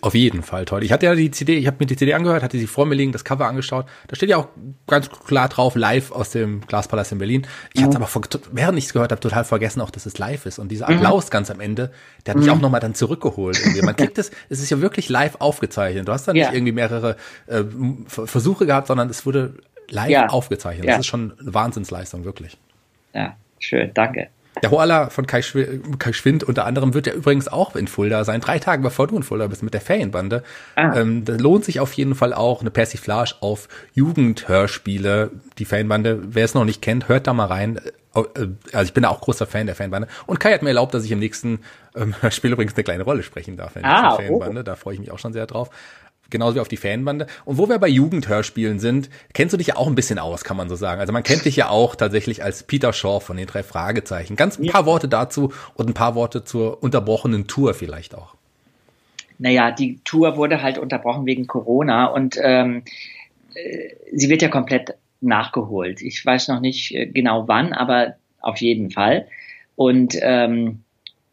Auf 0.00 0.14
jeden 0.14 0.42
Fall 0.42 0.64
toll. 0.64 0.82
Ich 0.82 0.92
hatte 0.92 1.06
ja 1.06 1.14
die 1.14 1.30
CD, 1.30 1.56
ich 1.56 1.66
habe 1.66 1.76
mir 1.80 1.86
die 1.86 1.96
CD 1.96 2.14
angehört, 2.14 2.42
hatte 2.42 2.58
sie 2.58 2.66
vor 2.66 2.86
mir 2.86 2.94
liegen, 2.94 3.12
das 3.12 3.24
Cover 3.24 3.46
angeschaut. 3.46 3.86
Da 4.08 4.16
steht 4.16 4.28
ja 4.28 4.36
auch 4.36 4.48
ganz 4.86 5.08
klar 5.10 5.48
drauf, 5.48 5.76
live 5.76 6.10
aus 6.10 6.30
dem 6.30 6.62
Glaspalast 6.66 7.12
in 7.12 7.18
Berlin. 7.18 7.46
Ich 7.72 7.80
mhm. 7.80 7.86
hatte 7.86 7.96
aber, 7.96 8.06
vor, 8.06 8.22
während 8.52 8.78
ich 8.78 8.86
es 8.86 8.92
gehört 8.92 9.12
habe, 9.12 9.20
total 9.20 9.44
vergessen, 9.44 9.80
auch 9.80 9.90
dass 9.90 10.06
es 10.06 10.18
live 10.18 10.46
ist. 10.46 10.58
Und 10.58 10.70
dieser 10.70 10.90
mhm. 10.90 10.96
Applaus 10.96 11.26
mhm. 11.26 11.30
ganz 11.30 11.50
am 11.50 11.60
Ende, 11.60 11.92
der 12.26 12.34
hat 12.34 12.38
mich 12.38 12.48
mhm. 12.48 12.54
auch 12.54 12.60
nochmal 12.60 12.80
dann 12.80 12.94
zurückgeholt. 12.94 13.60
Irgendwie. 13.60 13.82
Man 13.82 13.96
kriegt 13.96 14.18
es, 14.18 14.30
es 14.48 14.60
ist 14.60 14.70
ja 14.70 14.80
wirklich 14.80 15.08
live 15.08 15.36
aufgezeichnet. 15.38 16.08
Du 16.08 16.12
hast 16.12 16.26
da 16.26 16.32
nicht 16.32 16.42
ja. 16.42 16.52
irgendwie 16.52 16.72
mehrere 16.72 17.16
äh, 17.46 17.62
Versuche 18.06 18.66
gehabt, 18.66 18.88
sondern 18.88 19.08
es 19.08 19.24
wurde 19.24 19.54
live 19.88 20.10
ja. 20.10 20.26
aufgezeichnet. 20.28 20.86
Ja. 20.86 20.92
Das 20.92 21.00
ist 21.00 21.06
schon 21.06 21.34
eine 21.38 21.54
Wahnsinnsleistung, 21.54 22.24
wirklich. 22.24 22.56
Ja, 23.14 23.36
schön, 23.58 23.92
danke. 23.94 24.28
Der 24.62 24.70
Hoala 24.70 25.10
von 25.10 25.26
Kai, 25.26 25.42
Kai 25.98 26.12
Schwind 26.12 26.44
unter 26.44 26.66
anderem 26.66 26.94
wird 26.94 27.06
ja 27.06 27.12
übrigens 27.12 27.48
auch 27.48 27.76
in 27.76 27.88
Fulda 27.88 28.24
sein, 28.24 28.40
drei 28.40 28.58
Tage 28.58 28.82
bevor 28.82 29.06
du 29.06 29.16
in 29.16 29.22
Fulda 29.22 29.46
bist 29.46 29.62
mit 29.62 29.74
der 29.74 29.80
Ferienbande. 29.80 30.42
Ah. 30.76 30.96
Ähm, 30.96 31.24
da 31.24 31.34
lohnt 31.34 31.64
sich 31.64 31.80
auf 31.80 31.92
jeden 31.94 32.14
Fall 32.14 32.32
auch 32.34 32.60
eine 32.60 32.70
Persiflage 32.70 33.34
auf 33.40 33.68
Jugendhörspiele. 33.94 35.30
Die 35.58 35.64
Ferienbande, 35.64 36.20
wer 36.22 36.44
es 36.44 36.54
noch 36.54 36.64
nicht 36.64 36.82
kennt, 36.82 37.08
hört 37.08 37.26
da 37.26 37.32
mal 37.32 37.46
rein. 37.46 37.80
Äh, 38.14 38.22
also 38.72 38.84
ich 38.84 38.92
bin 38.92 39.02
da 39.02 39.08
auch 39.08 39.20
großer 39.20 39.46
Fan 39.46 39.66
der 39.66 39.76
Fanbande. 39.76 40.08
Und 40.26 40.40
Kai 40.40 40.52
hat 40.52 40.62
mir 40.62 40.70
erlaubt, 40.70 40.94
dass 40.94 41.04
ich 41.04 41.12
im 41.12 41.18
nächsten 41.18 41.60
ähm, 41.94 42.14
Spiel 42.30 42.52
übrigens 42.52 42.74
eine 42.74 42.84
kleine 42.84 43.04
Rolle 43.04 43.22
sprechen 43.22 43.56
darf 43.56 43.76
in 43.76 43.84
ah, 43.84 44.16
der 44.16 44.26
Fanbande. 44.26 44.60
Oh. 44.60 44.64
Da 44.64 44.76
freue 44.76 44.94
ich 44.94 45.00
mich 45.00 45.10
auch 45.10 45.18
schon 45.18 45.32
sehr 45.32 45.46
drauf 45.46 45.70
genauso 46.30 46.56
wie 46.56 46.60
auf 46.60 46.68
die 46.68 46.76
Fanbande. 46.76 47.26
Und 47.44 47.58
wo 47.58 47.68
wir 47.68 47.78
bei 47.78 47.88
Jugendhörspielen 47.88 48.78
sind, 48.78 49.10
kennst 49.32 49.52
du 49.52 49.56
dich 49.56 49.68
ja 49.68 49.76
auch 49.76 49.86
ein 49.86 49.94
bisschen 49.94 50.18
aus, 50.18 50.44
kann 50.44 50.56
man 50.56 50.68
so 50.68 50.76
sagen. 50.76 51.00
Also 51.00 51.12
man 51.12 51.22
kennt 51.22 51.44
dich 51.44 51.56
ja 51.56 51.68
auch 51.68 51.94
tatsächlich 51.94 52.42
als 52.42 52.62
Peter 52.62 52.92
Shaw 52.92 53.20
von 53.20 53.36
den 53.36 53.46
drei 53.46 53.62
Fragezeichen. 53.62 54.36
Ganz 54.36 54.58
ein 54.58 54.66
paar 54.66 54.82
ja. 54.82 54.86
Worte 54.86 55.08
dazu 55.08 55.52
und 55.74 55.88
ein 55.88 55.94
paar 55.94 56.14
Worte 56.14 56.44
zur 56.44 56.82
unterbrochenen 56.82 57.46
Tour 57.46 57.74
vielleicht 57.74 58.14
auch. 58.14 58.34
Naja, 59.38 59.70
die 59.70 60.00
Tour 60.04 60.36
wurde 60.36 60.62
halt 60.62 60.78
unterbrochen 60.78 61.24
wegen 61.24 61.46
Corona 61.46 62.06
und 62.06 62.36
ähm, 62.42 62.82
äh, 63.54 63.94
sie 64.12 64.28
wird 64.28 64.42
ja 64.42 64.48
komplett 64.48 64.94
nachgeholt. 65.20 66.02
Ich 66.02 66.24
weiß 66.24 66.48
noch 66.48 66.60
nicht 66.60 66.94
äh, 66.94 67.06
genau 67.06 67.48
wann, 67.48 67.72
aber 67.72 68.16
auf 68.40 68.58
jeden 68.58 68.90
Fall. 68.90 69.26
Und 69.76 70.16
ähm, 70.20 70.82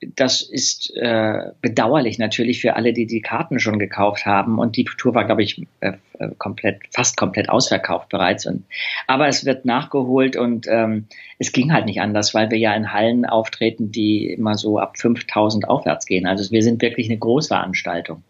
das 0.02 0.42
ist 0.42 0.96
äh, 0.96 1.52
bedauerlich 1.62 2.20
natürlich 2.20 2.62
für 2.62 2.76
alle, 2.76 2.94
die 2.94 3.08
die 3.08 3.22
Karten 3.22 3.60
schon 3.60 3.80
gekauft 3.80 4.28
haben. 4.28 4.60
Und 4.60 4.78
die 4.78 4.84
Tour 4.84 5.16
war, 5.16 5.26
glaube 5.26 5.42
ich, 5.42 5.66
äh, 5.80 5.94
äh, 6.20 6.30
komplett, 6.38 6.82
fast 6.92 7.18
komplett 7.18 7.50
ausverkauft 7.50 8.10
bereits. 8.10 8.46
Und, 8.46 8.66
aber 9.08 9.28
es 9.28 9.44
wird 9.46 9.66
nachgeholt 9.66 10.36
und 10.36 10.68
ähm, 10.70 11.08
es 11.40 11.52
ging 11.52 11.74
halt 11.74 11.86
nicht 11.86 12.00
anders, 12.00 12.36
weil 12.36 12.52
wir 12.52 12.60
ja 12.60 12.76
in 12.76 12.94
Hallen 12.94 13.26
auftreten, 13.26 13.92
die 13.92 14.32
immer 14.32 14.56
so 14.56 14.78
ab 14.78 15.00
5000 15.00 15.68
aufwärts 15.68 16.06
gehen. 16.06 16.28
Also 16.28 16.52
wir 16.52 16.62
sind 16.62 16.82
wirklich 16.84 17.10
eine 17.10 17.18
Großveranstaltung. 17.18 18.24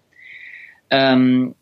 Ähm, 0.89 1.53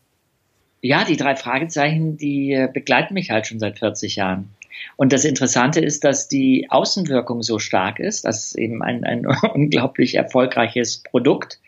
ja, 0.81 1.03
die 1.03 1.17
drei 1.17 1.35
Fragezeichen, 1.35 2.15
die 2.15 2.67
begleiten 2.71 3.15
mich 3.15 3.31
halt 3.31 3.47
schon 3.47 3.59
seit 3.59 3.79
40 3.79 4.17
Jahren. 4.17 4.51
Und 4.95 5.13
das 5.13 5.25
Interessante 5.25 5.79
ist, 5.79 6.03
dass 6.03 6.27
die 6.27 6.67
Außenwirkung 6.69 7.43
so 7.43 7.59
stark 7.59 7.99
ist, 7.99 8.25
das 8.25 8.45
ist 8.45 8.55
eben 8.55 8.81
ein, 8.81 9.03
ein 9.03 9.25
unglaublich 9.53 10.15
erfolgreiches 10.15 10.99
Produkt, 10.99 11.59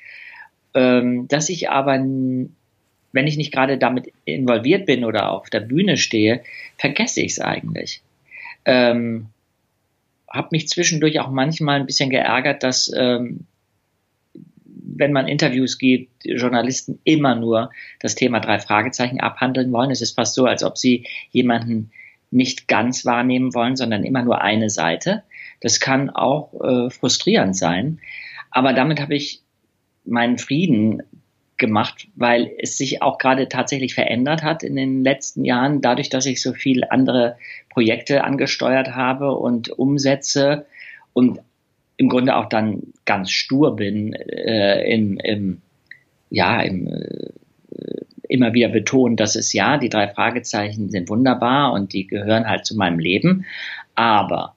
ähm, 0.73 1.27
dass 1.27 1.49
ich 1.49 1.69
aber, 1.69 1.93
wenn 1.99 3.27
ich 3.27 3.37
nicht 3.37 3.51
gerade 3.51 3.77
damit 3.77 4.11
involviert 4.25 4.85
bin 4.85 5.03
oder 5.03 5.31
auf 5.31 5.49
der 5.49 5.61
Bühne 5.61 5.97
stehe, 5.97 6.43
vergesse 6.77 7.21
ich 7.21 7.33
es 7.33 7.39
eigentlich. 7.39 8.01
Ähm, 8.65 9.27
habe 10.29 10.49
mich 10.51 10.67
zwischendurch 10.67 11.19
auch 11.19 11.29
manchmal 11.29 11.79
ein 11.79 11.85
bisschen 11.85 12.09
geärgert, 12.09 12.63
dass 12.63 12.91
ähm, 12.95 13.45
wenn 14.97 15.11
man 15.11 15.27
Interviews 15.27 15.77
gibt, 15.77 16.25
Journalisten 16.25 16.99
immer 17.03 17.35
nur 17.35 17.71
das 17.99 18.15
Thema 18.15 18.39
drei 18.39 18.59
Fragezeichen 18.59 19.19
abhandeln 19.19 19.71
wollen. 19.71 19.91
Es 19.91 20.01
ist 20.01 20.15
fast 20.15 20.33
so, 20.33 20.45
als 20.45 20.63
ob 20.63 20.77
sie 20.77 21.05
jemanden 21.31 21.91
nicht 22.31 22.67
ganz 22.67 23.05
wahrnehmen 23.05 23.53
wollen, 23.53 23.75
sondern 23.75 24.03
immer 24.03 24.23
nur 24.23 24.41
eine 24.41 24.69
Seite. 24.69 25.23
Das 25.61 25.79
kann 25.79 26.09
auch 26.09 26.53
äh, 26.61 26.89
frustrierend 26.89 27.55
sein. 27.55 27.99
Aber 28.51 28.73
damit 28.73 28.99
habe 28.99 29.15
ich 29.15 29.41
meinen 30.05 30.37
Frieden 30.37 31.03
gemacht, 31.57 32.07
weil 32.15 32.51
es 32.59 32.77
sich 32.77 33.01
auch 33.01 33.17
gerade 33.17 33.49
tatsächlich 33.49 33.95
verändert 33.95 34.43
hat 34.43 34.63
in 34.63 34.75
den 34.75 35.03
letzten 35.03 35.43
Jahren, 35.43 35.81
dadurch, 35.81 36.09
dass 36.09 36.25
ich 36.25 36.41
so 36.41 36.53
viele 36.53 36.91
andere 36.91 37.37
Projekte 37.69 38.23
angesteuert 38.23 38.95
habe 38.95 39.33
und 39.35 39.69
umsetze 39.69 40.65
und 41.13 41.39
im 41.97 42.09
Grunde 42.09 42.35
auch 42.35 42.45
dann 42.45 42.83
ganz 43.05 43.31
stur 43.31 43.75
bin 43.75 44.13
äh, 44.13 44.83
im, 44.93 45.17
im, 45.17 45.61
ja, 46.29 46.61
im, 46.61 46.87
äh, 46.87 47.31
immer 48.29 48.53
wieder 48.53 48.69
betonen, 48.69 49.15
dass 49.15 49.35
es 49.35 49.53
ja, 49.53 49.77
die 49.77 49.89
drei 49.89 50.07
Fragezeichen 50.07 50.89
sind 50.89 51.09
wunderbar 51.09 51.73
und 51.73 51.93
die 51.93 52.07
gehören 52.07 52.47
halt 52.47 52.65
zu 52.65 52.75
meinem 52.75 52.99
Leben. 52.99 53.45
Aber, 53.95 54.55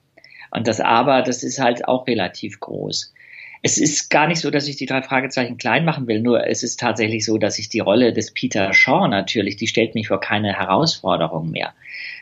und 0.51 0.67
das 0.67 0.79
Aber, 0.79 1.21
das 1.21 1.43
ist 1.43 1.59
halt 1.59 1.87
auch 1.87 2.07
relativ 2.07 2.59
groß. 2.59 3.13
Es 3.63 3.77
ist 3.77 4.09
gar 4.09 4.27
nicht 4.27 4.41
so, 4.41 4.49
dass 4.49 4.67
ich 4.67 4.75
die 4.75 4.87
drei 4.87 5.03
Fragezeichen 5.03 5.57
klein 5.57 5.85
machen 5.85 6.07
will, 6.07 6.21
nur 6.21 6.47
es 6.47 6.63
ist 6.63 6.79
tatsächlich 6.79 7.25
so, 7.25 7.37
dass 7.37 7.59
ich 7.59 7.69
die 7.69 7.79
Rolle 7.79 8.11
des 8.11 8.31
Peter 8.31 8.73
Shaw 8.73 9.07
natürlich, 9.07 9.55
die 9.55 9.67
stellt 9.67 9.93
mich 9.93 10.07
vor 10.07 10.19
keine 10.19 10.53
Herausforderung 10.53 11.51
mehr. 11.51 11.73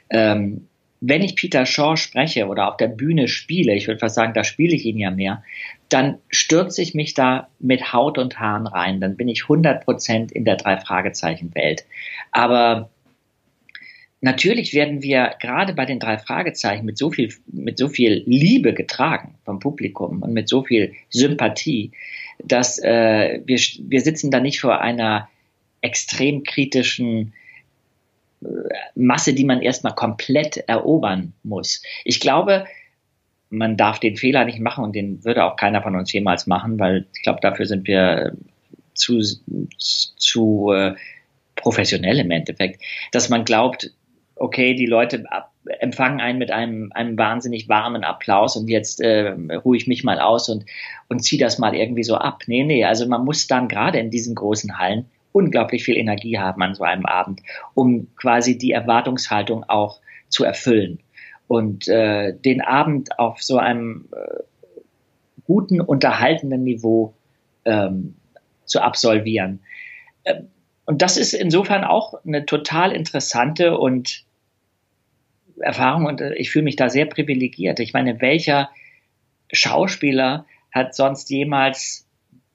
Ähm, 0.10 0.68
wenn 1.02 1.22
ich 1.22 1.38
Peter 1.38 1.66
Shaw 1.66 1.96
spreche 1.96 2.48
oder 2.48 2.68
auf 2.68 2.78
der 2.78 2.90
Bühne 2.90 3.30
spiele, 3.30 3.74
ich 3.74 3.88
würde 3.88 4.00
fast 4.00 4.16
sagen, 4.16 4.34
da 4.34 4.44
spiele 4.44 4.76
ich 4.76 4.86
ihn 4.86 4.98
ja 4.98 5.12
mehr, 5.12 5.44
dann 5.90 6.20
stürze 6.30 6.82
ich 6.82 6.94
mich 6.94 7.16
da 7.16 7.50
mit 7.60 7.94
Haut 7.94 8.18
und 8.18 8.40
Haaren 8.40 8.68
rein. 8.68 9.02
Dann 9.02 9.18
bin 9.18 9.28
ich 9.28 9.44
100 9.44 9.84
Prozent 9.84 10.32
in 10.32 10.46
der 10.46 10.56
Drei-Fragezeichen-Welt. 10.56 11.84
Aber 12.32 12.90
natürlich 14.22 14.74
werden 14.74 15.02
wir 15.02 15.34
gerade 15.42 15.74
bei 15.74 15.86
den 15.86 16.00
drei 16.00 16.20
Fragezeichen 16.20 16.86
mit 16.86 16.98
so 16.98 17.10
viel, 17.10 17.34
mit 17.48 17.80
so 17.80 17.90
viel 17.90 18.24
Liebe 18.28 18.74
getragen 18.74 19.36
vom 19.46 19.60
Publikum 19.60 20.22
und 20.22 20.34
mit 20.34 20.48
so 20.48 20.64
viel 20.64 20.94
Sympathie, 21.10 21.92
dass 22.44 22.78
äh, 22.80 23.42
wir, 23.46 23.58
wir 23.58 24.02
sitzen 24.02 24.30
da 24.30 24.40
nicht 24.40 24.62
vor 24.62 24.82
einer 24.82 25.28
extrem 25.82 26.44
kritischen 26.44 27.34
äh, 28.42 28.48
Masse, 28.96 29.34
die 29.34 29.46
man 29.46 29.62
erstmal 29.62 29.96
komplett 29.96 30.58
erobern 30.58 31.34
muss. 31.44 31.82
Ich 32.06 32.20
glaube, 32.20 32.66
man 33.50 33.78
darf 33.78 34.00
den 34.00 34.16
Fehler 34.16 34.46
nicht 34.46 34.60
machen 34.60 34.84
und 34.84 34.96
den 34.96 35.24
würde 35.24 35.44
auch 35.44 35.56
keiner 35.56 35.82
von 35.82 35.96
uns 35.96 36.12
jemals 36.14 36.48
machen, 36.48 36.80
weil 36.80 37.08
ich 37.16 37.24
glaube, 37.24 37.40
dafür 37.42 37.66
sind 37.66 37.88
wir 37.88 38.34
zu, 38.94 39.22
zu 39.88 40.72
äh, 40.72 40.96
professionell 41.56 42.20
im 42.20 42.32
Endeffekt, 42.32 42.82
dass 43.12 43.30
man 43.30 43.46
glaubt, 43.46 43.92
okay, 44.36 44.74
die 44.74 44.86
Leute 44.86 45.26
empfangen 45.80 46.22
einen 46.22 46.40
mit 46.40 46.52
einem, 46.52 46.92
einem 46.94 47.18
wahnsinnig 47.18 47.68
warmen 47.68 48.04
Applaus 48.04 48.56
und 48.56 48.70
jetzt 48.70 49.02
äh, 49.02 49.36
ruhe 49.64 49.78
ich 49.78 49.88
mich 49.88 50.04
mal 50.04 50.20
aus 50.20 50.50
und, 50.50 50.66
und 51.10 51.20
ziehe 51.20 51.42
das 51.42 51.60
mal 51.60 51.76
irgendwie 51.76 52.04
so 52.04 52.16
ab. 52.16 52.44
Nee, 52.48 52.64
nee, 52.64 52.86
also 52.86 53.08
man 53.08 53.26
muss 53.26 53.48
dann 53.48 53.68
gerade 53.68 54.00
in 54.00 54.10
diesen 54.10 54.36
großen 54.36 54.78
Hallen 54.78 55.06
unglaublich 55.32 55.84
viel 55.84 55.98
Energie 55.98 56.40
haben 56.40 56.62
an 56.64 56.74
so 56.74 56.84
einem 56.84 57.06
Abend, 57.06 57.42
um 57.74 58.08
quasi 58.16 58.58
die 58.58 58.72
Erwartungshaltung 58.72 59.64
auch 59.66 60.00
zu 60.30 60.44
erfüllen 60.44 61.00
und 61.50 61.88
äh, 61.88 62.32
den 62.32 62.62
Abend 62.62 63.18
auf 63.18 63.42
so 63.42 63.58
einem 63.58 64.08
äh, 64.12 64.44
guten, 65.46 65.82
unterhaltenden 65.82 66.64
Niveau 66.64 67.16
ähm, 67.66 68.16
zu 68.66 68.82
absolvieren. 68.82 69.60
Äh, 70.26 70.44
und 70.86 71.02
das 71.02 71.18
ist 71.18 71.34
insofern 71.34 71.84
auch 71.84 72.24
eine 72.24 72.46
total 72.46 72.92
interessante 72.92 73.80
und 73.80 74.26
Erfahrung 75.60 76.06
und 76.06 76.22
äh, 76.22 76.36
ich 76.36 76.52
fühle 76.52 76.66
mich 76.66 76.76
da 76.76 76.88
sehr 76.88 77.08
privilegiert. 77.08 77.80
Ich 77.80 77.94
meine, 77.94 78.22
welcher 78.22 78.70
Schauspieler 79.52 80.46
hat 80.72 80.94
sonst 80.94 81.32
jemals 81.32 82.08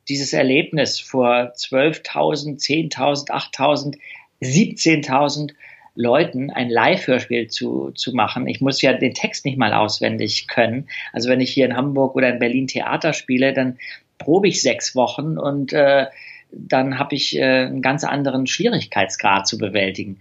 dieses 0.09 0.32
Erlebnis 0.32 1.01
vor 1.01 1.53
12.000, 1.57 2.61
10.000, 2.92 3.30
8.000, 3.30 3.99
17.000 4.40 5.53
Leuten 5.95 6.51
ein 6.51 6.70
Live-Hörspiel 6.70 7.49
zu, 7.49 7.92
zu 7.92 8.14
machen. 8.14 8.49
Ich 8.49 8.61
muss 8.61 8.82
ja 8.82 8.92
den 8.92 9.14
Text 9.14 9.45
nicht 9.45 9.59
mal 9.59 9.72
auswendig 9.72 10.49
können. 10.49 10.88
Also 11.12 11.28
wenn 11.28 11.40
ich 11.40 11.53
hier 11.53 11.66
in 11.66 11.76
Hamburg 11.76 12.16
oder 12.16 12.30
in 12.30 12.40
Berlin 12.40 12.66
Theater 12.66 13.12
spiele, 13.12 13.53
dann 13.53 13.78
probe 14.18 14.49
ich 14.49 14.61
sechs 14.61 14.97
Wochen 14.97 15.38
und 15.38 15.72
äh, 15.72 16.07
dann 16.51 16.99
habe 16.99 17.14
ich 17.14 17.36
äh, 17.36 17.42
einen 17.42 17.82
ganz 17.82 18.05
anderen 18.05 18.47
Schwierigkeitsgrad 18.47 19.47
zu 19.47 19.59
bewältigen. 19.59 20.18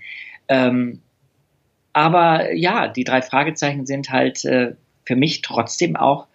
Ähm, 0.47 1.01
aber 1.93 2.53
ja, 2.53 2.87
die 2.87 3.03
drei 3.03 3.21
Fragezeichen 3.21 3.85
sind 3.85 4.09
halt 4.09 4.43
äh, 4.45 4.73
für 5.05 5.15
mich 5.15 5.41
trotzdem 5.41 5.95
auch 5.95 6.27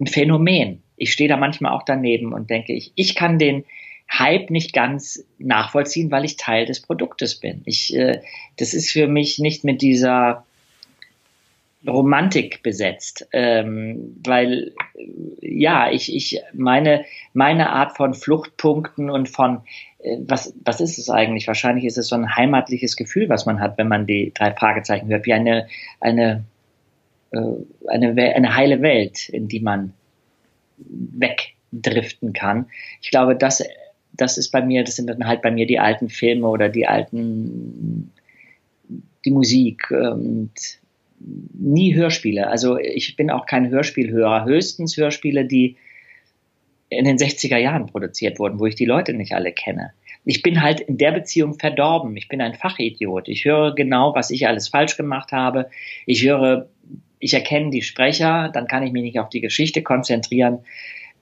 ein 0.00 0.06
Phänomen. 0.06 0.82
Ich 0.96 1.12
stehe 1.12 1.28
da 1.28 1.36
manchmal 1.36 1.72
auch 1.72 1.84
daneben 1.84 2.32
und 2.32 2.50
denke, 2.50 2.72
ich, 2.72 2.92
ich 2.96 3.14
kann 3.14 3.38
den 3.38 3.64
Hype 4.10 4.50
nicht 4.50 4.72
ganz 4.72 5.24
nachvollziehen, 5.38 6.10
weil 6.10 6.24
ich 6.24 6.36
Teil 6.36 6.66
des 6.66 6.80
Produktes 6.80 7.36
bin. 7.36 7.62
Ich, 7.64 7.94
äh, 7.94 8.20
das 8.56 8.74
ist 8.74 8.90
für 8.90 9.08
mich 9.08 9.38
nicht 9.38 9.64
mit 9.64 9.82
dieser 9.82 10.44
Romantik 11.86 12.62
besetzt, 12.62 13.26
ähm, 13.32 14.16
weil 14.24 14.72
ja, 15.40 15.90
ich, 15.90 16.14
ich 16.14 16.40
meine, 16.52 17.04
meine 17.32 17.70
Art 17.70 17.96
von 17.96 18.14
Fluchtpunkten 18.14 19.10
und 19.10 19.28
von 19.28 19.62
äh, 19.98 20.18
was, 20.20 20.54
was 20.64 20.80
ist 20.80 20.98
es 20.98 21.10
eigentlich? 21.10 21.46
Wahrscheinlich 21.48 21.84
ist 21.84 21.98
es 21.98 22.08
so 22.08 22.14
ein 22.14 22.36
heimatliches 22.36 22.96
Gefühl, 22.96 23.28
was 23.28 23.46
man 23.46 23.60
hat, 23.60 23.78
wenn 23.78 23.88
man 23.88 24.06
die 24.06 24.32
drei 24.34 24.52
Fragezeichen 24.52 25.08
hört, 25.08 25.26
wie 25.26 25.32
eine, 25.32 25.66
eine, 26.00 26.44
äh, 27.32 27.38
eine, 27.88 28.34
eine 28.34 28.54
heile 28.54 28.80
Welt, 28.80 29.28
in 29.28 29.48
die 29.48 29.60
man 29.60 29.92
wegdriften 30.78 32.32
kann. 32.32 32.66
Ich 33.00 33.10
glaube, 33.10 33.34
das 33.34 33.62
das 34.12 34.38
ist 34.38 34.50
bei 34.50 34.62
mir, 34.62 34.84
das 34.84 34.96
sind 34.96 35.08
dann 35.08 35.26
halt 35.26 35.42
bei 35.42 35.50
mir 35.50 35.66
die 35.66 35.78
alten 35.78 36.08
Filme 36.08 36.48
oder 36.48 36.68
die 36.68 36.86
alten, 36.86 38.12
die 39.24 39.30
Musik 39.30 39.90
und 39.90 40.52
nie 41.54 41.94
Hörspiele. 41.94 42.48
Also 42.48 42.78
ich 42.78 43.16
bin 43.16 43.30
auch 43.30 43.46
kein 43.46 43.70
Hörspielhörer, 43.70 44.44
höchstens 44.44 44.96
Hörspiele, 44.96 45.44
die 45.44 45.76
in 46.88 47.04
den 47.04 47.16
60er 47.16 47.56
Jahren 47.56 47.86
produziert 47.86 48.38
wurden, 48.38 48.60
wo 48.60 48.66
ich 48.66 48.74
die 48.74 48.84
Leute 48.84 49.14
nicht 49.14 49.32
alle 49.32 49.52
kenne. 49.52 49.92
Ich 50.24 50.42
bin 50.42 50.62
halt 50.62 50.80
in 50.80 50.98
der 50.98 51.12
Beziehung 51.12 51.58
verdorben. 51.58 52.16
Ich 52.16 52.28
bin 52.28 52.40
ein 52.40 52.54
Fachidiot. 52.54 53.28
Ich 53.28 53.44
höre 53.44 53.74
genau, 53.74 54.14
was 54.14 54.30
ich 54.30 54.46
alles 54.46 54.68
falsch 54.68 54.96
gemacht 54.96 55.32
habe. 55.32 55.70
Ich 56.06 56.24
höre, 56.24 56.68
ich 57.18 57.34
erkenne 57.34 57.70
die 57.70 57.82
Sprecher, 57.82 58.50
dann 58.52 58.66
kann 58.66 58.82
ich 58.82 58.92
mich 58.92 59.02
nicht 59.02 59.18
auf 59.18 59.30
die 59.30 59.40
Geschichte 59.40 59.82
konzentrieren. 59.82 60.58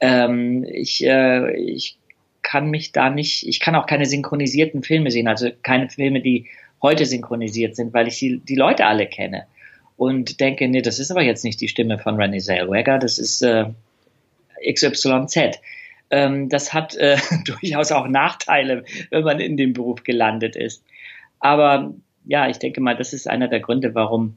Ähm, 0.01 0.65
ich, 0.65 1.05
äh, 1.05 1.57
ich 1.57 2.00
kann 2.43 2.71
mich 2.71 2.93
da 2.93 3.11
nicht, 3.11 3.47
ich 3.47 3.61
kann 3.61 3.75
auch 3.75 3.87
keine 3.87 4.07
synchronisierten 4.07 4.83
Filme 4.83 5.11
sehen, 5.11 5.29
also 5.29 5.51
keine 5.63 5.89
Filme, 5.89 6.21
die 6.21 6.47
heute 6.83 7.07
synchronisiert 7.07 7.77
sind, 7.77 7.93
weil 7.93 8.09
ich 8.09 8.19
die, 8.19 8.39
die 8.39 8.55
Leute 8.55 8.87
alle 8.87 9.07
kenne. 9.07 9.47
Und 9.97 10.41
denke, 10.41 10.67
nee, 10.69 10.81
das 10.81 10.99
ist 10.99 11.11
aber 11.11 11.23
jetzt 11.23 11.45
nicht 11.45 11.61
die 11.61 11.69
Stimme 11.69 11.99
von 11.99 12.17
Renée 12.17 12.43
Zellweger, 12.43 12.99
das 12.99 13.19
ist 13.19 13.43
äh, 13.43 13.67
XYZ. 14.67 15.61
Ähm, 16.11 16.49
das 16.49 16.73
hat 16.73 16.97
äh, 16.97 17.19
durchaus 17.45 17.93
auch 17.93 18.09
Nachteile, 18.09 18.85
wenn 19.11 19.25
man 19.25 19.41
in 19.41 19.57
dem 19.57 19.75
Beruf 19.75 20.03
gelandet 20.03 20.57
ist. 20.57 20.83
Aber 21.39 21.95
ja, 22.25 22.49
ich 22.49 22.59
denke 22.59 22.81
mal, 22.81 22.97
das 22.97 23.13
ist 23.13 23.29
einer 23.29 23.49
der 23.49 23.61
Gründe, 23.61 23.95
warum 23.95 24.37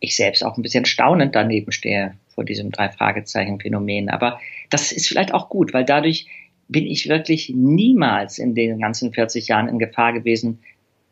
ich 0.00 0.16
selbst 0.16 0.44
auch 0.44 0.56
ein 0.56 0.62
bisschen 0.62 0.84
staunend 0.84 1.34
daneben 1.34 1.72
stehe 1.72 2.14
vor 2.34 2.44
diesem 2.44 2.70
drei 2.70 2.88
Fragezeichen 2.88 3.60
Phänomen. 3.60 4.08
Aber 4.08 4.38
das 4.70 4.92
ist 4.92 5.08
vielleicht 5.08 5.34
auch 5.34 5.48
gut, 5.48 5.72
weil 5.72 5.84
dadurch 5.84 6.26
bin 6.68 6.86
ich 6.86 7.08
wirklich 7.08 7.50
niemals 7.54 8.38
in 8.38 8.54
den 8.54 8.78
ganzen 8.78 9.12
40 9.12 9.48
Jahren 9.48 9.68
in 9.68 9.78
Gefahr 9.78 10.12
gewesen, 10.12 10.60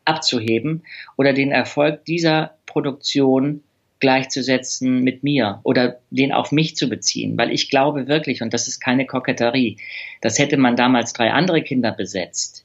abzuheben 0.05 0.85
oder 1.17 1.33
den 1.33 1.51
Erfolg 1.51 2.05
dieser 2.05 2.57
Produktion 2.67 3.63
gleichzusetzen 3.99 5.03
mit 5.03 5.23
mir 5.23 5.61
oder 5.63 6.01
den 6.11 6.33
auf 6.33 6.53
mich 6.53 6.77
zu 6.77 6.89
beziehen, 6.89 7.39
weil 7.39 7.51
ich 7.51 7.71
glaube 7.71 8.09
wirklich, 8.09 8.43
und 8.43 8.53
das 8.53 8.69
ist 8.69 8.81
keine 8.81 9.07
Koketterie, 9.07 9.79
das 10.21 10.39
hätte 10.39 10.59
man 10.59 10.77
damals 10.77 11.13
drei 11.13 11.33
andere 11.33 11.63
Kinder 11.63 11.93
besetzt. 11.93 12.65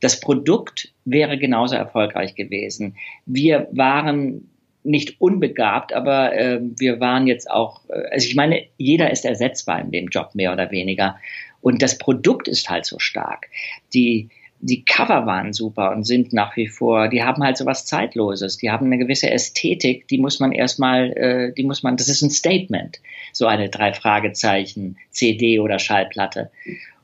Das 0.00 0.20
Produkt 0.20 0.92
wäre 1.04 1.38
genauso 1.38 1.74
erfolgreich 1.74 2.34
gewesen. 2.34 2.96
Wir 3.26 3.68
waren 3.72 4.48
nicht 4.82 5.20
unbegabt, 5.20 5.92
aber 5.92 6.34
äh, 6.34 6.60
wir 6.62 7.00
waren 7.00 7.26
jetzt 7.26 7.50
auch, 7.50 7.82
äh, 7.90 8.08
also 8.10 8.26
ich 8.26 8.34
meine, 8.34 8.62
jeder 8.78 9.10
ist 9.10 9.26
ersetzbar 9.26 9.80
in 9.80 9.90
dem 9.90 10.06
Job 10.06 10.34
mehr 10.34 10.52
oder 10.52 10.70
weniger. 10.70 11.18
Und 11.60 11.82
das 11.82 11.98
Produkt 11.98 12.48
ist 12.48 12.70
halt 12.70 12.86
so 12.86 12.98
stark. 12.98 13.48
Die, 13.92 14.28
die 14.60 14.84
Cover 14.84 15.26
waren 15.26 15.52
super 15.52 15.92
und 15.92 16.04
sind 16.04 16.32
nach 16.32 16.56
wie 16.56 16.68
vor, 16.68 17.08
die 17.08 17.22
haben 17.22 17.42
halt 17.42 17.56
so 17.56 17.66
was 17.66 17.86
Zeitloses, 17.86 18.58
die 18.58 18.70
haben 18.70 18.86
eine 18.86 18.98
gewisse 18.98 19.30
Ästhetik, 19.30 20.08
die 20.08 20.18
muss 20.18 20.40
man 20.40 20.52
erstmal, 20.52 21.12
äh, 21.12 21.52
die 21.52 21.64
muss 21.64 21.82
man, 21.82 21.96
das 21.96 22.08
ist 22.08 22.22
ein 22.22 22.30
Statement, 22.30 23.00
so 23.32 23.46
eine 23.46 23.68
drei 23.68 23.92
Fragezeichen 23.92 24.96
CD 25.10 25.60
oder 25.60 25.78
Schallplatte. 25.78 26.50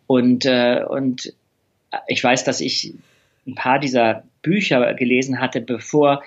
Und, 0.07 0.45
äh, 0.45 0.83
und 0.87 1.33
ich 2.09 2.23
weiß, 2.23 2.45
dass 2.45 2.61
ich 2.61 2.95
ein 3.47 3.55
paar 3.55 3.79
dieser 3.79 4.25
Bücher 4.43 4.95
gelesen 4.95 5.41
hatte, 5.41 5.61
bevor 5.61 6.23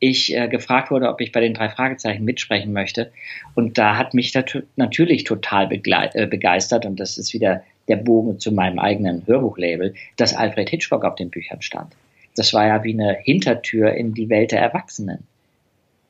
ich 0.00 0.36
äh, 0.36 0.48
gefragt 0.48 0.90
wurde, 0.90 1.08
ob 1.08 1.20
ich 1.20 1.32
bei 1.32 1.40
den 1.40 1.54
drei 1.54 1.68
Fragezeichen 1.68 2.24
mitsprechen 2.24 2.72
möchte. 2.72 3.10
Und 3.54 3.78
da 3.78 3.96
hat 3.96 4.14
mich 4.14 4.32
natürlich 4.76 5.24
total 5.24 5.72
äh, 5.72 6.26
begeistert, 6.26 6.86
und 6.86 7.00
das 7.00 7.18
ist 7.18 7.34
wieder 7.34 7.62
der 7.88 7.96
Bogen 7.96 8.38
zu 8.38 8.52
meinem 8.52 8.78
eigenen 8.78 9.26
Hörbuchlabel, 9.26 9.94
dass 10.16 10.34
Alfred 10.34 10.68
Hitchcock 10.68 11.04
auf 11.04 11.16
den 11.16 11.30
Büchern 11.30 11.62
stand. 11.62 11.94
Das 12.36 12.54
war 12.54 12.66
ja 12.66 12.84
wie 12.84 12.92
eine 12.92 13.14
Hintertür 13.14 13.92
in 13.94 14.14
die 14.14 14.28
Welt 14.28 14.52
der 14.52 14.60
Erwachsenen. 14.60 15.26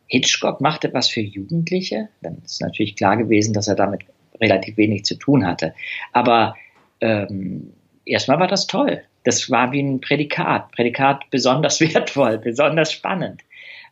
Hitchcock 0.06 0.60
machte 0.60 0.92
was 0.92 1.08
für 1.08 1.20
Jugendliche. 1.20 2.08
Dann 2.22 2.42
ist 2.44 2.60
natürlich 2.60 2.96
klar 2.96 3.16
gewesen, 3.16 3.52
dass 3.52 3.68
er 3.68 3.76
damit 3.76 4.02
relativ 4.40 4.76
wenig 4.76 5.04
zu 5.04 5.14
tun 5.14 5.46
hatte. 5.46 5.74
Aber 6.12 6.56
ähm, 7.00 7.72
erstmal 8.04 8.40
war 8.40 8.48
das 8.48 8.66
toll. 8.66 9.02
Das 9.24 9.50
war 9.50 9.72
wie 9.72 9.82
ein 9.82 10.00
Prädikat. 10.00 10.72
Prädikat 10.72 11.30
besonders 11.30 11.80
wertvoll, 11.80 12.38
besonders 12.38 12.92
spannend. 12.92 13.42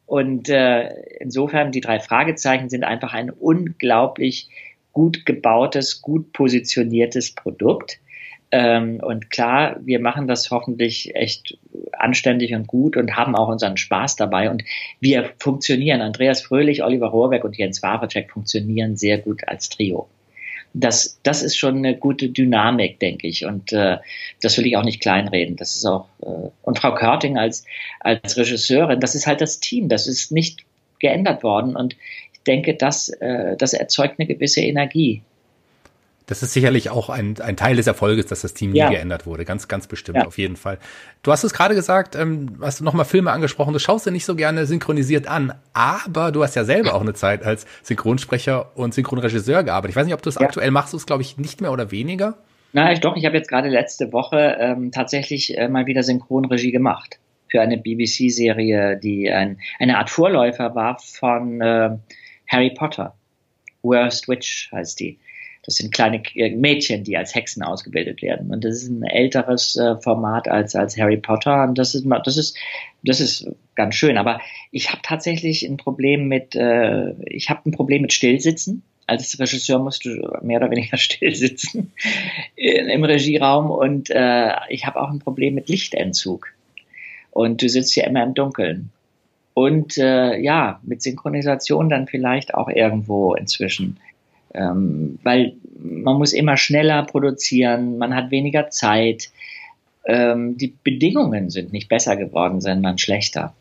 Und 0.07 0.48
äh, 0.48 0.88
insofern, 1.20 1.72
die 1.72 1.80
drei 1.80 1.98
Fragezeichen 1.98 2.68
sind 2.68 2.84
einfach 2.84 3.12
ein 3.12 3.30
unglaublich 3.30 4.48
gut 4.92 5.26
gebautes, 5.26 6.00
gut 6.00 6.32
positioniertes 6.32 7.34
Produkt. 7.34 7.98
Ähm, 8.52 9.00
und 9.02 9.30
klar, 9.30 9.76
wir 9.84 10.00
machen 10.00 10.28
das 10.28 10.50
hoffentlich 10.50 11.14
echt 11.16 11.59
anständig 11.92 12.54
und 12.54 12.68
gut 12.68 12.96
und 12.96 13.16
haben 13.16 13.34
auch 13.34 13.48
unseren 13.48 13.76
Spaß 13.76 14.16
dabei. 14.16 14.48
Und 14.48 14.62
wir 15.00 15.30
funktionieren. 15.38 16.00
Andreas 16.00 16.40
Fröhlich, 16.42 16.84
Oliver 16.84 17.09
Rohrbeck 17.09 17.44
und 17.44 17.57
Jens 17.57 17.82
Wawacek 17.82 18.30
funktionieren 18.30 18.96
sehr 18.96 19.18
gut 19.18 19.46
als 19.48 19.68
Trio 19.68 20.09
das, 20.78 21.18
das 21.22 21.42
ist 21.42 21.56
schon 21.56 21.78
eine 21.78 21.96
gute 21.96 22.28
Dynamik, 22.28 23.00
denke 23.00 23.26
ich. 23.26 23.46
Und 23.46 23.72
äh, 23.72 23.96
das 24.42 24.58
will 24.58 24.66
ich 24.66 24.76
auch 24.76 24.84
nicht 24.84 25.00
kleinreden. 25.00 25.56
Das 25.56 25.74
ist 25.74 25.86
auch 25.86 26.06
äh, 26.22 26.50
und 26.62 26.78
Frau 26.78 26.94
Körting 26.94 27.38
als 27.38 27.64
als 28.00 28.36
Regisseurin, 28.36 29.00
das 29.00 29.14
ist 29.14 29.26
halt 29.26 29.40
das 29.40 29.58
Team. 29.60 29.88
Das 29.88 30.06
ist 30.06 30.32
nicht 30.32 30.64
geändert 31.00 31.42
worden. 31.42 31.76
Und 31.76 31.96
ich 32.34 32.42
denke, 32.46 32.74
das 32.74 33.08
äh, 33.08 33.56
das 33.56 33.72
erzeugt 33.72 34.18
eine 34.18 34.26
gewisse 34.26 34.60
Energie. 34.60 35.22
Das 36.26 36.42
ist 36.42 36.52
sicherlich 36.52 36.90
auch 36.90 37.08
ein, 37.08 37.40
ein 37.40 37.56
Teil 37.56 37.76
des 37.76 37.86
Erfolges, 37.86 38.26
dass 38.26 38.40
das 38.40 38.52
Team 38.52 38.72
nie 38.72 38.78
ja. 38.78 38.90
geändert 38.90 39.26
wurde. 39.26 39.44
Ganz, 39.44 39.68
ganz 39.68 39.86
bestimmt, 39.86 40.18
ja. 40.18 40.26
auf 40.26 40.38
jeden 40.38 40.56
Fall. 40.56 40.78
Du 41.22 41.30
hast 41.30 41.44
es 41.44 41.54
gerade 41.54 41.76
gesagt, 41.76 42.16
ähm, 42.16 42.58
hast 42.60 42.80
du 42.80 42.84
nochmal 42.84 43.04
Filme 43.04 43.30
angesprochen, 43.30 43.72
du 43.72 43.78
schaust 43.78 44.06
dir 44.06 44.10
nicht 44.10 44.24
so 44.24 44.34
gerne 44.34 44.66
synchronisiert 44.66 45.28
an, 45.28 45.54
aber 45.72 46.32
du 46.32 46.42
hast 46.42 46.56
ja 46.56 46.64
selber 46.64 46.94
auch 46.94 47.00
eine 47.00 47.14
Zeit 47.14 47.44
als 47.44 47.64
Synchronsprecher 47.84 48.76
und 48.76 48.92
Synchronregisseur 48.92 49.62
gearbeitet. 49.62 49.90
Ich 49.90 49.96
weiß 49.96 50.06
nicht, 50.06 50.14
ob 50.14 50.22
du 50.22 50.28
es 50.28 50.34
ja. 50.34 50.42
aktuell 50.42 50.72
machst, 50.72 50.92
du 50.92 50.96
es, 50.96 51.06
glaube 51.06 51.22
ich, 51.22 51.38
nicht 51.38 51.60
mehr 51.60 51.70
oder 51.70 51.92
weniger? 51.92 52.34
Na, 52.72 52.92
ich 52.92 53.00
doch, 53.00 53.16
ich 53.16 53.24
habe 53.24 53.36
jetzt 53.36 53.48
gerade 53.48 53.68
letzte 53.68 54.12
Woche 54.12 54.56
ähm, 54.58 54.90
tatsächlich 54.90 55.56
äh, 55.56 55.68
mal 55.68 55.86
wieder 55.86 56.02
Synchronregie 56.02 56.72
gemacht 56.72 57.18
für 57.48 57.60
eine 57.60 57.78
BBC-Serie, 57.78 58.96
die 58.96 59.30
ein, 59.30 59.58
eine 59.78 59.98
Art 59.98 60.10
Vorläufer 60.10 60.74
war 60.74 60.98
von 60.98 61.60
äh, 61.60 61.90
Harry 62.48 62.70
Potter. 62.70 63.14
Worst 63.82 64.28
Witch 64.28 64.70
heißt 64.72 64.98
die. 64.98 65.18
Das 65.66 65.74
sind 65.74 65.92
kleine 65.92 66.22
äh, 66.36 66.54
Mädchen, 66.54 67.02
die 67.02 67.16
als 67.16 67.34
Hexen 67.34 67.62
ausgebildet 67.62 68.22
werden. 68.22 68.50
Und 68.52 68.64
das 68.64 68.76
ist 68.76 68.88
ein 68.88 69.02
älteres 69.02 69.76
äh, 69.76 69.96
Format 69.96 70.48
als, 70.48 70.76
als 70.76 70.96
Harry 70.96 71.16
Potter. 71.16 71.64
Und 71.64 71.76
das 71.76 71.94
ist, 71.94 72.06
das 72.24 72.36
ist, 72.36 72.56
das 73.02 73.20
ist 73.20 73.48
ganz 73.74 73.96
schön. 73.96 74.16
Aber 74.16 74.40
ich 74.70 74.90
habe 74.90 75.02
tatsächlich 75.02 75.64
ein 75.64 75.76
Problem 75.76 76.28
mit, 76.28 76.54
äh, 76.54 77.10
ich 77.24 77.50
habe 77.50 77.68
ein 77.68 77.72
Problem 77.72 78.02
mit 78.02 78.12
Stillsitzen. 78.12 78.82
Als 79.08 79.38
Regisseur 79.38 79.80
musst 79.80 80.04
du 80.04 80.38
mehr 80.42 80.58
oder 80.58 80.70
weniger 80.70 80.96
still 80.96 81.34
sitzen 81.34 81.92
im 82.54 83.04
Regieraum. 83.04 83.70
Und 83.72 84.08
äh, 84.10 84.52
ich 84.68 84.86
habe 84.86 85.00
auch 85.00 85.10
ein 85.10 85.18
Problem 85.18 85.54
mit 85.54 85.68
Lichtentzug. 85.68 86.52
Und 87.32 87.60
du 87.60 87.68
sitzt 87.68 87.96
ja 87.96 88.06
immer 88.06 88.22
im 88.22 88.34
Dunkeln. 88.34 88.90
Und 89.52 89.98
äh, 89.98 90.38
ja, 90.38 90.80
mit 90.82 91.02
Synchronisation 91.02 91.88
dann 91.88 92.06
vielleicht 92.06 92.54
auch 92.54 92.68
irgendwo 92.68 93.34
inzwischen 93.34 93.98
ähm, 94.57 95.18
weil 95.22 95.57
man 95.78 96.16
muss 96.16 96.32
immer 96.32 96.57
schneller 96.57 97.04
produzieren, 97.04 97.98
man 97.98 98.14
hat 98.14 98.30
weniger 98.30 98.70
Zeit. 98.70 99.30
Ähm, 100.07 100.57
die 100.57 100.74
Bedingungen 100.82 101.50
sind 101.50 101.72
nicht 101.72 101.88
besser 101.88 102.16
geworden, 102.16 102.61
sondern 102.61 102.98
schlechter. 102.98 103.54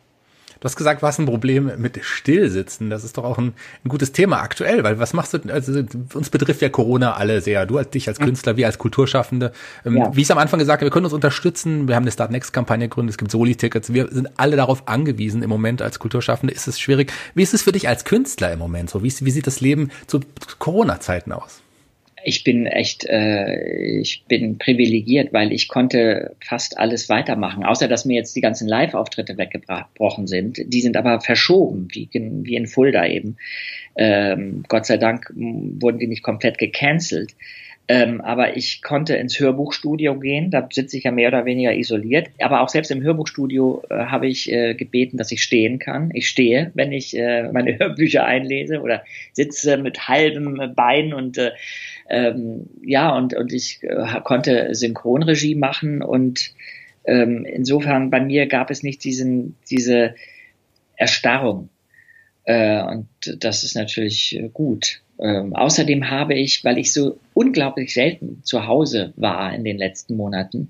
Du 0.65 0.67
hast 0.67 0.77
gesagt, 0.77 1.03
hast 1.03 1.19
ein 1.19 1.27
Problem 1.27 1.73
mit 1.77 2.03
Stillsitzen. 2.03 2.89
Das 2.89 3.03
ist 3.03 3.19
doch 3.19 3.23
auch 3.23 3.37
ein, 3.37 3.53
ein, 3.83 3.87
gutes 3.87 4.13
Thema 4.13 4.41
aktuell, 4.41 4.83
weil 4.83 4.97
was 4.97 5.13
machst 5.13 5.35
du, 5.35 5.53
also 5.53 5.83
uns 6.15 6.31
betrifft 6.31 6.59
ja 6.63 6.69
Corona 6.69 7.13
alle 7.13 7.41
sehr. 7.41 7.67
Du 7.67 7.77
als 7.77 7.91
dich 7.91 8.07
als 8.07 8.17
Künstler, 8.17 8.57
wir 8.57 8.65
als 8.65 8.79
Kulturschaffende. 8.79 9.51
Ähm, 9.85 9.97
ja. 9.97 10.15
Wie 10.15 10.21
ich 10.21 10.25
es 10.25 10.31
am 10.31 10.39
Anfang 10.39 10.57
gesagt 10.57 10.81
habe, 10.81 10.87
wir 10.87 10.91
können 10.91 11.05
uns 11.05 11.13
unterstützen. 11.13 11.87
Wir 11.87 11.95
haben 11.95 12.01
eine 12.01 12.11
Start 12.11 12.31
Next 12.31 12.51
Kampagne 12.51 12.87
gegründet, 12.87 13.11
es 13.13 13.19
gibt 13.19 13.29
Soli-Tickets. 13.29 13.93
Wir 13.93 14.07
sind 14.07 14.27
alle 14.37 14.55
darauf 14.55 14.87
angewiesen 14.87 15.43
im 15.43 15.51
Moment 15.51 15.83
als 15.83 15.99
Kulturschaffende. 15.99 16.51
Ist 16.51 16.67
es 16.67 16.79
schwierig. 16.79 17.13
Wie 17.35 17.43
ist 17.43 17.53
es 17.53 17.61
für 17.61 17.71
dich 17.71 17.87
als 17.87 18.03
Künstler 18.03 18.51
im 18.51 18.57
Moment 18.57 18.89
so? 18.89 19.03
Wie, 19.03 19.13
wie 19.19 19.31
sieht 19.31 19.45
das 19.45 19.61
Leben 19.61 19.91
zu 20.07 20.21
Corona-Zeiten 20.57 21.31
aus? 21.31 21.61
Ich 22.25 22.43
bin 22.43 22.65
echt, 22.65 23.05
äh, 23.05 23.99
ich 23.99 24.25
bin 24.27 24.57
privilegiert, 24.57 25.31
weil 25.31 25.53
ich 25.53 25.67
konnte 25.67 26.35
fast 26.43 26.77
alles 26.77 27.07
weitermachen, 27.07 27.63
außer 27.63 27.87
dass 27.87 28.05
mir 28.05 28.15
jetzt 28.15 28.35
die 28.35 28.41
ganzen 28.41 28.67
Live-Auftritte 28.67 29.37
weggebrochen 29.37 30.25
sind. 30.25 30.59
Die 30.65 30.81
sind 30.81 30.97
aber 30.97 31.21
verschoben, 31.21 31.87
wie 31.91 32.09
in, 32.11 32.43
wie 32.45 32.55
in 32.55 32.65
Fulda 32.65 33.05
eben. 33.05 33.37
Ähm, 33.95 34.63
Gott 34.67 34.87
sei 34.87 34.97
Dank 34.97 35.31
wurden 35.35 35.99
die 35.99 36.07
nicht 36.07 36.23
komplett 36.23 36.57
gecancelt. 36.57 37.35
Ähm, 37.87 38.19
aber 38.21 38.57
ich 38.57 38.81
konnte 38.81 39.15
ins 39.15 39.39
Hörbuchstudio 39.39 40.19
gehen, 40.19 40.49
da 40.49 40.67
sitze 40.71 40.97
ich 40.97 41.03
ja 41.03 41.11
mehr 41.11 41.27
oder 41.27 41.45
weniger 41.45 41.75
isoliert. 41.75 42.29
Aber 42.39 42.61
auch 42.61 42.69
selbst 42.69 42.89
im 42.89 43.03
Hörbuchstudio 43.03 43.83
äh, 43.89 44.05
habe 44.05 44.27
ich 44.27 44.51
äh, 44.51 44.73
gebeten, 44.73 45.17
dass 45.17 45.31
ich 45.31 45.43
stehen 45.43 45.77
kann. 45.77 46.09
Ich 46.13 46.27
stehe, 46.27 46.71
wenn 46.73 46.91
ich 46.91 47.15
äh, 47.15 47.43
meine 47.51 47.77
Hörbücher 47.79 48.25
einlese 48.25 48.81
oder 48.81 49.03
sitze 49.33 49.77
mit 49.77 50.07
halbem 50.07 50.73
Bein 50.75 51.13
und 51.13 51.37
äh, 51.37 51.51
ähm, 52.09 52.67
ja, 52.83 53.15
und, 53.15 53.35
und 53.35 53.53
ich 53.53 53.79
äh, 53.83 54.19
konnte 54.23 54.73
Synchronregie 54.73 55.55
machen 55.55 56.01
und 56.01 56.53
ähm, 57.05 57.45
insofern 57.45 58.09
bei 58.09 58.19
mir 58.19 58.47
gab 58.47 58.71
es 58.71 58.81
nicht 58.81 59.03
diesen, 59.03 59.55
diese 59.69 60.15
Erstarrung. 60.95 61.69
Äh, 62.45 62.81
und 62.81 63.07
das 63.39 63.63
ist 63.63 63.75
natürlich 63.75 64.41
gut. 64.53 65.01
Ähm, 65.19 65.55
außerdem 65.55 66.09
habe 66.09 66.33
ich, 66.35 66.63
weil 66.63 66.77
ich 66.77 66.91
so 66.91 67.17
unglaublich 67.33 67.93
selten 67.93 68.41
zu 68.43 68.67
Hause 68.67 69.13
war 69.15 69.53
in 69.53 69.63
den 69.63 69.77
letzten 69.77 70.15
Monaten, 70.17 70.69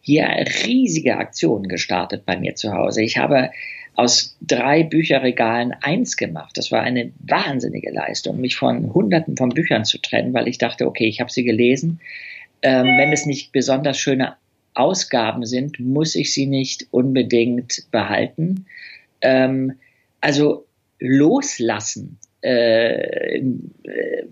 hier 0.00 0.28
riesige 0.64 1.16
Aktionen 1.16 1.68
gestartet 1.68 2.24
bei 2.26 2.36
mir 2.36 2.54
zu 2.54 2.72
Hause. 2.72 3.02
Ich 3.02 3.18
habe 3.18 3.50
aus 3.96 4.36
drei 4.40 4.82
Bücherregalen 4.82 5.72
eins 5.80 6.16
gemacht. 6.16 6.56
Das 6.56 6.70
war 6.70 6.82
eine 6.82 7.12
wahnsinnige 7.18 7.90
Leistung, 7.90 8.40
mich 8.40 8.56
von 8.56 8.92
Hunderten 8.92 9.36
von 9.36 9.48
Büchern 9.48 9.84
zu 9.84 9.98
trennen, 9.98 10.34
weil 10.34 10.48
ich 10.48 10.58
dachte, 10.58 10.86
okay, 10.86 11.06
ich 11.06 11.20
habe 11.20 11.32
sie 11.32 11.44
gelesen. 11.44 12.00
Ähm, 12.62 12.86
wenn 12.98 13.12
es 13.12 13.26
nicht 13.26 13.52
besonders 13.52 13.98
schöne 13.98 14.36
Ausgaben 14.74 15.46
sind, 15.46 15.80
muss 15.80 16.14
ich 16.14 16.32
sie 16.32 16.46
nicht 16.46 16.86
unbedingt 16.90 17.86
behalten. 17.90 18.66
Ähm, 19.22 19.72
also 20.20 20.66
loslassen 20.98 22.18
äh, 22.46 23.42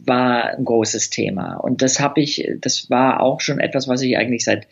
war 0.07 0.57
ein 0.57 0.65
großes 0.65 1.11
Thema. 1.11 1.57
Und 1.57 1.83
das 1.83 1.99
habe 1.99 2.21
ich, 2.21 2.49
das 2.61 2.89
war 2.89 3.21
auch 3.21 3.41
schon 3.41 3.59
etwas, 3.59 3.89
was 3.89 4.03
ich 4.03 4.17
eigentlich 4.17 4.45
seit 4.45 4.69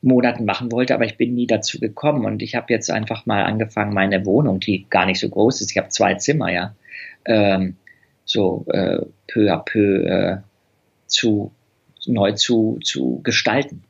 Monaten 0.00 0.44
machen 0.44 0.70
wollte, 0.70 0.94
aber 0.94 1.04
ich 1.04 1.16
bin 1.16 1.34
nie 1.34 1.48
dazu 1.48 1.80
gekommen. 1.80 2.24
Und 2.24 2.40
ich 2.40 2.54
habe 2.54 2.72
jetzt 2.72 2.90
einfach 2.90 3.26
mal 3.26 3.42
angefangen, 3.44 3.94
meine 3.94 4.24
Wohnung, 4.24 4.60
die 4.60 4.86
gar 4.88 5.06
nicht 5.06 5.18
so 5.18 5.28
groß 5.28 5.60
ist, 5.60 5.72
ich 5.72 5.78
habe 5.78 5.88
zwei 5.88 6.14
Zimmer, 6.14 6.52
ja, 6.52 6.76
ähm, 7.24 7.76
so 8.24 8.64
äh, 8.68 9.00
peu 9.26 9.52
à 9.52 9.64
peu 9.64 10.04
äh, 10.06 10.36
zu 11.06 11.50
neu 12.06 12.32
zu, 12.32 12.78
zu 12.84 13.20
gestalten. 13.24 13.82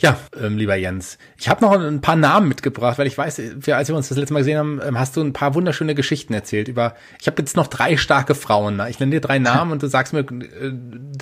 Ja, 0.00 0.18
ähm, 0.40 0.56
lieber 0.56 0.76
Jens, 0.76 1.18
ich 1.38 1.50
habe 1.50 1.62
noch 1.62 1.78
ein 1.78 2.00
paar 2.00 2.16
Namen 2.16 2.48
mitgebracht, 2.48 2.98
weil 2.98 3.06
ich 3.06 3.18
weiß, 3.18 3.42
für, 3.60 3.76
als 3.76 3.88
wir 3.88 3.96
uns 3.96 4.08
das 4.08 4.16
letzte 4.16 4.32
Mal 4.32 4.40
gesehen 4.40 4.58
haben, 4.58 4.80
ähm, 4.82 4.98
hast 4.98 5.14
du 5.14 5.20
ein 5.20 5.34
paar 5.34 5.54
wunderschöne 5.54 5.94
Geschichten 5.94 6.32
erzählt 6.32 6.68
über. 6.68 6.94
Ich 7.20 7.26
habe 7.26 7.40
jetzt 7.40 7.54
noch 7.54 7.66
drei 7.66 7.98
starke 7.98 8.34
Frauen. 8.34 8.80
Ich 8.88 8.98
nenne 8.98 9.12
dir 9.12 9.20
drei 9.20 9.38
Namen 9.38 9.72
und 9.72 9.82
du 9.82 9.88
sagst 9.88 10.14
mir 10.14 10.20
äh, 10.20 10.72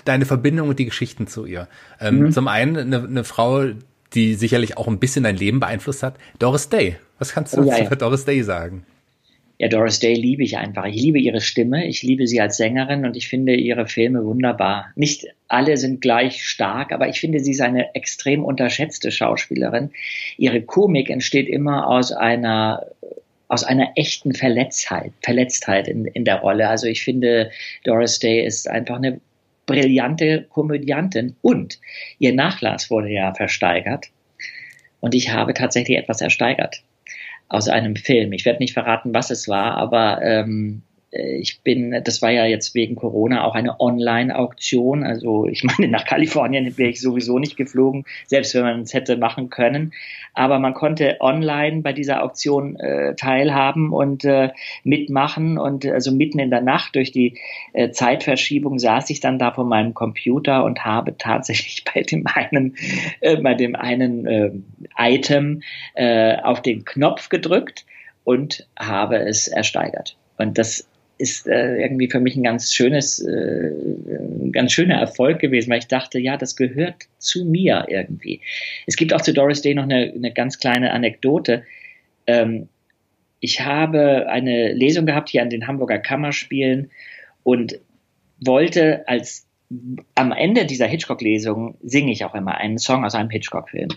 deine 0.04 0.26
Verbindung 0.26 0.68
und 0.68 0.78
die 0.78 0.84
Geschichten 0.84 1.26
zu 1.26 1.44
ihr. 1.44 1.66
Ähm, 2.00 2.20
mhm. 2.20 2.32
Zum 2.32 2.46
einen 2.46 2.76
eine, 2.76 3.02
eine 3.02 3.24
Frau, 3.24 3.64
die 4.14 4.34
sicherlich 4.36 4.76
auch 4.76 4.86
ein 4.86 5.00
bisschen 5.00 5.24
dein 5.24 5.36
Leben 5.36 5.58
beeinflusst 5.58 6.04
hat, 6.04 6.14
Doris 6.38 6.68
Day. 6.68 6.98
Was 7.18 7.32
kannst 7.32 7.56
du 7.56 7.62
oh, 7.62 7.64
ja, 7.64 7.78
ja. 7.78 7.90
Doris 7.90 8.24
Day 8.26 8.44
sagen? 8.44 8.86
Ja, 9.60 9.66
Doris 9.66 9.98
Day 9.98 10.14
liebe 10.14 10.44
ich 10.44 10.56
einfach. 10.56 10.84
Ich 10.84 11.02
liebe 11.02 11.18
ihre 11.18 11.40
Stimme, 11.40 11.84
ich 11.88 12.04
liebe 12.04 12.28
sie 12.28 12.40
als 12.40 12.56
Sängerin 12.56 13.04
und 13.04 13.16
ich 13.16 13.26
finde 13.26 13.56
ihre 13.56 13.88
Filme 13.88 14.24
wunderbar. 14.24 14.92
Nicht 14.94 15.26
alle 15.48 15.76
sind 15.76 16.00
gleich 16.00 16.46
stark, 16.46 16.92
aber 16.92 17.08
ich 17.08 17.18
finde 17.18 17.40
sie 17.40 17.50
ist 17.50 17.60
eine 17.60 17.92
extrem 17.96 18.44
unterschätzte 18.44 19.10
Schauspielerin. 19.10 19.90
Ihre 20.36 20.62
Komik 20.62 21.10
entsteht 21.10 21.48
immer 21.48 21.88
aus 21.88 22.12
einer 22.12 22.86
aus 23.48 23.64
einer 23.64 23.92
echten 23.96 24.34
Verletztheit, 24.34 25.10
Verletztheit 25.22 25.88
in, 25.88 26.04
in 26.04 26.24
der 26.24 26.36
Rolle. 26.36 26.68
Also 26.68 26.86
ich 26.86 27.02
finde, 27.02 27.50
Doris 27.82 28.18
Day 28.18 28.44
ist 28.44 28.68
einfach 28.68 28.96
eine 28.96 29.20
brillante 29.66 30.46
Komödiantin 30.50 31.34
und 31.42 31.80
ihr 32.20 32.32
Nachlass 32.32 32.90
wurde 32.90 33.10
ja 33.10 33.34
versteigert 33.34 34.06
und 35.00 35.14
ich 35.14 35.30
habe 35.30 35.54
tatsächlich 35.54 35.98
etwas 35.98 36.20
ersteigert 36.20 36.82
aus 37.48 37.68
einem 37.68 37.96
Film. 37.96 38.32
Ich 38.32 38.44
werde 38.44 38.60
nicht 38.60 38.74
verraten, 38.74 39.14
was 39.14 39.30
es 39.30 39.48
war, 39.48 39.76
aber 39.76 40.20
ähm, 40.22 40.82
äh, 40.82 40.87
ich 41.10 41.62
bin, 41.62 42.02
das 42.04 42.20
war 42.20 42.30
ja 42.30 42.44
jetzt 42.44 42.74
wegen 42.74 42.94
Corona 42.94 43.44
auch 43.44 43.54
eine 43.54 43.80
Online-Auktion. 43.80 45.04
Also 45.04 45.46
ich 45.46 45.64
meine, 45.78 45.88
nach 45.88 46.04
Kalifornien 46.04 46.76
wäre 46.76 46.90
ich 46.90 47.00
sowieso 47.00 47.38
nicht 47.38 47.56
geflogen, 47.56 48.04
selbst 48.26 48.54
wenn 48.54 48.62
man 48.62 48.80
es 48.82 48.92
hätte 48.92 49.16
machen 49.16 49.48
können. 49.48 49.92
Aber 50.34 50.58
man 50.58 50.74
konnte 50.74 51.16
online 51.20 51.80
bei 51.80 51.92
dieser 51.92 52.22
Auktion 52.22 52.76
äh, 52.76 53.14
teilhaben 53.14 53.92
und 53.92 54.24
äh, 54.24 54.50
mitmachen. 54.84 55.56
Und 55.56 55.86
also 55.86 56.12
mitten 56.12 56.38
in 56.38 56.50
der 56.50 56.60
Nacht 56.60 56.94
durch 56.94 57.10
die 57.10 57.38
äh, 57.72 57.90
Zeitverschiebung 57.90 58.78
saß 58.78 59.08
ich 59.10 59.20
dann 59.20 59.38
da 59.38 59.52
vor 59.52 59.64
meinem 59.64 59.94
Computer 59.94 60.64
und 60.64 60.84
habe 60.84 61.16
tatsächlich 61.16 61.84
bei 61.94 62.02
dem 62.02 62.26
einen, 62.26 62.76
äh, 63.20 63.36
bei 63.36 63.54
dem 63.54 63.74
einen 63.74 64.26
äh, 64.26 64.50
Item 64.98 65.62
äh, 65.94 66.36
auf 66.36 66.60
den 66.60 66.84
Knopf 66.84 67.30
gedrückt 67.30 67.86
und 68.24 68.68
habe 68.78 69.16
es 69.16 69.48
ersteigert. 69.48 70.16
Und 70.36 70.58
das 70.58 70.86
ist 71.18 71.48
äh, 71.48 71.76
irgendwie 71.76 72.08
für 72.08 72.20
mich 72.20 72.36
ein 72.36 72.44
ganz 72.44 72.72
schönes, 72.72 73.18
äh, 73.20 73.72
ganz 74.52 74.72
schöner 74.72 74.96
Erfolg 74.96 75.40
gewesen, 75.40 75.70
weil 75.70 75.80
ich 75.80 75.88
dachte, 75.88 76.20
ja, 76.20 76.36
das 76.36 76.54
gehört 76.54 76.94
zu 77.18 77.44
mir 77.44 77.86
irgendwie. 77.88 78.40
Es 78.86 78.96
gibt 78.96 79.12
auch 79.12 79.20
zu 79.20 79.34
Doris 79.34 79.60
Day 79.60 79.74
noch 79.74 79.82
eine, 79.82 80.12
eine 80.14 80.32
ganz 80.32 80.60
kleine 80.60 80.92
Anekdote. 80.92 81.64
Ähm, 82.28 82.68
ich 83.40 83.60
habe 83.60 84.28
eine 84.28 84.72
Lesung 84.72 85.06
gehabt 85.06 85.28
hier 85.28 85.42
an 85.42 85.50
den 85.50 85.66
Hamburger 85.66 85.98
Kammerspielen 85.98 86.90
und 87.42 87.80
wollte 88.40 89.06
als 89.08 89.47
am 90.14 90.32
Ende 90.32 90.64
dieser 90.64 90.86
Hitchcock-Lesung 90.86 91.76
singe 91.82 92.10
ich 92.10 92.24
auch 92.24 92.34
immer 92.34 92.56
einen 92.56 92.78
Song 92.78 93.04
aus 93.04 93.14
einem 93.14 93.28
Hitchcock-Film. 93.28 93.88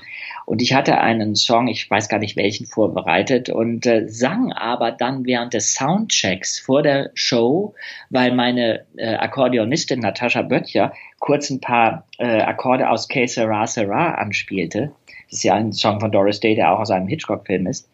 Und 0.45 0.61
ich 0.61 0.73
hatte 0.73 0.97
einen 0.97 1.35
Song, 1.35 1.69
ich 1.69 1.89
weiß 1.89 2.09
gar 2.09 2.19
nicht 2.19 2.35
welchen, 2.35 2.65
vorbereitet 2.65 3.49
und 3.49 3.85
äh, 3.85 4.07
sang 4.09 4.51
aber 4.51 4.91
dann 4.91 5.25
während 5.25 5.53
des 5.53 5.73
Soundchecks 5.73 6.59
vor 6.59 6.83
der 6.83 7.11
Show, 7.13 7.73
weil 8.09 8.33
meine 8.33 8.85
äh, 8.97 9.15
Akkordeonistin 9.15 10.01
Natascha 10.01 10.41
Böttcher 10.41 10.91
kurz 11.19 11.49
ein 11.49 11.61
paar 11.61 12.05
äh, 12.17 12.41
Akkorde 12.41 12.89
aus 12.89 13.07
Que 13.07 13.27
Sera 13.27 13.65
Sera 13.65 14.15
anspielte. 14.15 14.91
Das 15.29 15.37
ist 15.37 15.43
ja 15.43 15.53
ein 15.55 15.71
Song 15.71 16.01
von 16.01 16.11
Doris 16.11 16.41
Day, 16.41 16.55
der 16.55 16.73
auch 16.73 16.79
aus 16.79 16.91
einem 16.91 17.07
Hitchcock-Film 17.07 17.67
ist. 17.67 17.89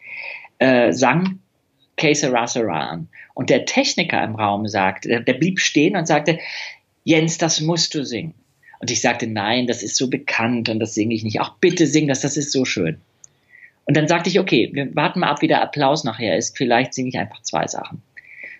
Äh, 0.57 0.93
sang 0.93 1.39
Que 1.95 2.15
Sera 2.15 2.47
Sera 2.47 2.87
an. 2.87 3.09
Und 3.35 3.51
der 3.51 3.65
Techniker 3.65 4.23
im 4.23 4.33
Raum 4.33 4.67
sagte, 4.67 5.09
der, 5.09 5.19
der 5.19 5.33
blieb 5.33 5.59
stehen 5.59 5.95
und 5.95 6.07
sagte, 6.07 6.39
Jens, 7.07 7.37
das 7.37 7.61
musst 7.61 7.95
du 7.95 8.03
singen. 8.03 8.33
Und 8.79 8.91
ich 8.91 8.99
sagte, 8.99 9.27
nein, 9.27 9.65
das 9.65 9.81
ist 9.81 9.95
so 9.95 10.09
bekannt 10.09 10.67
und 10.67 10.81
das 10.81 10.93
singe 10.93 11.15
ich 11.15 11.23
nicht. 11.23 11.39
Auch 11.39 11.55
bitte 11.61 11.87
sing 11.87 12.05
das, 12.05 12.19
das 12.19 12.35
ist 12.35 12.51
so 12.51 12.65
schön. 12.65 12.99
Und 13.85 13.95
dann 13.95 14.09
sagte 14.09 14.29
ich, 14.29 14.41
okay, 14.41 14.71
wir 14.73 14.93
warten 14.93 15.21
mal 15.21 15.29
ab, 15.29 15.41
wie 15.41 15.47
der 15.47 15.61
Applaus 15.61 16.03
nachher 16.03 16.35
ist. 16.35 16.57
Vielleicht 16.57 16.93
singe 16.93 17.07
ich 17.07 17.17
einfach 17.17 17.41
zwei 17.43 17.65
Sachen. 17.65 18.01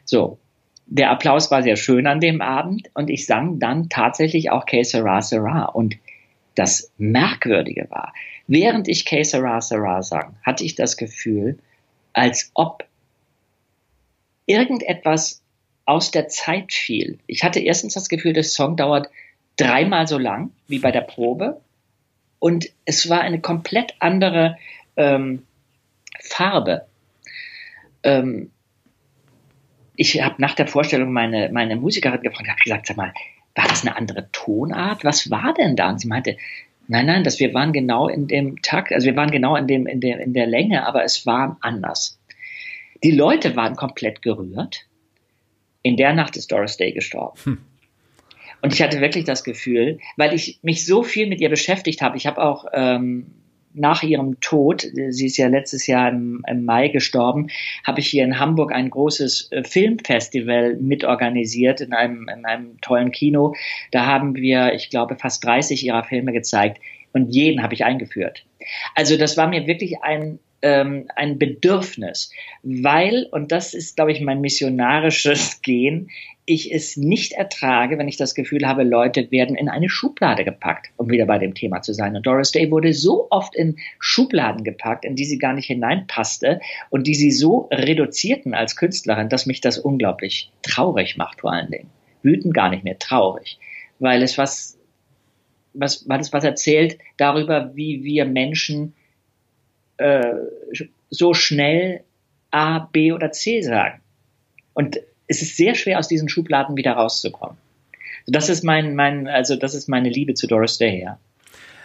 So. 0.05 0.39
Der 0.85 1.11
Applaus 1.11 1.51
war 1.51 1.61
sehr 1.61 1.75
schön 1.75 2.07
an 2.07 2.21
dem 2.21 2.41
Abend 2.41 2.89
und 2.93 3.09
ich 3.09 3.25
sang 3.25 3.59
dann 3.59 3.89
tatsächlich 3.89 4.49
auch 4.49 4.65
Que 4.65 4.85
Sera 4.85 5.21
Sera. 5.21 5.65
Und 5.65 5.97
das 6.55 6.89
Merkwürdige 6.97 7.87
war, 7.89 8.13
während 8.47 8.87
ich 8.87 9.03
Que 9.03 9.25
Sera 9.25 9.59
Sera 9.59 10.01
sang, 10.03 10.37
hatte 10.43 10.63
ich 10.63 10.75
das 10.75 10.95
Gefühl, 10.95 11.59
als 12.13 12.49
ob 12.53 12.85
irgendetwas 14.45 15.41
aus 15.87 16.11
der 16.11 16.27
Zeit 16.27 16.73
fiel. 16.73 17.17
Ich 17.27 17.43
hatte 17.43 17.61
erstens 17.61 17.93
das 17.93 18.09
Gefühl, 18.09 18.33
der 18.33 18.43
Song 18.43 18.75
dauert 18.75 19.09
dreimal 19.55 20.05
so 20.05 20.17
lang 20.17 20.51
wie 20.67 20.79
bei 20.79 20.91
der 20.91 21.01
Probe 21.01 21.61
und 22.39 22.69
es 22.85 23.09
war 23.09 23.21
eine 23.21 23.39
komplett 23.39 23.95
andere 23.99 24.57
ähm, 24.97 25.47
Farbe. 26.19 26.85
Ähm, 28.03 28.51
ich 29.95 30.21
habe 30.21 30.35
nach 30.39 30.55
der 30.55 30.67
Vorstellung 30.67 31.11
meine, 31.13 31.49
meine 31.51 31.77
Musikerin 31.77 32.21
gefragt, 32.21 32.49
habe 32.49 32.61
gesagt, 32.61 32.87
sag 32.87 32.97
mal, 32.97 33.13
war 33.55 33.67
das 33.67 33.81
eine 33.81 33.95
andere 33.95 34.29
Tonart? 34.31 35.05
Was 35.05 35.31
war 35.31 35.53
denn 35.53 35.77
da? 35.77 35.89
Und 35.89 36.01
sie 36.01 36.09
meinte, 36.09 36.37
nein, 36.87 37.05
nein, 37.05 37.23
dass 37.23 37.39
wir 37.39 37.53
waren 37.53 37.71
genau 37.71 38.09
in 38.09 38.27
dem 38.27 38.61
Takt, 38.61 38.91
also 38.91 39.05
wir 39.07 39.15
waren 39.15 39.31
genau 39.31 39.55
in 39.55 39.67
dem, 39.67 39.87
in 39.87 40.01
der, 40.01 40.19
in 40.19 40.33
der 40.33 40.47
Länge, 40.47 40.85
aber 40.85 41.05
es 41.05 41.25
war 41.25 41.57
anders. 41.61 42.19
Die 43.03 43.11
Leute 43.11 43.55
waren 43.55 43.77
komplett 43.77 44.21
gerührt 44.21 44.85
in 45.87 45.97
der 45.97 46.13
Nacht 46.13 46.37
ist 46.37 46.51
Doris 46.51 46.77
Day 46.77 46.91
gestorben. 46.91 47.39
Hm. 47.43 47.57
Und 48.61 48.73
ich 48.73 48.81
hatte 48.81 49.01
wirklich 49.01 49.25
das 49.25 49.43
Gefühl, 49.43 49.99
weil 50.15 50.33
ich 50.33 50.59
mich 50.63 50.85
so 50.85 51.03
viel 51.03 51.27
mit 51.27 51.41
ihr 51.41 51.49
beschäftigt 51.49 52.01
habe, 52.01 52.17
ich 52.17 52.25
habe 52.25 52.41
auch 52.41 52.65
ähm, 52.73 53.27
nach 53.77 54.01
ihrem 54.01 54.39
Tod, 54.39 54.87
sie 55.09 55.27
ist 55.27 55.37
ja 55.37 55.47
letztes 55.47 55.87
Jahr 55.87 56.09
im, 56.09 56.43
im 56.47 56.65
Mai 56.65 56.87
gestorben, 56.87 57.47
habe 57.83 57.99
ich 57.99 58.07
hier 58.07 58.23
in 58.23 58.39
Hamburg 58.39 58.73
ein 58.73 58.89
großes 58.89 59.51
äh, 59.51 59.63
Filmfestival 59.63 60.77
mitorganisiert 60.77 61.81
in 61.81 61.93
einem, 61.93 62.27
in 62.27 62.45
einem 62.45 62.81
tollen 62.81 63.11
Kino. 63.11 63.53
Da 63.91 64.05
haben 64.05 64.35
wir, 64.35 64.73
ich 64.73 64.89
glaube, 64.89 65.15
fast 65.15 65.43
30 65.45 65.85
ihrer 65.85 66.03
Filme 66.03 66.33
gezeigt 66.33 66.81
und 67.13 67.29
jeden 67.29 67.61
habe 67.61 67.75
ich 67.75 67.85
eingeführt. 67.85 68.45
Also 68.95 69.17
das 69.17 69.37
war 69.37 69.47
mir 69.47 69.67
wirklich 69.67 70.01
ein 70.01 70.39
ähm, 70.61 71.09
ein 71.15 71.37
Bedürfnis, 71.37 72.31
weil, 72.63 73.27
und 73.31 73.51
das 73.51 73.73
ist, 73.73 73.95
glaube 73.95 74.11
ich, 74.11 74.21
mein 74.21 74.41
missionarisches 74.41 75.61
Gehen, 75.61 76.09
ich 76.49 76.73
es 76.73 76.95
nicht 76.95 77.33
ertrage, 77.33 77.97
wenn 77.97 78.07
ich 78.07 78.15
das 78.15 78.33
Gefühl 78.33 78.65
habe, 78.65 78.83
Leute 78.83 79.31
werden 79.31 79.57
in 79.57 79.67
eine 79.67 79.89
Schublade 79.89 80.45
gepackt, 80.45 80.91
um 80.95 81.09
wieder 81.09 81.25
bei 81.25 81.39
dem 81.39 81.53
Thema 81.53 81.81
zu 81.81 81.93
sein. 81.93 82.15
Und 82.15 82.25
Doris 82.25 82.53
Day 82.53 82.71
wurde 82.71 82.93
so 82.93 83.27
oft 83.31 83.53
in 83.53 83.77
Schubladen 83.99 84.63
gepackt, 84.63 85.03
in 85.03 85.17
die 85.17 85.25
sie 85.25 85.39
gar 85.39 85.51
nicht 85.51 85.67
hineinpasste 85.67 86.61
und 86.89 87.05
die 87.05 87.15
sie 87.15 87.31
so 87.31 87.67
reduzierten 87.69 88.53
als 88.53 88.77
Künstlerin, 88.77 89.27
dass 89.27 89.45
mich 89.45 89.59
das 89.59 89.77
unglaublich 89.77 90.49
traurig 90.61 91.17
macht, 91.17 91.41
vor 91.41 91.51
allen 91.51 91.69
Dingen. 91.69 91.89
Wütend 92.23 92.53
gar 92.53 92.69
nicht 92.69 92.85
mehr, 92.85 92.97
traurig. 92.97 93.59
Weil 93.99 94.23
es 94.23 94.37
was, 94.37 94.79
was, 95.73 96.07
weil 96.07 96.21
es 96.21 96.31
was 96.31 96.45
erzählt 96.45 96.97
darüber, 97.17 97.75
wie 97.75 98.05
wir 98.05 98.23
Menschen 98.23 98.93
äh, 99.97 100.33
so 101.09 101.33
schnell 101.33 102.01
A, 102.51 102.79
B 102.79 103.11
oder 103.11 103.31
C 103.31 103.61
sagen. 103.61 104.01
Und 104.73 104.99
es 105.27 105.41
ist 105.41 105.57
sehr 105.57 105.75
schwer, 105.75 105.99
aus 105.99 106.07
diesen 106.07 106.29
Schubladen 106.29 106.77
wieder 106.77 106.93
rauszukommen. 106.93 107.57
Das 108.27 108.49
ist 108.49 108.63
mein, 108.63 108.95
mein, 108.95 109.27
also 109.27 109.55
das 109.55 109.73
ist 109.73 109.87
meine 109.87 110.09
Liebe 110.09 110.33
zu 110.33 110.47
Doris 110.47 110.77
Day, 110.77 111.01
ja. 111.01 111.19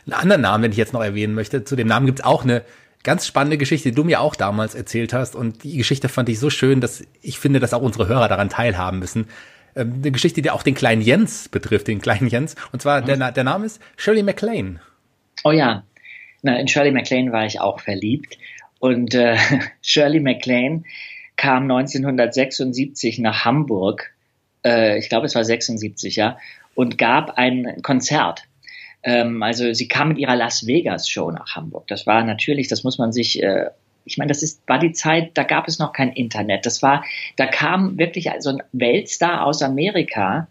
Einen 0.04 0.14
anderen 0.14 0.42
Namen, 0.42 0.62
den 0.62 0.72
ich 0.72 0.78
jetzt 0.78 0.92
noch 0.92 1.02
erwähnen 1.02 1.34
möchte, 1.34 1.62
zu 1.64 1.76
dem 1.76 1.86
Namen 1.86 2.06
gibt 2.06 2.18
es 2.20 2.24
auch 2.24 2.42
eine 2.42 2.62
ganz 3.04 3.26
spannende 3.26 3.58
Geschichte, 3.58 3.90
die 3.90 3.94
du 3.94 4.04
mir 4.04 4.20
auch 4.20 4.34
damals 4.34 4.74
erzählt 4.74 5.12
hast. 5.12 5.36
Und 5.36 5.62
die 5.62 5.76
Geschichte 5.76 6.08
fand 6.08 6.28
ich 6.28 6.40
so 6.40 6.50
schön, 6.50 6.80
dass 6.80 7.04
ich 7.20 7.38
finde, 7.38 7.60
dass 7.60 7.72
auch 7.72 7.82
unsere 7.82 8.08
Hörer 8.08 8.28
daran 8.28 8.48
teilhaben 8.48 8.98
müssen. 8.98 9.28
Ähm, 9.76 9.94
eine 10.00 10.10
Geschichte, 10.10 10.42
die 10.42 10.50
auch 10.50 10.64
den 10.64 10.74
kleinen 10.74 11.02
Jens 11.02 11.48
betrifft, 11.48 11.86
den 11.86 12.00
kleinen 12.00 12.26
Jens. 12.26 12.56
Und 12.72 12.82
zwar, 12.82 13.02
der, 13.02 13.30
der 13.30 13.44
Name 13.44 13.66
ist 13.66 13.80
Shirley 13.96 14.22
MacLaine. 14.24 14.80
Oh 15.44 15.52
ja, 15.52 15.84
na, 16.42 16.58
in 16.58 16.68
Shirley 16.68 16.92
MacLaine 16.92 17.32
war 17.32 17.46
ich 17.46 17.60
auch 17.60 17.80
verliebt. 17.80 18.38
Und 18.78 19.14
äh, 19.14 19.36
Shirley 19.82 20.20
MacLaine 20.20 20.84
kam 21.36 21.62
1976 21.70 23.18
nach 23.18 23.44
Hamburg 23.44 24.12
äh, 24.64 24.98
ich 24.98 25.08
glaube 25.08 25.26
es 25.26 25.34
war 25.34 25.44
76, 25.44 26.16
ja, 26.16 26.38
und 26.74 26.98
gab 26.98 27.38
ein 27.38 27.82
Konzert. 27.82 28.44
Ähm, 29.02 29.42
also 29.42 29.72
sie 29.72 29.88
kam 29.88 30.08
mit 30.08 30.18
ihrer 30.18 30.36
Las 30.36 30.66
Vegas 30.66 31.08
Show 31.08 31.30
nach 31.30 31.56
Hamburg. 31.56 31.86
Das 31.88 32.06
war 32.06 32.22
natürlich, 32.24 32.68
das 32.68 32.84
muss 32.84 32.98
man 32.98 33.12
sich 33.12 33.42
äh, 33.42 33.70
ich 34.04 34.18
meine, 34.18 34.30
das 34.30 34.42
ist, 34.42 34.62
war 34.66 34.80
die 34.80 34.90
Zeit, 34.90 35.30
da 35.34 35.44
gab 35.44 35.68
es 35.68 35.78
noch 35.78 35.92
kein 35.92 36.10
Internet. 36.10 36.66
Das 36.66 36.82
war, 36.82 37.04
da 37.36 37.46
kam 37.46 37.98
wirklich 37.98 38.28
so 38.40 38.50
ein 38.50 38.62
Weltstar 38.72 39.46
aus 39.46 39.62
Amerika 39.62 40.48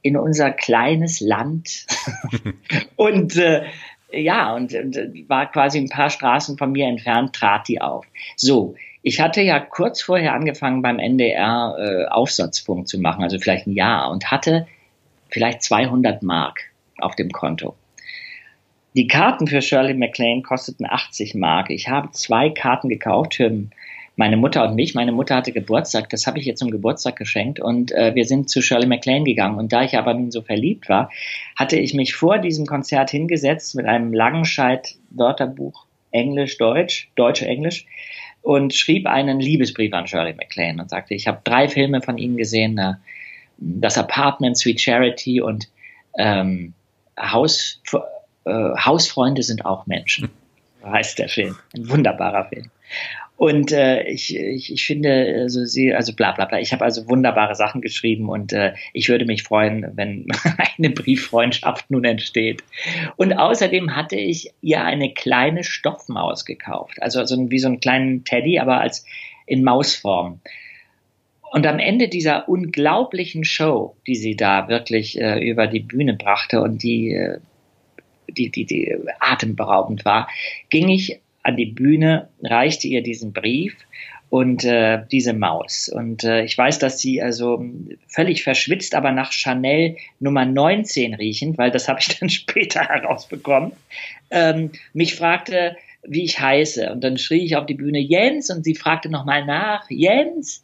in 0.00 0.16
unser 0.16 0.50
kleines 0.50 1.20
Land 1.20 1.84
und 2.96 3.36
äh, 3.36 3.64
ja, 4.12 4.54
und, 4.54 4.74
und 4.74 4.96
war 5.28 5.50
quasi 5.50 5.78
ein 5.78 5.88
paar 5.88 6.10
Straßen 6.10 6.58
von 6.58 6.72
mir 6.72 6.86
entfernt, 6.86 7.34
trat 7.34 7.68
die 7.68 7.80
auf. 7.80 8.06
So, 8.36 8.74
ich 9.02 9.20
hatte 9.20 9.40
ja 9.40 9.60
kurz 9.60 10.02
vorher 10.02 10.34
angefangen 10.34 10.82
beim 10.82 10.98
NDR 10.98 11.76
äh, 11.78 12.06
Aufsatzpunkt 12.06 12.88
zu 12.88 12.98
machen, 13.00 13.22
also 13.22 13.38
vielleicht 13.38 13.66
ein 13.66 13.72
Jahr 13.72 14.10
und 14.10 14.30
hatte 14.30 14.66
vielleicht 15.30 15.62
200 15.62 16.22
Mark 16.22 16.60
auf 16.98 17.16
dem 17.16 17.30
Konto. 17.30 17.74
Die 18.94 19.06
Karten 19.06 19.46
für 19.46 19.62
Shirley 19.62 19.94
MacLaine 19.94 20.42
kosteten 20.42 20.86
80 20.88 21.36
Mark. 21.36 21.70
Ich 21.70 21.88
habe 21.88 22.10
zwei 22.10 22.50
Karten 22.50 22.88
gekauft 22.88 23.34
für 23.36 23.50
meine 24.20 24.36
Mutter 24.36 24.68
und 24.68 24.74
mich. 24.74 24.94
Meine 24.94 25.12
Mutter 25.12 25.34
hatte 25.34 25.50
Geburtstag, 25.50 26.10
das 26.10 26.26
habe 26.26 26.38
ich 26.38 26.46
ihr 26.46 26.54
zum 26.54 26.70
Geburtstag 26.70 27.16
geschenkt 27.16 27.58
und 27.58 27.90
äh, 27.92 28.14
wir 28.14 28.26
sind 28.26 28.50
zu 28.50 28.60
Shirley 28.60 28.86
MacLaine 28.86 29.24
gegangen. 29.24 29.56
Und 29.56 29.72
da 29.72 29.82
ich 29.82 29.96
aber 29.96 30.12
nun 30.12 30.30
so 30.30 30.42
verliebt 30.42 30.90
war, 30.90 31.10
hatte 31.56 31.78
ich 31.78 31.94
mich 31.94 32.14
vor 32.14 32.36
diesem 32.36 32.66
Konzert 32.66 33.08
hingesetzt 33.08 33.74
mit 33.76 33.86
einem 33.86 34.12
Langenscheid-Wörterbuch 34.12 35.86
Englisch, 36.10 36.58
Deutsch, 36.58 37.08
Deutsch, 37.16 37.40
Englisch 37.40 37.86
und 38.42 38.74
schrieb 38.74 39.06
einen 39.06 39.40
Liebesbrief 39.40 39.94
an 39.94 40.06
Shirley 40.06 40.34
MacLaine 40.34 40.82
und 40.82 40.90
sagte, 40.90 41.14
ich 41.14 41.26
habe 41.26 41.40
drei 41.42 41.68
Filme 41.68 42.02
von 42.02 42.18
Ihnen 42.18 42.36
gesehen, 42.36 42.76
äh, 42.76 42.92
das 43.56 43.96
Apartment, 43.96 44.58
Sweet 44.58 44.82
Charity 44.82 45.40
und 45.40 45.70
ähm, 46.18 46.74
Haus 47.18 47.80
äh, 48.44 48.50
Hausfreunde 48.50 49.42
sind 49.42 49.64
auch 49.64 49.86
Menschen, 49.86 50.28
heißt 50.84 51.18
der 51.18 51.30
Film. 51.30 51.56
Ein 51.74 51.88
wunderbarer 51.88 52.50
Film. 52.50 52.70
Und 53.40 53.72
äh, 53.72 54.02
ich, 54.02 54.36
ich, 54.36 54.70
ich 54.70 54.84
finde, 54.84 55.38
also 55.40 55.64
sie, 55.64 55.94
also 55.94 56.14
bla 56.14 56.32
bla 56.32 56.44
bla, 56.44 56.60
ich 56.60 56.74
habe 56.74 56.84
also 56.84 57.08
wunderbare 57.08 57.54
Sachen 57.54 57.80
geschrieben 57.80 58.28
und 58.28 58.52
äh, 58.52 58.74
ich 58.92 59.08
würde 59.08 59.24
mich 59.24 59.44
freuen, 59.44 59.92
wenn 59.94 60.26
eine 60.76 60.90
Brieffreundschaft 60.90 61.90
nun 61.90 62.04
entsteht. 62.04 62.62
Und 63.16 63.32
außerdem 63.32 63.96
hatte 63.96 64.16
ich 64.16 64.50
ihr 64.60 64.84
eine 64.84 65.14
kleine 65.14 65.64
Stoffmaus 65.64 66.44
gekauft, 66.44 67.00
also 67.00 67.24
so 67.24 67.50
wie 67.50 67.58
so 67.58 67.68
einen 67.68 67.80
kleinen 67.80 68.24
Teddy, 68.24 68.58
aber 68.58 68.82
als 68.82 69.06
in 69.46 69.64
Mausform. 69.64 70.42
Und 71.50 71.66
am 71.66 71.78
Ende 71.78 72.08
dieser 72.08 72.46
unglaublichen 72.46 73.44
Show, 73.44 73.96
die 74.06 74.16
sie 74.16 74.36
da 74.36 74.68
wirklich 74.68 75.18
äh, 75.18 75.42
über 75.42 75.66
die 75.66 75.80
Bühne 75.80 76.12
brachte 76.12 76.60
und 76.60 76.82
die 76.82 77.14
äh, 77.14 77.38
die, 78.28 78.50
die, 78.50 78.66
die 78.66 78.96
atemberaubend 79.18 80.04
war, 80.04 80.28
ging 80.68 80.90
ich 80.90 81.20
an 81.42 81.56
die 81.56 81.66
Bühne, 81.66 82.28
reichte 82.42 82.88
ihr 82.88 83.02
diesen 83.02 83.32
Brief 83.32 83.76
und 84.30 84.64
äh, 84.64 85.02
diese 85.10 85.32
Maus. 85.32 85.88
Und 85.88 86.24
äh, 86.24 86.44
ich 86.44 86.56
weiß, 86.56 86.78
dass 86.78 87.00
sie 87.00 87.20
also 87.20 87.64
völlig 88.06 88.44
verschwitzt, 88.44 88.94
aber 88.94 89.10
nach 89.10 89.32
Chanel 89.32 89.96
Nummer 90.20 90.44
19 90.44 91.14
riechend, 91.14 91.58
weil 91.58 91.70
das 91.70 91.88
habe 91.88 92.00
ich 92.00 92.08
dann 92.20 92.30
später 92.30 92.80
herausbekommen, 92.80 93.72
ähm, 94.30 94.70
mich 94.92 95.16
fragte, 95.16 95.76
wie 96.02 96.24
ich 96.24 96.40
heiße. 96.40 96.90
Und 96.92 97.04
dann 97.04 97.18
schrie 97.18 97.44
ich 97.44 97.56
auf 97.56 97.66
die 97.66 97.74
Bühne 97.74 97.98
Jens 97.98 98.50
und 98.50 98.64
sie 98.64 98.74
fragte 98.74 99.10
nochmal 99.10 99.44
nach, 99.44 99.84
Jens. 99.88 100.62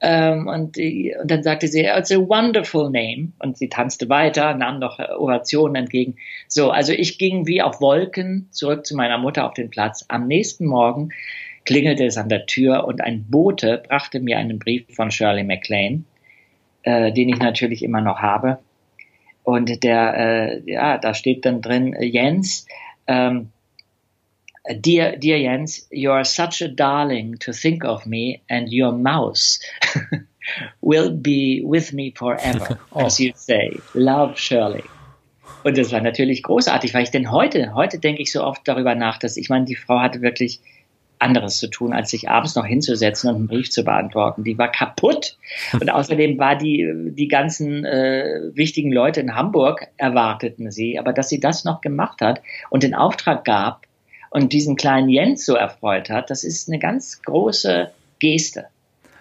Ähm, 0.00 0.46
und, 0.46 0.76
und 0.78 1.30
dann 1.30 1.42
sagte 1.42 1.68
sie, 1.68 1.84
it's 1.84 2.12
a 2.12 2.16
wonderful 2.16 2.90
name. 2.90 3.32
Und 3.38 3.56
sie 3.56 3.68
tanzte 3.68 4.08
weiter, 4.08 4.54
nahm 4.54 4.78
noch 4.78 4.98
Ovationen 4.98 5.76
entgegen. 5.76 6.16
So, 6.48 6.70
also 6.70 6.92
ich 6.92 7.18
ging 7.18 7.46
wie 7.46 7.62
auf 7.62 7.80
Wolken 7.80 8.48
zurück 8.50 8.86
zu 8.86 8.96
meiner 8.96 9.18
Mutter 9.18 9.46
auf 9.46 9.54
den 9.54 9.70
Platz. 9.70 10.04
Am 10.08 10.26
nächsten 10.26 10.66
Morgen 10.66 11.10
klingelte 11.64 12.04
es 12.04 12.16
an 12.16 12.28
der 12.28 12.46
Tür 12.46 12.86
und 12.86 13.00
ein 13.00 13.24
Bote 13.28 13.82
brachte 13.88 14.20
mir 14.20 14.38
einen 14.38 14.58
Brief 14.58 14.84
von 14.94 15.10
Shirley 15.10 15.44
MacLaine, 15.44 16.04
äh, 16.82 17.12
den 17.12 17.28
ich 17.28 17.38
natürlich 17.38 17.82
immer 17.82 18.00
noch 18.00 18.18
habe. 18.18 18.58
Und 19.42 19.82
der, 19.82 20.14
äh, 20.16 20.70
ja, 20.70 20.98
da 20.98 21.14
steht 21.14 21.44
dann 21.44 21.60
drin, 21.60 21.96
Jens, 22.00 22.66
ähm, 23.06 23.50
dear, 24.74 25.16
dear 25.16 25.38
Jens, 25.38 25.86
you 25.90 26.10
are 26.12 26.24
such 26.24 26.62
a 26.62 26.68
darling 26.68 27.38
to 27.40 27.52
think 27.52 27.84
of 27.84 28.06
me, 28.06 28.42
and 28.48 28.68
your 28.70 28.92
mouse 28.92 29.60
will 30.80 31.10
be 31.10 31.62
with 31.64 31.92
me 31.92 32.12
forever, 32.16 32.78
oh. 32.92 33.06
as 33.06 33.20
you 33.20 33.32
say. 33.36 33.78
Love 33.94 34.38
Shirley. 34.38 34.84
Und 35.64 35.76
das 35.76 35.90
war 35.90 36.00
natürlich 36.00 36.42
großartig, 36.42 36.94
weil 36.94 37.02
ich 37.02 37.10
denn 37.10 37.30
heute, 37.30 37.74
heute 37.74 37.98
denke 37.98 38.22
ich 38.22 38.30
so 38.30 38.44
oft 38.44 38.62
darüber 38.68 38.94
nach, 38.94 39.18
dass 39.18 39.36
ich 39.36 39.48
meine, 39.48 39.64
die 39.64 39.74
Frau 39.74 40.00
hatte 40.00 40.22
wirklich 40.22 40.60
anderes 41.18 41.58
zu 41.58 41.68
tun, 41.68 41.92
als 41.92 42.10
sich 42.10 42.28
abends 42.28 42.54
noch 42.56 42.66
hinzusetzen 42.66 43.30
und 43.30 43.36
einen 43.36 43.46
Brief 43.46 43.70
zu 43.70 43.84
beantworten. 43.84 44.44
Die 44.44 44.58
war 44.58 44.70
kaputt. 44.70 45.36
Und 45.72 45.90
außerdem 45.92 46.38
war 46.38 46.56
die, 46.56 46.86
die 47.10 47.28
ganzen 47.28 47.84
äh, 47.84 48.50
wichtigen 48.52 48.92
Leute 48.92 49.20
in 49.20 49.34
Hamburg 49.34 49.88
erwarteten 49.96 50.70
sie. 50.70 50.98
Aber 50.98 51.12
dass 51.12 51.28
sie 51.28 51.40
das 51.40 51.64
noch 51.64 51.80
gemacht 51.80 52.20
hat 52.20 52.42
und 52.70 52.82
den 52.82 52.94
Auftrag 52.94 53.44
gab, 53.44 53.85
und 54.36 54.52
diesen 54.52 54.76
kleinen 54.76 55.08
Jens 55.08 55.46
so 55.46 55.54
erfreut 55.54 56.10
hat, 56.10 56.28
das 56.28 56.44
ist 56.44 56.68
eine 56.68 56.78
ganz 56.78 57.22
große 57.22 57.90
Geste. 58.18 58.66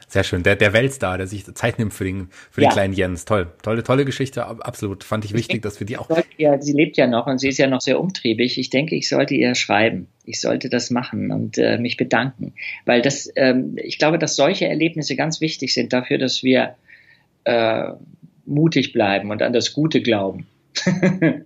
Sehr 0.10 0.26
schön. 0.26 0.44
Der, 0.44 0.58
der 0.58 0.74
Weltstar, 0.74 1.18
der 1.18 1.26
sich 1.26 1.46
Zeit 1.56 1.80
nimmt 1.80 1.94
für 1.94 2.04
den, 2.04 2.28
für 2.52 2.60
den 2.60 2.70
kleinen 2.70 2.94
Jens. 2.94 3.24
Toll. 3.24 3.48
Tolle, 3.64 3.82
tolle 3.84 4.04
Geschichte. 4.04 4.46
Absolut. 4.46 5.06
Fand 5.06 5.24
ich 5.24 5.34
wichtig, 5.34 5.62
dass 5.62 5.80
wir 5.80 5.88
die 5.88 5.98
auch. 5.98 6.10
Ja, 6.38 6.62
sie 6.62 6.74
lebt 6.74 6.98
ja 6.98 7.08
noch 7.08 7.28
und 7.28 7.40
sie 7.40 7.48
ist 7.48 7.58
ja 7.58 7.68
noch 7.68 7.80
sehr 7.80 7.98
umtriebig. 7.98 8.60
Ich 8.60 8.70
denke, 8.70 8.96
ich 8.96 9.08
sollte 9.08 9.36
ihr 9.36 9.56
schreiben. 9.56 10.08
Ich 10.26 10.42
sollte 10.42 10.70
das 10.70 10.90
machen 10.90 11.32
und 11.32 11.58
äh, 11.58 11.78
mich 11.78 11.96
bedanken. 11.96 12.54
Weil 12.84 13.02
das, 13.02 13.32
ähm, 13.38 13.78
ich 13.82 13.98
glaube, 13.98 14.20
dass 14.20 14.36
solche 14.36 14.68
Erlebnisse 14.68 15.16
ganz 15.16 15.40
wichtig 15.40 15.74
sind 15.74 15.94
dafür, 15.94 16.18
dass 16.18 16.44
wir 16.44 16.76
äh, 17.46 17.92
mutig 18.46 18.92
bleiben 18.92 19.32
und 19.32 19.42
an 19.42 19.54
das 19.54 19.72
Gute 19.72 20.02
glauben. 20.02 20.46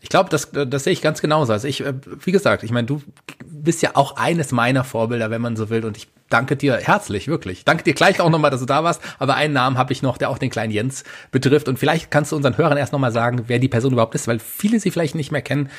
Ich 0.00 0.08
glaube, 0.08 0.30
das, 0.30 0.50
das 0.52 0.84
sehe 0.84 0.92
ich 0.92 1.02
ganz 1.02 1.20
genauso. 1.20 1.52
Also 1.52 1.66
ich, 1.66 1.84
äh, 1.84 1.94
wie 2.24 2.32
gesagt, 2.32 2.62
ich 2.62 2.70
meine, 2.70 2.86
du 2.86 3.02
bist 3.44 3.82
ja 3.82 3.90
auch 3.94 4.16
eines 4.16 4.52
meiner 4.52 4.84
Vorbilder, 4.84 5.30
wenn 5.30 5.40
man 5.40 5.56
so 5.56 5.70
will. 5.70 5.84
Und 5.84 5.96
ich 5.96 6.08
danke 6.28 6.56
dir 6.56 6.76
herzlich, 6.76 7.28
wirklich. 7.28 7.64
Danke 7.64 7.84
dir 7.84 7.94
gleich 7.94 8.20
auch 8.20 8.30
nochmal, 8.30 8.50
dass 8.50 8.60
du 8.60 8.66
da 8.66 8.84
warst. 8.84 9.02
Aber 9.18 9.34
einen 9.34 9.54
Namen 9.54 9.78
habe 9.78 9.92
ich 9.92 10.02
noch, 10.02 10.18
der 10.18 10.30
auch 10.30 10.38
den 10.38 10.50
kleinen 10.50 10.72
Jens 10.72 11.04
betrifft. 11.30 11.68
Und 11.68 11.78
vielleicht 11.78 12.10
kannst 12.10 12.32
du 12.32 12.36
unseren 12.36 12.56
Hörern 12.58 12.78
erst 12.78 12.92
nochmal 12.92 13.12
sagen, 13.12 13.44
wer 13.46 13.58
die 13.58 13.68
Person 13.68 13.92
überhaupt 13.92 14.14
ist, 14.14 14.28
weil 14.28 14.38
viele 14.38 14.80
sie 14.80 14.90
vielleicht 14.90 15.14
nicht 15.14 15.32
mehr 15.32 15.42
kennen. 15.42 15.70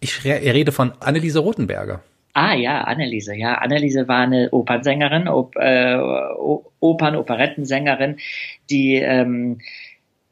Ich 0.00 0.24
rede 0.24 0.72
von 0.72 0.92
Anneliese 1.00 1.40
Rothenberger. 1.40 2.02
Ah 2.38 2.52
ja, 2.52 2.82
Anneliese, 2.82 3.34
ja. 3.34 3.54
Anneliese 3.54 4.08
war 4.08 4.20
eine 4.20 4.50
Opernsängerin, 4.50 5.26
Op 5.26 5.56
äh, 5.56 5.96
Opern, 6.80 7.16
Operettensängerin, 7.16 8.18
die 8.68 8.96
ähm, 8.96 9.58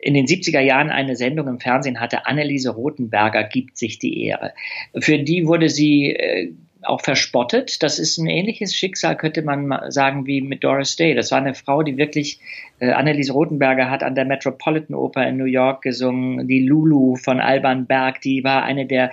in 0.05 0.13
den 0.13 0.27
70er 0.27 0.61
Jahren 0.61 0.91
eine 0.91 1.17
Sendung 1.17 1.49
im 1.49 1.61
Fernsehen 1.61 1.99
hatte, 1.99 2.27
Anneliese 2.27 2.71
Rothenberger 2.71 3.45
gibt 3.45 3.79
sich 3.79 3.99
die 3.99 4.27
Ehre. 4.27 4.53
Für 5.01 5.19
die 5.19 5.47
wurde 5.47 5.71
sie 5.71 6.11
äh, 6.11 6.53
auch 6.83 7.01
verspottet. 7.01 7.83
Das 7.83 7.99
ist 7.99 8.19
ein 8.19 8.27
ähnliches 8.27 8.75
Schicksal, 8.75 9.17
könnte 9.17 9.41
man 9.41 9.73
sagen, 9.91 10.27
wie 10.27 10.43
mit 10.43 10.63
Doris 10.63 10.97
Day. 10.97 11.15
Das 11.15 11.31
war 11.31 11.39
eine 11.39 11.55
Frau, 11.55 11.83
die 11.83 11.97
wirklich, 11.97 12.39
äh, 12.81 12.91
Anneliese 12.91 13.33
Rothenberger 13.33 13.91
hat 13.91 14.03
an 14.03 14.15
der 14.15 14.27
Metropolitan 14.27 14.95
Oper 14.95 15.27
in 15.27 15.39
New 15.39 15.47
York 15.47 15.81
gesungen, 15.81 16.47
die 16.49 16.67
Lulu 16.67 17.17
von 17.17 17.41
Alban 17.41 17.87
Berg, 17.87 18.21
die 18.21 18.45
war 18.45 18.63
eine 18.63 18.85
der 18.85 19.11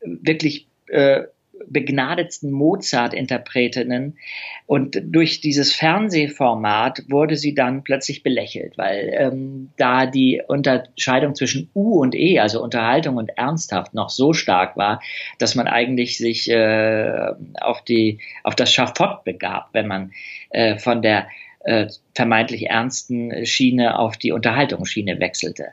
wirklich 0.00 0.68
äh, 0.88 1.24
begnadetsten 1.66 2.50
Mozart-Interpretinnen. 2.50 4.18
Und 4.66 5.00
durch 5.04 5.40
dieses 5.40 5.74
Fernsehformat 5.74 7.04
wurde 7.08 7.36
sie 7.36 7.54
dann 7.54 7.84
plötzlich 7.84 8.22
belächelt, 8.22 8.78
weil 8.78 9.14
ähm, 9.18 9.70
da 9.76 10.06
die 10.06 10.42
Unterscheidung 10.46 11.34
zwischen 11.34 11.70
U 11.74 12.00
und 12.00 12.14
E, 12.14 12.38
also 12.38 12.62
Unterhaltung 12.62 13.16
und 13.16 13.30
Ernsthaft, 13.36 13.94
noch 13.94 14.08
so 14.08 14.32
stark 14.32 14.76
war, 14.76 15.00
dass 15.38 15.54
man 15.54 15.66
eigentlich 15.66 16.16
sich 16.16 16.50
äh, 16.50 17.32
auf, 17.60 17.82
die, 17.82 18.20
auf 18.42 18.54
das 18.54 18.72
Schafott 18.72 19.24
begab, 19.24 19.68
wenn 19.72 19.86
man 19.86 20.12
äh, 20.50 20.78
von 20.78 21.02
der 21.02 21.26
äh, 21.64 21.88
vermeintlich 22.14 22.66
ernsten 22.66 23.46
Schiene 23.46 23.98
auf 23.98 24.16
die 24.16 24.32
Unterhaltungsschiene 24.32 25.18
wechselte. 25.18 25.68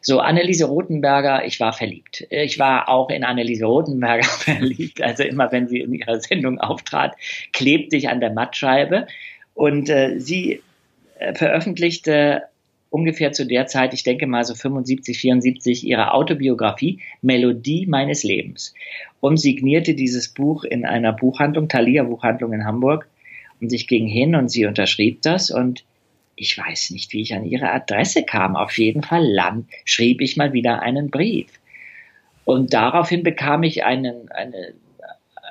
So, 0.00 0.20
Anneliese 0.20 0.64
Rothenberger, 0.64 1.44
ich 1.44 1.60
war 1.60 1.72
verliebt. 1.72 2.26
Ich 2.30 2.58
war 2.58 2.88
auch 2.88 3.10
in 3.10 3.24
Anneliese 3.24 3.66
Rothenberger 3.66 4.24
verliebt. 4.28 5.02
Also 5.02 5.22
immer, 5.22 5.52
wenn 5.52 5.68
sie 5.68 5.80
in 5.80 5.94
ihrer 5.94 6.20
Sendung 6.20 6.60
auftrat, 6.60 7.14
klebte 7.52 7.96
ich 7.96 8.08
an 8.08 8.20
der 8.20 8.32
Mattscheibe. 8.32 9.06
Und 9.52 9.90
äh, 9.90 10.18
sie 10.18 10.62
äh, 11.18 11.34
veröffentlichte 11.34 12.44
ungefähr 12.88 13.32
zu 13.32 13.44
der 13.44 13.66
Zeit, 13.66 13.92
ich 13.92 14.04
denke 14.04 14.26
mal 14.26 14.44
so 14.44 14.54
75, 14.54 15.18
74, 15.18 15.84
ihre 15.84 16.14
Autobiografie 16.14 17.00
Melodie 17.22 17.86
meines 17.86 18.22
Lebens 18.22 18.72
und 19.20 19.38
signierte 19.38 19.94
dieses 19.94 20.28
Buch 20.28 20.64
in 20.64 20.86
einer 20.86 21.12
Buchhandlung, 21.12 21.68
Thalia 21.68 22.04
Buchhandlung 22.04 22.52
in 22.52 22.64
Hamburg 22.64 23.08
und 23.64 23.72
ich 23.72 23.88
ging 23.88 24.06
hin 24.06 24.34
und 24.34 24.50
sie 24.50 24.66
unterschrieb 24.66 25.22
das 25.22 25.50
und 25.50 25.84
ich 26.36 26.58
weiß 26.58 26.90
nicht, 26.90 27.12
wie 27.12 27.22
ich 27.22 27.34
an 27.34 27.44
ihre 27.44 27.70
Adresse 27.70 28.24
kam. 28.24 28.56
Auf 28.56 28.76
jeden 28.76 29.02
Fall 29.02 29.24
land, 29.24 29.66
schrieb 29.84 30.20
ich 30.20 30.36
mal 30.36 30.52
wieder 30.52 30.82
einen 30.82 31.10
Brief. 31.10 31.48
Und 32.44 32.74
daraufhin 32.74 33.22
bekam 33.22 33.62
ich 33.62 33.84
einen, 33.84 34.30
eine, 34.30 34.74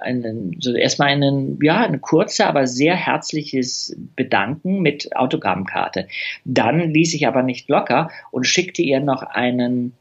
einen, 0.02 0.58
so 0.60 0.76
erstmal 0.76 1.10
einen, 1.10 1.58
ja, 1.64 1.82
eine 1.82 2.00
kurze, 2.00 2.46
aber 2.46 2.68
sehr 2.68 2.96
herzliches 2.96 3.96
Bedanken 4.16 4.82
mit 4.82 5.16
Autogrammkarte. 5.16 6.08
Dann 6.46 6.92
ließ 6.92 7.14
ich 7.16 7.26
aber 7.26 7.42
nicht 7.42 7.68
locker 7.70 8.12
und 8.30 8.46
schickte 8.46 8.84
ihr 8.84 9.00
noch 9.00 9.24
einen 9.24 9.94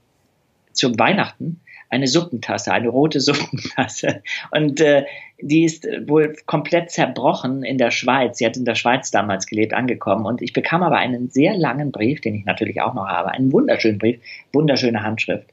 zum 0.73 0.99
Weihnachten 0.99 1.61
eine 1.93 2.07
Suppentasse, 2.07 2.73
eine 2.73 2.89
rote 2.89 3.21
Suppentasse. 3.21 4.23
Und 4.51 4.81
äh, 4.81 5.05
die 5.41 5.65
ist 5.65 5.87
wohl 6.07 6.35
komplett 6.47 6.91
zerbrochen 6.91 7.63
in 7.63 7.79
der 7.79 7.91
Schweiz. 7.91 8.39
Sie 8.39 8.47
hat 8.47 8.57
in 8.57 8.65
der 8.65 8.75
Schweiz 8.75 9.11
damals 9.11 9.47
gelebt, 9.47 9.75
angekommen. 9.75 10.25
Und 10.25 10.41
ich 10.41 10.53
bekam 10.53 10.83
aber 10.83 10.97
einen 10.97 11.29
sehr 11.29 11.55
langen 11.55 11.93
Brief, 11.93 12.21
den 12.21 12.35
ich 12.35 12.45
natürlich 12.47 12.81
auch 12.81 12.95
noch 12.95 13.07
habe, 13.07 13.33
einen 13.33 13.53
wunderschönen 13.53 13.99
Brief, 13.99 14.21
wunderschöne 14.53 15.03
Handschrift, 15.03 15.49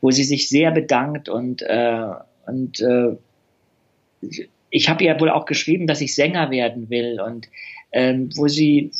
wo 0.00 0.10
sie 0.10 0.24
sich 0.24 0.48
sehr 0.48 0.72
bedankt 0.72 1.28
und, 1.28 1.62
äh, 1.62 2.06
und 2.46 2.80
äh, 2.80 3.16
ich 4.70 4.88
habe 4.88 5.04
ihr 5.04 5.18
wohl 5.20 5.30
auch 5.30 5.46
geschrieben, 5.46 5.86
dass 5.86 6.00
ich 6.00 6.14
Sänger 6.14 6.50
werden 6.50 6.90
will 6.90 7.20
und 7.20 7.48
ähm, 7.92 8.30
wo 8.36 8.48
sie 8.48 8.90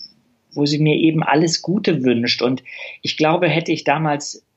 wo 0.54 0.64
sie 0.64 0.78
mir 0.78 0.96
eben 0.96 1.22
alles 1.22 1.62
Gute 1.62 2.02
wünscht. 2.02 2.42
Und 2.42 2.64
ich 3.02 3.16
glaube, 3.16 3.48
hätte 3.48 3.70
ich 3.70 3.84
damals 3.84 4.47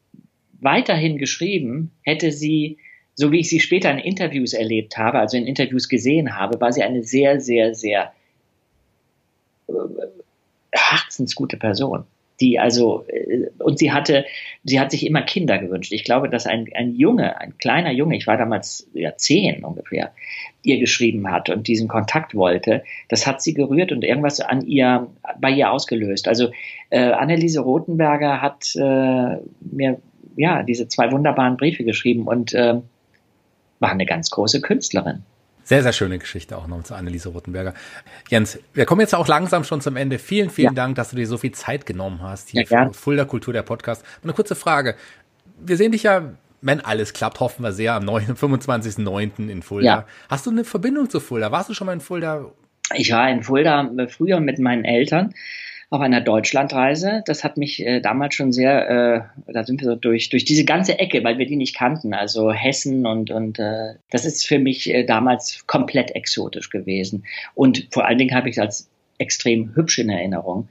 weiterhin 0.62 1.18
geschrieben, 1.18 1.92
hätte 2.04 2.32
sie, 2.32 2.78
so 3.16 3.32
wie 3.32 3.40
ich 3.40 3.50
sie 3.50 3.60
später 3.60 3.92
in 3.92 3.98
Interviews 3.98 4.54
erlebt 4.54 4.98
habe, 4.98 5.20
also 5.20 5.38
in 5.38 5.48
Interviews 5.48 5.90
gesehen 5.90 6.38
habe, 6.38 6.62
war 6.62 6.72
sie 6.72 6.84
eine 6.84 7.04
sehr, 7.04 7.42
sehr, 7.42 7.76
sehr 7.76 8.14
äh, 9.68 9.74
herzensgute 10.72 11.58
Person. 11.58 12.06
Die 12.40 12.60
also, 12.60 13.06
äh, 13.08 13.48
und 13.60 13.80
sie 13.80 13.92
hatte, 13.92 14.26
sie 14.64 14.80
hat 14.80 14.92
sich 14.92 15.06
immer 15.06 15.22
Kinder 15.22 15.58
gewünscht. 15.60 15.92
Ich 15.92 16.04
glaube, 16.04 16.30
dass 16.30 16.48
ein, 16.48 16.68
ein 16.76 16.96
Junge, 16.96 17.40
ein 17.40 17.58
kleiner 17.58 17.92
Junge, 17.92 18.18
ich 18.18 18.28
war 18.28 18.38
damals 18.38 18.88
ja 18.94 19.16
zehn 19.16 19.64
ungefähr, 19.64 20.12
ihr 20.64 20.80
geschrieben 20.80 21.32
hat 21.32 21.50
und 21.50 21.68
diesen 21.68 21.88
Kontakt 21.88 22.36
wollte, 22.36 22.84
das 23.10 23.26
hat 23.26 23.42
sie 23.42 23.54
gerührt 23.54 23.92
und 23.92 24.04
irgendwas 24.04 24.42
an 24.42 24.66
ihr, 24.66 25.08
bei 25.40 25.52
ihr 25.52 25.72
ausgelöst. 25.72 26.28
Also 26.28 26.52
äh, 26.90 27.00
Anneliese 27.00 27.62
Rothenberger 27.62 28.42
hat 28.42 28.76
äh, 28.76 29.38
mir 29.62 30.00
ja, 30.36 30.64
diese 30.64 30.88
zwei 30.88 31.12
wunderbaren 31.12 31.58
Briefe 31.58 31.84
geschrieben 31.84 32.28
und 32.28 32.54
äh, 32.54 32.76
war 33.80 33.90
eine 33.90 34.06
ganz 34.06 34.30
große 34.30 34.62
Künstlerin. 34.62 35.24
Sehr, 35.64 35.84
sehr 35.84 35.94
schöne 35.94 36.18
Geschichte 36.18 36.58
auch 36.58 36.68
noch 36.68 36.84
zu 36.84 36.96
Anneliese 36.96 37.30
Rothenberger. 37.30 37.74
Jens, 38.30 38.60
wir 38.74 38.86
kommen 38.86 39.02
jetzt 39.02 39.14
auch 39.14 39.28
langsam 39.28 39.64
schon 39.64 39.80
zum 39.80 39.96
Ende. 39.96 40.18
Vielen, 40.18 40.50
vielen 40.50 40.70
ja. 40.70 40.74
Dank, 40.74 40.96
dass 40.96 41.12
du 41.12 41.16
dir 41.16 41.28
so 41.28 41.38
viel 41.38 41.52
Zeit 41.52 41.86
genommen 41.86 42.22
hast 42.22 42.50
hier 42.50 42.64
ja, 42.64 42.88
für 42.88 42.94
Fulda 42.94 43.26
Kultur, 43.26 43.54
der 43.54 43.62
Podcast. 43.62 44.04
Eine 44.24 44.34
kurze 44.34 44.56
Frage. 44.56 44.96
Wir 45.60 45.78
sehen 45.78 45.92
dich 45.92 46.04
ja, 46.04 46.34
wenn 46.62 46.82
alles 46.82 47.14
klappt, 47.14 47.40
hoffen 47.40 47.64
wir 47.64 47.74
sehr, 47.74 47.94
am 47.94 48.10
25.09. 48.10 49.50
in 49.50 49.62
Fulda. 49.62 49.86
Ja. 49.86 50.06
Hast 50.30 50.46
du 50.46 50.50
eine 50.50 50.64
Verbindung 50.64 51.10
zu 51.10 51.20
Fulda? 51.20 51.52
Warst 51.52 51.70
du 51.70 51.74
schon 51.74 51.88
mal 51.88 51.94
in 51.94 52.02
Fulda? 52.02 52.52
Ich 52.96 53.12
war 53.12 53.30
in 53.30 53.44
Fulda 53.44 53.90
früher 54.10 54.40
mit 54.40 54.60
meinen 54.60 54.84
Eltern 54.84 55.34
auf 55.92 56.00
einer 56.00 56.22
Deutschlandreise. 56.22 57.22
Das 57.26 57.44
hat 57.44 57.58
mich 57.58 57.86
äh, 57.86 58.00
damals 58.00 58.36
schon 58.36 58.54
sehr, 58.54 58.90
äh, 59.46 59.52
da 59.52 59.66
sind 59.66 59.82
wir 59.82 59.90
so 59.90 59.96
durch, 59.96 60.30
durch 60.30 60.46
diese 60.46 60.64
ganze 60.64 60.98
Ecke, 60.98 61.22
weil 61.26 61.38
wir 61.38 61.46
die 61.46 61.58
nicht 61.58 61.76
kannten, 61.76 62.14
also 62.14 62.52
Hessen 62.52 63.06
und, 63.06 63.30
und 63.30 63.60
äh, 63.60 63.96
das 64.10 64.26
ist 64.26 64.48
für 64.48 64.58
mich 64.58 64.92
äh, 64.92 65.04
damals 65.04 65.68
komplett 65.68 66.12
exotisch 66.12 66.70
gewesen. 66.70 67.26
Und 67.56 67.90
vor 67.92 68.06
allen 68.06 68.18
Dingen 68.18 68.34
habe 68.34 68.50
ich 68.50 68.56
es 68.56 68.60
als 68.60 68.90
extrem 69.18 69.76
hübsch 69.76 70.00
in 70.00 70.10
Erinnerung. 70.10 70.70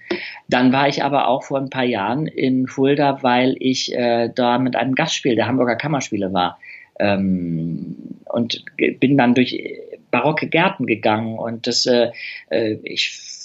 Dann 0.49 0.73
war 0.73 0.89
ich 0.89 1.05
aber 1.05 1.29
auch 1.29 1.45
vor 1.45 1.59
ein 1.59 1.71
paar 1.71 1.85
Jahren 1.85 2.27
in 2.27 2.67
Fulda, 2.67 3.23
weil 3.23 3.57
ich 3.61 3.95
äh, 3.95 4.31
da 4.35 4.59
mit 4.59 4.75
einem 4.75 4.95
Gastspiel 4.95 5.37
der 5.37 5.47
Hamburger 5.47 5.77
Kammerspiele 5.77 6.33
war. 6.33 6.59
Ähm, 6.99 7.95
und 8.25 8.65
bin 8.99 9.19
dann 9.19 9.35
durch 9.35 9.63
barocke 10.11 10.49
Gärten 10.49 10.87
gegangen 10.87 11.39
und 11.39 11.67
das, 11.67 11.87
äh, 11.87 12.11
äh 12.49 12.79
ich 12.83 13.40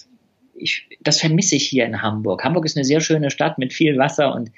ich, 0.58 0.88
das 1.01 1.20
vermisse 1.20 1.56
ich 1.56 1.68
hier 1.68 1.86
in 1.86 2.01
Hamburg. 2.01 2.43
Hamburg 2.43 2.66
ist 2.66 2.78
eine 2.78 2.86
sehr 2.86 3.01
schöne 3.01 3.32
Stadt 3.32 3.58
mit 3.58 3.74
viel 3.74 3.97
Wasser 3.97 4.34
und 4.34 4.51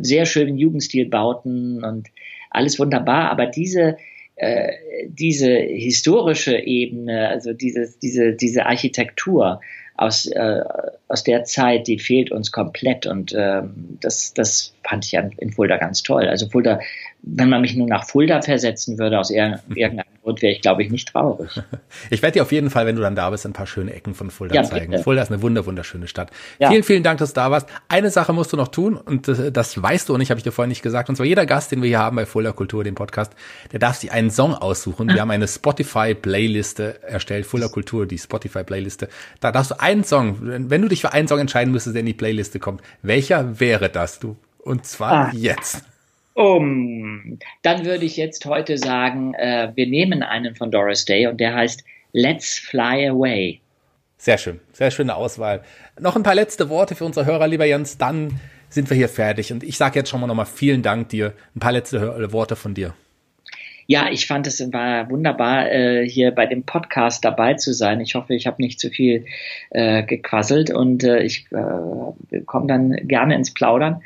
sehr 0.00 0.26
schönen 0.26 0.56
Jugendstilbauten 0.56 1.84
und 1.84 2.08
alles 2.50 2.78
wunderbar, 2.78 3.30
aber 3.30 3.46
diese 3.46 3.96
äh, 4.36 4.72
diese 5.08 5.50
historische 5.54 6.56
Ebene, 6.56 7.28
also 7.28 7.52
dieses, 7.52 7.98
diese, 7.98 8.32
diese 8.32 8.66
Architektur 8.66 9.60
aus, 9.96 10.26
äh, 10.26 10.62
aus 11.08 11.22
der 11.22 11.44
Zeit, 11.44 11.86
die 11.86 11.98
fehlt 11.98 12.32
uns 12.32 12.50
komplett 12.50 13.06
und 13.06 13.34
ähm, 13.36 13.98
das, 14.00 14.32
das 14.32 14.74
fand 14.82 15.04
ich 15.04 15.14
in 15.14 15.52
Fulda 15.52 15.76
ganz 15.76 16.02
toll. 16.02 16.26
Also 16.26 16.48
Fulda, 16.48 16.80
wenn 17.22 17.50
man 17.50 17.60
mich 17.60 17.76
nur 17.76 17.86
nach 17.86 18.04
Fulda 18.08 18.40
versetzen 18.40 18.98
würde 18.98 19.18
aus 19.20 19.30
irgendeinem 19.30 20.02
und 20.22 20.40
wäre 20.40 20.52
ich, 20.52 20.60
glaube 20.60 20.82
ich, 20.82 20.90
nicht 20.90 21.08
traurig. 21.08 21.50
Ich 22.10 22.22
werde 22.22 22.34
dir 22.34 22.42
auf 22.42 22.52
jeden 22.52 22.70
Fall, 22.70 22.86
wenn 22.86 22.96
du 22.96 23.02
dann 23.02 23.14
da 23.14 23.30
bist, 23.30 23.44
ein 23.46 23.52
paar 23.52 23.66
schöne 23.66 23.92
Ecken 23.92 24.14
von 24.14 24.30
Fulda 24.30 24.54
ja, 24.54 24.62
zeigen. 24.62 24.90
Bitte. 24.90 25.02
Fulda 25.02 25.22
ist 25.22 25.30
eine 25.30 25.42
wunder 25.42 25.66
wunderschöne 25.66 26.08
Stadt. 26.08 26.30
Ja. 26.58 26.70
Vielen, 26.70 26.82
vielen 26.82 27.02
Dank, 27.02 27.18
dass 27.18 27.30
du 27.32 27.40
da 27.40 27.50
warst. 27.50 27.68
Eine 27.88 28.10
Sache 28.10 28.32
musst 28.32 28.52
du 28.52 28.56
noch 28.56 28.68
tun 28.68 28.96
und 28.96 29.28
das, 29.28 29.40
das 29.52 29.82
weißt 29.82 30.08
du 30.08 30.14
und 30.14 30.20
ich 30.20 30.30
habe 30.30 30.38
ich 30.38 30.44
dir 30.44 30.52
vorhin 30.52 30.68
nicht 30.68 30.82
gesagt. 30.82 31.08
Und 31.08 31.16
zwar 31.16 31.26
jeder 31.26 31.46
Gast, 31.46 31.72
den 31.72 31.82
wir 31.82 31.88
hier 31.88 31.98
haben 31.98 32.16
bei 32.16 32.26
Fulda 32.26 32.52
Kultur, 32.52 32.84
dem 32.84 32.94
Podcast, 32.94 33.32
der 33.72 33.78
darf 33.78 33.96
sich 33.96 34.12
einen 34.12 34.30
Song 34.30 34.54
aussuchen. 34.54 35.08
Wir 35.08 35.20
haben 35.20 35.30
eine 35.30 35.48
Spotify-Playliste 35.48 37.02
erstellt, 37.02 37.46
Fulda 37.46 37.68
Kultur, 37.68 38.06
die 38.06 38.18
Spotify-Playliste. 38.18 39.08
Da 39.40 39.52
darfst 39.52 39.72
du 39.72 39.80
einen 39.80 40.04
Song, 40.04 40.36
wenn 40.40 40.82
du 40.82 40.88
dich 40.88 41.00
für 41.00 41.12
einen 41.12 41.28
Song 41.28 41.38
entscheiden 41.38 41.72
müsstest, 41.72 41.94
der 41.94 42.00
in 42.00 42.06
die 42.06 42.14
Playliste 42.14 42.58
kommt, 42.58 42.82
welcher 43.02 43.60
wäre 43.60 43.88
das 43.88 44.18
du? 44.18 44.36
Und 44.58 44.86
zwar 44.86 45.12
ah. 45.12 45.30
jetzt. 45.32 45.84
Um, 46.34 47.38
dann 47.60 47.84
würde 47.84 48.04
ich 48.04 48.16
jetzt 48.16 48.46
heute 48.46 48.78
sagen, 48.78 49.34
äh, 49.34 49.70
wir 49.74 49.86
nehmen 49.86 50.22
einen 50.22 50.54
von 50.54 50.70
Doris 50.70 51.04
Day 51.04 51.26
und 51.26 51.38
der 51.38 51.54
heißt 51.54 51.84
Let's 52.12 52.58
Fly 52.58 53.08
Away. 53.08 53.60
Sehr 54.16 54.38
schön, 54.38 54.60
sehr 54.72 54.90
schöne 54.90 55.14
Auswahl. 55.14 55.62
Noch 56.00 56.16
ein 56.16 56.22
paar 56.22 56.34
letzte 56.34 56.68
Worte 56.68 56.94
für 56.94 57.04
unsere 57.04 57.26
Hörer, 57.26 57.48
lieber 57.48 57.66
Jens, 57.66 57.98
dann 57.98 58.40
sind 58.68 58.88
wir 58.88 58.96
hier 58.96 59.08
fertig. 59.08 59.52
Und 59.52 59.62
ich 59.62 59.76
sage 59.76 59.98
jetzt 59.98 60.08
schon 60.08 60.20
mal 60.20 60.26
nochmal 60.26 60.46
vielen 60.46 60.82
Dank 60.82 61.10
dir. 61.10 61.34
Ein 61.54 61.60
paar 61.60 61.72
letzte 61.72 62.32
Worte 62.32 62.56
von 62.56 62.72
dir. 62.74 62.94
Ja, 63.86 64.08
ich 64.10 64.26
fand 64.26 64.46
es 64.46 64.72
war 64.72 65.10
wunderbar, 65.10 65.70
äh, 65.70 66.08
hier 66.08 66.30
bei 66.30 66.46
dem 66.46 66.62
Podcast 66.62 67.24
dabei 67.24 67.54
zu 67.54 67.74
sein. 67.74 68.00
Ich 68.00 68.14
hoffe, 68.14 68.34
ich 68.34 68.46
habe 68.46 68.62
nicht 68.62 68.80
zu 68.80 68.90
viel 68.90 69.26
äh, 69.70 70.04
gequasselt 70.04 70.70
und 70.70 71.04
äh, 71.04 71.22
ich 71.22 71.46
äh, 71.50 72.40
komme 72.46 72.68
dann 72.68 72.96
gerne 73.08 73.34
ins 73.34 73.52
Plaudern. 73.52 74.02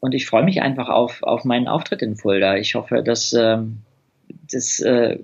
Und 0.00 0.14
ich 0.14 0.26
freue 0.26 0.44
mich 0.44 0.62
einfach 0.62 0.88
auf, 0.88 1.22
auf 1.22 1.44
meinen 1.44 1.68
Auftritt 1.68 2.02
in 2.02 2.16
Fulda. 2.16 2.56
Ich 2.56 2.74
hoffe, 2.74 3.02
dass 3.02 3.32
ähm, 3.32 3.78
das 4.50 4.80
äh, 4.80 5.18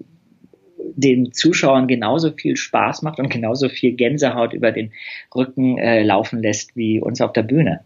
den 0.94 1.32
Zuschauern 1.32 1.88
genauso 1.88 2.32
viel 2.32 2.56
Spaß 2.56 3.02
macht 3.02 3.18
und 3.18 3.30
genauso 3.30 3.68
viel 3.68 3.92
Gänsehaut 3.92 4.52
über 4.52 4.72
den 4.72 4.92
Rücken 5.34 5.78
äh, 5.78 6.02
laufen 6.02 6.40
lässt 6.40 6.76
wie 6.76 7.00
uns 7.00 7.20
auf 7.20 7.32
der 7.32 7.42
Bühne. 7.42 7.80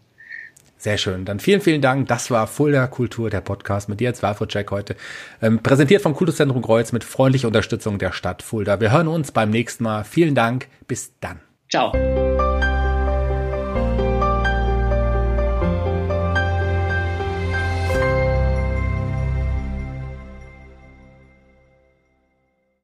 Sehr 0.77 0.97
schön. 0.97 1.25
Dann 1.25 1.39
vielen, 1.39 1.61
vielen 1.61 1.81
Dank. 1.81 2.07
Das 2.07 2.31
war 2.31 2.47
Fulda 2.47 2.87
Kultur, 2.87 3.29
der 3.29 3.41
Podcast 3.41 3.87
mit 3.87 3.99
dir 3.99 4.09
als 4.09 4.23
Wahlfurt 4.23 4.55
heute. 4.71 4.95
Ähm, 5.39 5.59
präsentiert 5.61 6.01
vom 6.01 6.15
Kultuszentrum 6.15 6.63
Kreuz 6.63 6.91
mit 6.91 7.03
freundlicher 7.03 7.47
Unterstützung 7.47 7.99
der 7.99 8.11
Stadt 8.11 8.41
Fulda. 8.41 8.81
Wir 8.81 8.91
hören 8.91 9.07
uns 9.07 9.31
beim 9.31 9.51
nächsten 9.51 9.83
Mal. 9.83 10.03
Vielen 10.03 10.33
Dank. 10.33 10.67
Bis 10.87 11.13
dann. 11.19 11.39
Ciao. 11.69 11.91